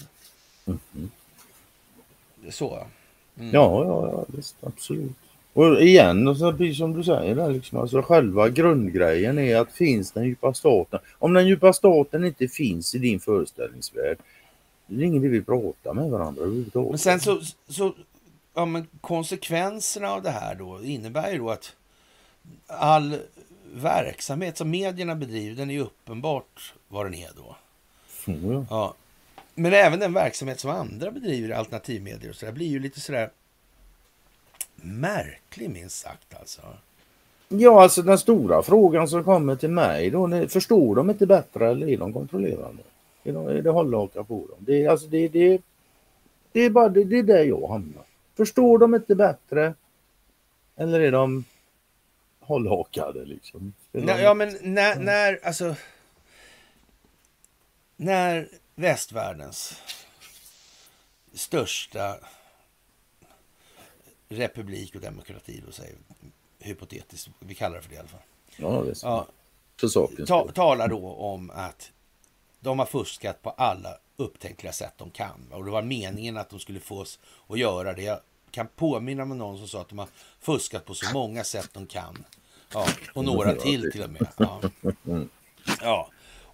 [2.51, 2.87] Så.
[3.39, 3.51] Mm.
[3.55, 5.13] Ja, ja, ja visst, absolut.
[5.53, 9.73] Och igen, och så, precis som du säger där, liksom, alltså själva grundgrejen är att
[9.73, 11.01] finns den djupa staten.
[11.19, 14.19] Om den djupa staten inte finns i din föreställningsvärld,
[14.87, 16.91] det är ingen vi vill prata med varandra överhuvudtaget.
[16.91, 17.95] Men sen så, så
[18.55, 21.77] ja, men konsekvenserna av det här då innebär ju då att
[22.67, 23.19] all
[23.75, 27.57] verksamhet som medierna bedriver, den är uppenbart vad den är då.
[28.27, 28.65] Mm, ja.
[28.71, 28.95] Ja.
[29.55, 33.31] Men även den verksamhet som andra bedriver alternativmedier och så där blir ju lite sådär
[34.77, 36.61] märklig minst sagt alltså.
[37.49, 41.89] Ja, alltså den stora frågan som kommer till mig då, förstår de inte bättre eller
[41.89, 42.83] är de kontrollerande?
[43.25, 44.57] Är, de, är det hållhakar på dem?
[44.59, 45.63] Det är, alltså, det, det,
[46.53, 48.03] det är bara det, det är där jag hamnar.
[48.37, 49.75] Förstår de inte bättre?
[50.77, 51.45] Eller är de
[52.41, 53.73] hållhakade liksom?
[53.93, 55.75] Nej, de- ja, men när, när, alltså...
[58.03, 59.83] När västvärldens
[61.33, 62.17] största
[64.29, 65.97] republik och demokrati, då säger
[66.59, 68.21] hypotetiskt, vi kallar det för det i alla fall.
[68.57, 69.03] Ja, visst.
[69.03, 69.27] Ja,
[70.27, 71.93] ta, talar då om att
[72.61, 75.47] de har fuskat på alla upptänkliga sätt de kan.
[75.53, 77.19] Och det var meningen att de skulle få oss
[77.49, 78.03] att göra det.
[78.03, 78.21] Jag
[78.51, 80.09] kan påminna mig någon som sa att de har
[80.41, 82.25] fuskat på så många sätt de kan.
[82.75, 84.27] Ja, och några till till och med.
[84.37, 84.61] Ja.
[85.81, 86.11] Ja,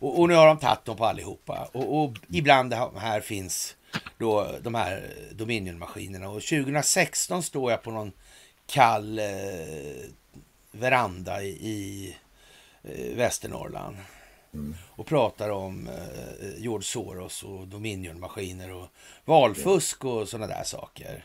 [0.07, 1.69] och, och nu har de tagit dem på allihopa.
[1.73, 3.77] Och, och ibland här finns
[4.19, 6.28] då de här Dominion-maskinerna.
[6.28, 8.12] Och 2016 står jag på någon
[8.66, 9.24] kall eh,
[10.70, 12.15] veranda i, i
[12.83, 13.97] eh, Västernorrland
[14.87, 18.89] och pratar om eh, George Soros och Dominion-maskiner och
[19.24, 21.24] valfusk och sådana där saker.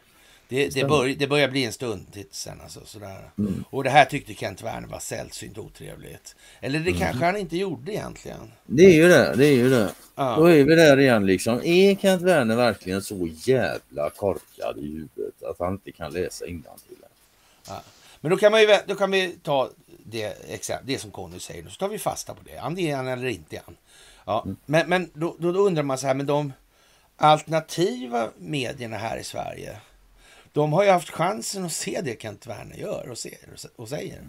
[0.52, 2.62] Det, det, bör, det börjar bli en stund till sen.
[2.62, 3.32] Alltså, sådär.
[3.70, 6.36] Och det här tyckte Kent Werner var sällsynt otrevligt.
[6.60, 8.52] Eller det kanske han inte gjorde egentligen.
[8.66, 9.92] Det är ju det, det är ju det.
[10.16, 10.36] Ja.
[10.36, 11.62] Då är vi där igen liksom.
[11.64, 16.98] Är Kent Werner verkligen så jävla korkad i huvudet att han inte kan läsa innantill?
[18.22, 19.70] Men då kan, man ju, då kan vi ta
[20.06, 20.36] det,
[20.84, 22.58] det som Conny säger, så tar vi fasta på det.
[22.58, 23.78] Antingen han eller inte han.
[24.26, 26.54] Ja, Men, men då, då, då undrar man så här, men de
[27.18, 29.78] alternativa medierna här i Sverige,
[30.54, 33.38] de har ju haft chansen att se det Kent Werner gör och, ser,
[33.76, 34.22] och säger.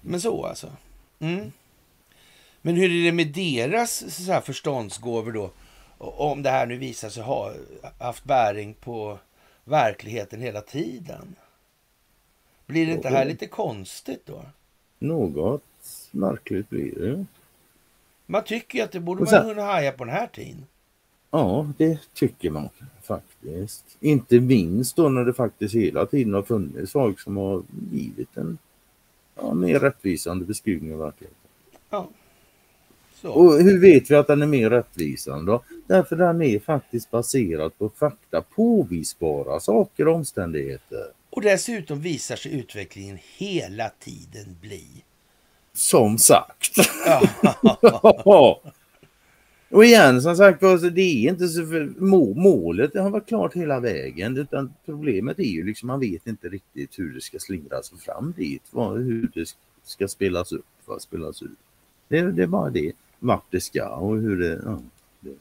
[0.00, 0.72] Men så alltså.
[1.18, 1.52] Mm.
[2.62, 5.50] Men hur är det med deras så här, förståndsgåvor då?
[5.98, 7.52] Om det här nu visar sig ha
[7.98, 9.18] haft bäring på
[9.64, 11.34] verkligheten hela tiden?
[12.66, 14.42] Blir det inte här lite konstigt då?
[14.98, 15.62] Något
[16.10, 17.24] märkligt blir det.
[18.26, 20.66] Man tycker ju att det borde Och man sen- kunna haja på den här tiden.
[21.30, 22.68] Ja, det tycker man
[23.02, 23.84] faktiskt.
[24.00, 28.58] Inte minst då när det faktiskt hela tiden har funnits folk som har givit en
[29.34, 31.38] ja, mer rättvisande beskrivning av verkligheten.
[31.90, 32.08] Ja.
[33.14, 33.30] Så.
[33.30, 35.62] Och hur vet vi att den är mer rättvisande då?
[35.86, 41.06] Därför den är faktiskt baserad på fakta, påvisbara saker och omständigheter.
[41.30, 44.86] Och dessutom visar sig utvecklingen hela tiden bli.
[45.72, 46.76] Som sagt.
[48.24, 48.60] Ja.
[49.70, 53.28] och igen som sagt alltså, det är inte så för, må, målet det har varit
[53.28, 57.38] klart hela vägen utan problemet är ju liksom man vet inte riktigt hur det ska
[57.38, 58.62] slingras fram dit.
[58.70, 59.54] Vad, hur det
[59.84, 61.58] ska spelas upp, vad spelas ut.
[62.08, 62.92] Det, det är bara det.
[63.18, 64.62] Vart det ska och hur det...
[64.64, 64.82] Ja,
[65.20, 65.34] det,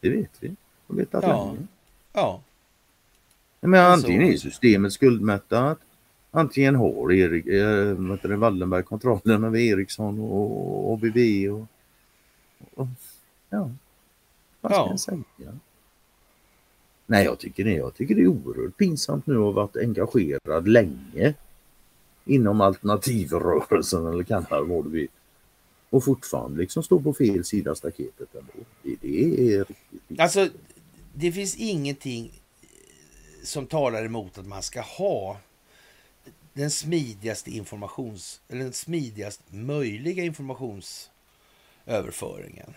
[0.00, 0.56] det vet vi.
[0.86, 1.46] Vi vet att Ja.
[1.52, 1.66] länge.
[2.12, 2.42] ja.
[3.60, 5.78] Men antingen är systemet skuldmättat
[6.30, 10.98] Antingen har Erik, eh, heter det, Wallenberg kontrollen över Ericsson och och, och
[12.76, 13.70] ja,
[14.60, 14.88] vad ska Ja.
[14.90, 15.22] jag säga?
[17.06, 17.72] Nej, jag tycker det.
[17.72, 21.34] Jag tycker det är oerhört pinsamt nu att ha varit engagerad länge
[22.24, 25.08] inom alternativrörelsen eller kalla det vad vill.
[25.90, 28.52] Och fortfarande liksom stå på fel sida staketet ändå.
[28.82, 29.24] Det, det
[29.54, 30.20] är riktigt pinsamt.
[30.20, 30.48] Alltså,
[31.14, 32.42] det finns ingenting
[33.42, 35.36] som talar emot att man ska ha
[36.52, 38.40] den smidigaste informations...
[38.48, 40.24] Eller den smidigast möjliga
[41.86, 42.74] informationsöverföringen.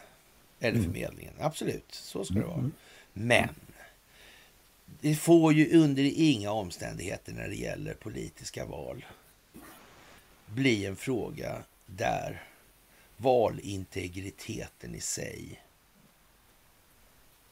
[0.59, 1.33] Eller förmedlingen.
[1.39, 2.71] Absolut, så ska det vara.
[3.13, 3.49] Men
[5.01, 9.05] det får ju under inga omständigheter när det gäller politiska val
[10.45, 12.43] bli en fråga där
[13.17, 15.63] valintegriteten i sig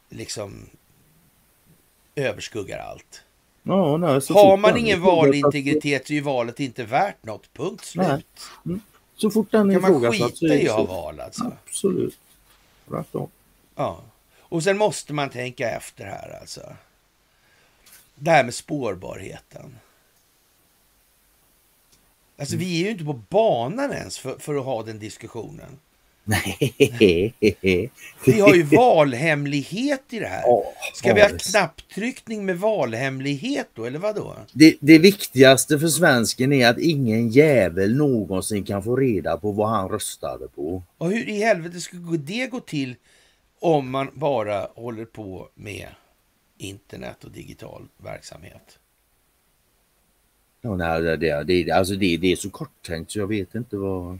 [0.09, 0.69] liksom
[2.15, 3.23] överskuggar allt.
[3.63, 7.53] Ja, nej, så Har man ingen valintegritet så är ju valet inte värt något.
[7.53, 8.41] Punkt slut.
[8.63, 8.79] Nej.
[9.17, 11.51] Så fort den Kan man skita i att ha val alltså?
[11.65, 12.19] Absolut.
[12.87, 13.29] Tvärtom.
[13.75, 14.01] Ja.
[14.39, 16.75] Och sen måste man tänka efter här alltså.
[18.15, 19.77] det här med spårbarheten.
[22.39, 25.79] Alltså vi är ju inte på banan ens för, för att ha den diskussionen.
[26.27, 27.33] Nej.
[28.25, 30.43] Vi har ju valhemlighet i det här.
[30.93, 34.35] Ska vi ha knapptryckning med valhemlighet då, eller vad då?
[34.51, 39.69] det, det viktigaste för svensken är att ingen jävel någonsin kan få reda på vad
[39.69, 40.83] han röstade på.
[40.97, 42.95] Och hur i helvete skulle det gå till
[43.59, 45.87] om man bara håller på med
[46.57, 48.79] internet och digital verksamhet?
[50.61, 53.77] Ja, nej, det, det, det, alltså det, det är så korttänkt så jag vet inte
[53.77, 54.19] vad...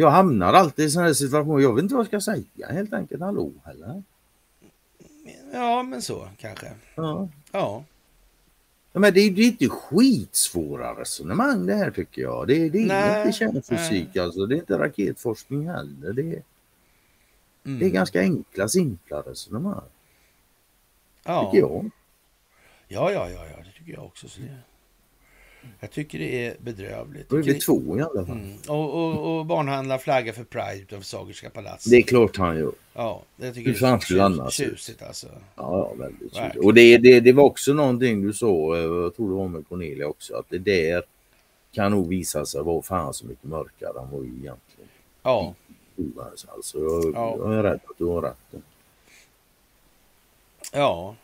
[0.00, 1.62] Jag hamnar alltid i sådana här situationer.
[1.62, 3.22] Jag vet inte vad jag ska säga helt enkelt.
[3.22, 4.02] Hallå heller.
[5.52, 6.72] Ja, men så kanske.
[6.94, 7.28] Ja.
[7.52, 7.84] Ja,
[8.92, 12.46] Ja, men det, är- det är inte skitsvåra resonemang det här tycker jag.
[12.48, 14.46] Det, det är Nej, inte kärnfysik alltså.
[14.46, 16.12] Det är inte raketforskning heller.
[16.12, 16.42] Det, är-
[17.64, 17.78] mm.
[17.78, 19.80] det är ganska enkla, simpla resonemang.
[21.24, 21.44] ja.
[21.52, 21.90] Tycker jag.
[22.88, 24.28] Ja, ja, ja, ja, det tycker jag också.
[24.28, 24.56] Så det...
[25.80, 27.28] Jag tycker det är bedrövligt.
[27.28, 28.36] Då är vi två i alla fall.
[28.36, 28.56] Mm.
[28.68, 31.90] Och, och, och barnhandlar flaggar för Pride utanför Sagerska palatset.
[31.90, 32.72] Det är klart han gör.
[32.94, 34.52] Ja, jag tycker Hur fan är skulle annars?
[34.54, 35.26] tjusigt alltså.
[35.26, 36.36] Ja, ja väldigt.
[36.36, 36.66] Verkligen.
[36.66, 39.68] Och det, det, det var också någonting du sa, eh, jag tror det var med
[39.68, 41.02] Cornelia också, att det där
[41.72, 44.88] kan nog visa sig vara fan så mycket mörkare än vad vi egentligen
[45.22, 45.54] Ja.
[46.48, 47.36] Alltså, jag, Ja.
[47.38, 48.62] jag är rädd att du har rätt.
[50.72, 51.14] ja.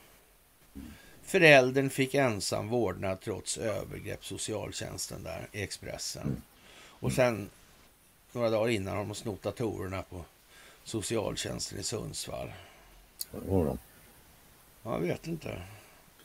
[1.27, 6.23] Föräldern fick ensam vårdnad trots övergrepp, socialtjänsten där i Expressen.
[6.23, 6.43] Mm.
[6.79, 7.49] Och sen
[8.33, 10.25] några dagar innan har de snott datorerna på
[10.85, 12.53] socialtjänsten i Sundsvall.
[13.31, 13.79] Det de.
[14.83, 15.63] Jag vet inte.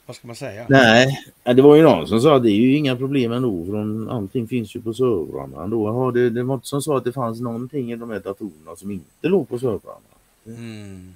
[0.06, 0.66] Vad ska man säga?
[0.68, 3.64] Nej, ja, det var ju någon som sa att det är ju inga problem ändå
[3.64, 5.88] för de, allting finns ju på servrarna ändå.
[5.88, 8.76] Ja, det, det var inte som sa att det fanns någonting i de här datorerna
[8.76, 10.00] som inte låg på servrarna.
[10.46, 11.14] Mm,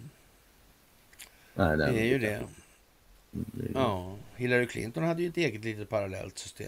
[1.55, 2.41] Nej, det är ju det.
[3.53, 3.69] Det.
[3.75, 6.67] Ja, Hillary Clinton hade ju ett eget litet parallellt system.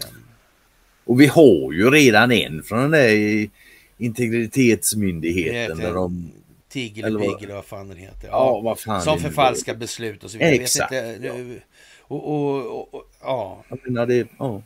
[1.05, 3.49] Och vi har ju redan en från den där
[3.97, 6.31] integritetsmyndigheten där de...
[6.69, 8.27] Tigel eller och vad- fan den heter.
[8.27, 10.51] Ja, vad fan Som det förfalskar beslut och så vidare.
[10.51, 11.61] Jag vet Exakt, inte, nu-
[12.01, 13.63] Och, och, och, och, ja.
[13.69, 14.61] Jag menar det, ja.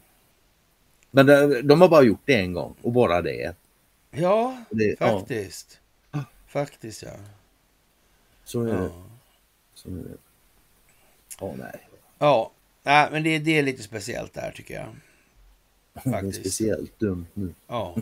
[1.11, 3.55] Men de, de har bara gjort det en gång och bara det.
[4.11, 5.79] ja, det ja, faktiskt.
[6.47, 7.09] Faktiskt ja.
[8.43, 8.73] så är det.
[8.73, 9.03] Ja,
[9.75, 10.17] Så är det.
[11.39, 11.79] Ja, nej.
[12.23, 12.51] Ja.
[12.83, 14.87] Nej, men det, det är lite speciellt där tycker jag.
[15.93, 16.39] Det är Faktiskt.
[16.39, 17.53] speciellt dumt nu.
[17.67, 17.95] Ja.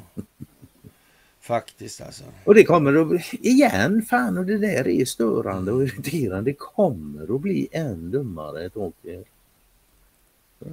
[1.40, 2.24] Faktiskt alltså.
[2.46, 6.52] Och det kommer att bli, igen, fan och det där är störande och irriterande.
[6.52, 9.24] Det kommer att bli än dummare ett tag till.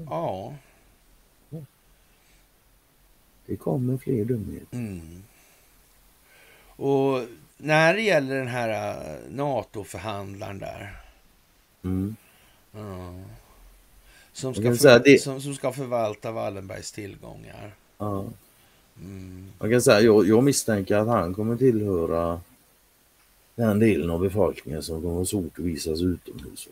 [0.08, 0.54] Ja.
[3.46, 4.76] Det kommer fler dumheter.
[4.76, 5.22] Mm.
[6.76, 7.22] Och
[7.56, 10.96] när det gäller den här äh, NATO-förhandlaren där.
[11.84, 12.16] Mm.
[12.72, 13.14] Ja.
[14.38, 17.74] Som, ska säga det- som, som ska förvalta Wallenbergs tillgångar.
[17.98, 18.24] Ja.
[19.00, 19.52] Mm.
[19.58, 22.40] Jag kan säga, jag, jag misstänker att han kommer tillhöra
[23.54, 26.68] den delen av befolkningen som kommer att svårt att visas utomhus.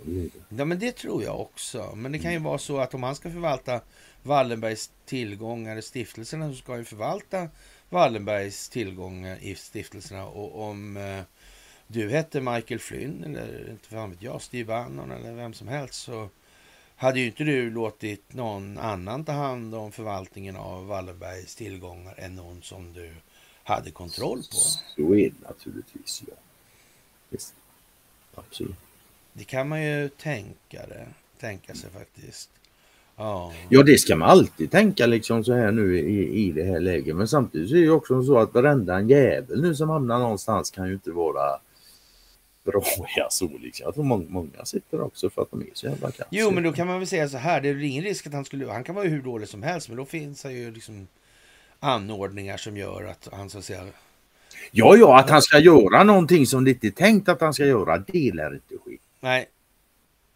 [0.48, 1.93] Ja, men det tror jag också.
[1.97, 3.80] Men det kan ju vara så att om han ska förvalta
[4.22, 7.48] Wallenbergs tillgångar i stiftelserna så ska han ju förvalta
[7.90, 10.26] Wallenbergs tillgångar i stiftelserna.
[10.26, 11.20] Och om eh,
[11.86, 15.94] du hette Michael Flynn eller inte fan vet jag, Steve Bannon eller vem som helst
[15.94, 16.28] så
[16.97, 22.35] hade ju inte du låtit någon annan ta hand om förvaltningen av Wallenbergs tillgångar än
[22.35, 23.10] någon som du
[23.64, 24.56] hade kontroll på.
[24.97, 26.23] Så är det naturligtvis.
[26.27, 26.35] Ja.
[27.31, 27.55] Visst.
[28.35, 28.77] Absolut.
[29.32, 31.06] Det kan man ju tänka, det,
[31.40, 32.51] tänka sig faktiskt.
[33.16, 33.52] Ja.
[33.68, 37.16] Ja, det ska man alltid tänka liksom så här nu i, i det här läget.
[37.16, 40.70] Men samtidigt är det ju också så att varenda en jävel nu som hamnar någonstans
[40.70, 41.60] kan ju inte vara
[42.66, 42.82] bra
[43.30, 43.84] så liksom.
[43.84, 46.26] Jag tror många, många sitter också för att de är så jävla kass.
[46.30, 47.60] Jo, men då kan man väl säga så här.
[47.60, 48.66] Det är ingen risk att han skulle...
[48.66, 51.06] Han kan vara hur dålig som helst, men då finns det ju liksom
[51.80, 53.86] anordningar som gör att han så att säga...
[54.70, 57.66] Ja, ja, att han ska göra någonting som det inte är tänkt att han ska
[57.66, 58.97] göra, det lär inte ske.
[59.20, 59.48] Nej,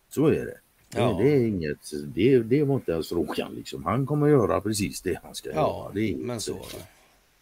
[0.08, 0.44] Så är det.
[0.44, 1.18] Det, Ja.
[1.22, 3.84] det är inget, det, det var inte ens frågan liksom.
[3.84, 5.92] Han kommer göra precis det han ska ja, göra.
[5.94, 6.52] Det är, men så.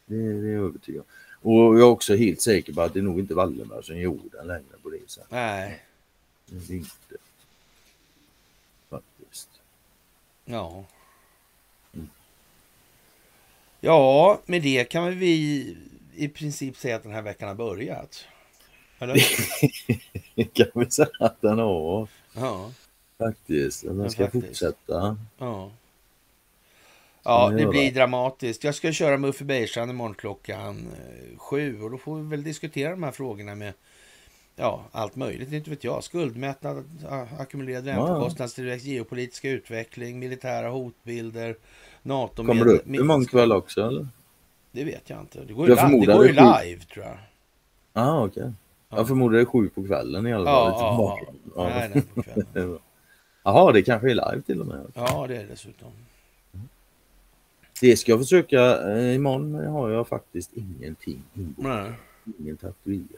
[0.07, 1.07] Det, det är jag övertygad om.
[1.43, 4.29] Och jag är också helt säker på att det är nog inte Wallenberg som gjorde
[4.33, 5.31] den längre på det sättet.
[5.31, 5.83] Nej,
[6.47, 6.91] Det inte.
[8.91, 9.49] Faktiskt.
[10.45, 10.85] ja.
[13.81, 15.77] Ja, med det kan vi
[16.15, 18.25] i princip säga att den här veckan har börjat.
[18.99, 19.15] Eller?
[20.55, 22.73] kan vi säga att den har Ja,
[23.19, 23.83] faktiskt.
[23.85, 24.47] Den Ja, ska faktiskt.
[24.47, 25.19] fortsätta.
[25.39, 25.71] ja.
[27.29, 28.65] Ja, det blir dramatiskt.
[28.65, 32.43] Jag ska köra med Uffe Bergstrand imorgon klockan eh, sju och då får vi väl
[32.43, 33.73] diskutera de här frågorna med
[34.57, 36.05] ja, allt möjligt, inte vet jag.
[36.05, 36.85] Skuldmättnad,
[37.39, 37.93] ackumulerad Ja.
[37.93, 41.57] räntekostnadstillväxt, geopolitiska utveckling, militära hotbilder,
[42.03, 44.09] NATO Kommer du upp imorgon kväll också eller?
[44.73, 45.45] Det vet jag inte.
[45.45, 47.19] Det går ju, live, det går ju live tror jag.
[47.93, 48.53] Ja ah, okej.
[48.89, 48.97] Ja.
[48.97, 50.73] Jag förmodar det är sju på kvällen i alla fall.
[50.73, 51.69] Ja, Lite ja, ja.
[51.69, 52.79] Nej, nej, på kvällen.
[53.45, 54.93] Jaha, det kanske är live till och med.
[54.95, 55.93] Ja, det är det dessutom.
[57.81, 58.91] Det ska jag försöka.
[58.93, 61.23] Eh, imorgon har jag faktiskt ingenting.
[61.57, 61.93] Nej.
[62.41, 63.09] Ingen tatuering.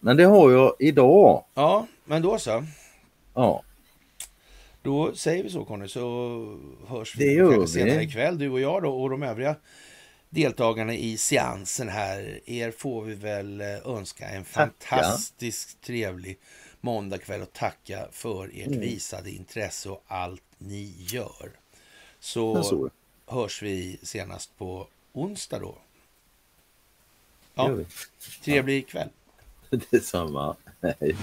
[0.00, 1.44] Men det har jag idag.
[1.54, 2.64] Ja, men då så.
[3.34, 3.62] Ja,
[4.82, 6.00] Då säger vi så Conny, så
[6.86, 9.56] hörs vi kanske senare ikväll, du och jag då, och de övriga
[10.30, 12.40] deltagarna i seansen här.
[12.46, 16.38] Er får vi väl eh, önska en fantastiskt trevlig
[16.80, 18.80] måndagkväll och tacka för ert Mm.
[18.80, 21.50] visade intresse och allt ni gör.
[22.20, 22.90] Så så
[23.28, 25.78] hörs vi senast på onsdag då.
[27.54, 27.78] Ja,
[28.44, 29.08] trevlig kväll.
[29.90, 30.56] Detsamma.
[30.80, 31.16] Hej.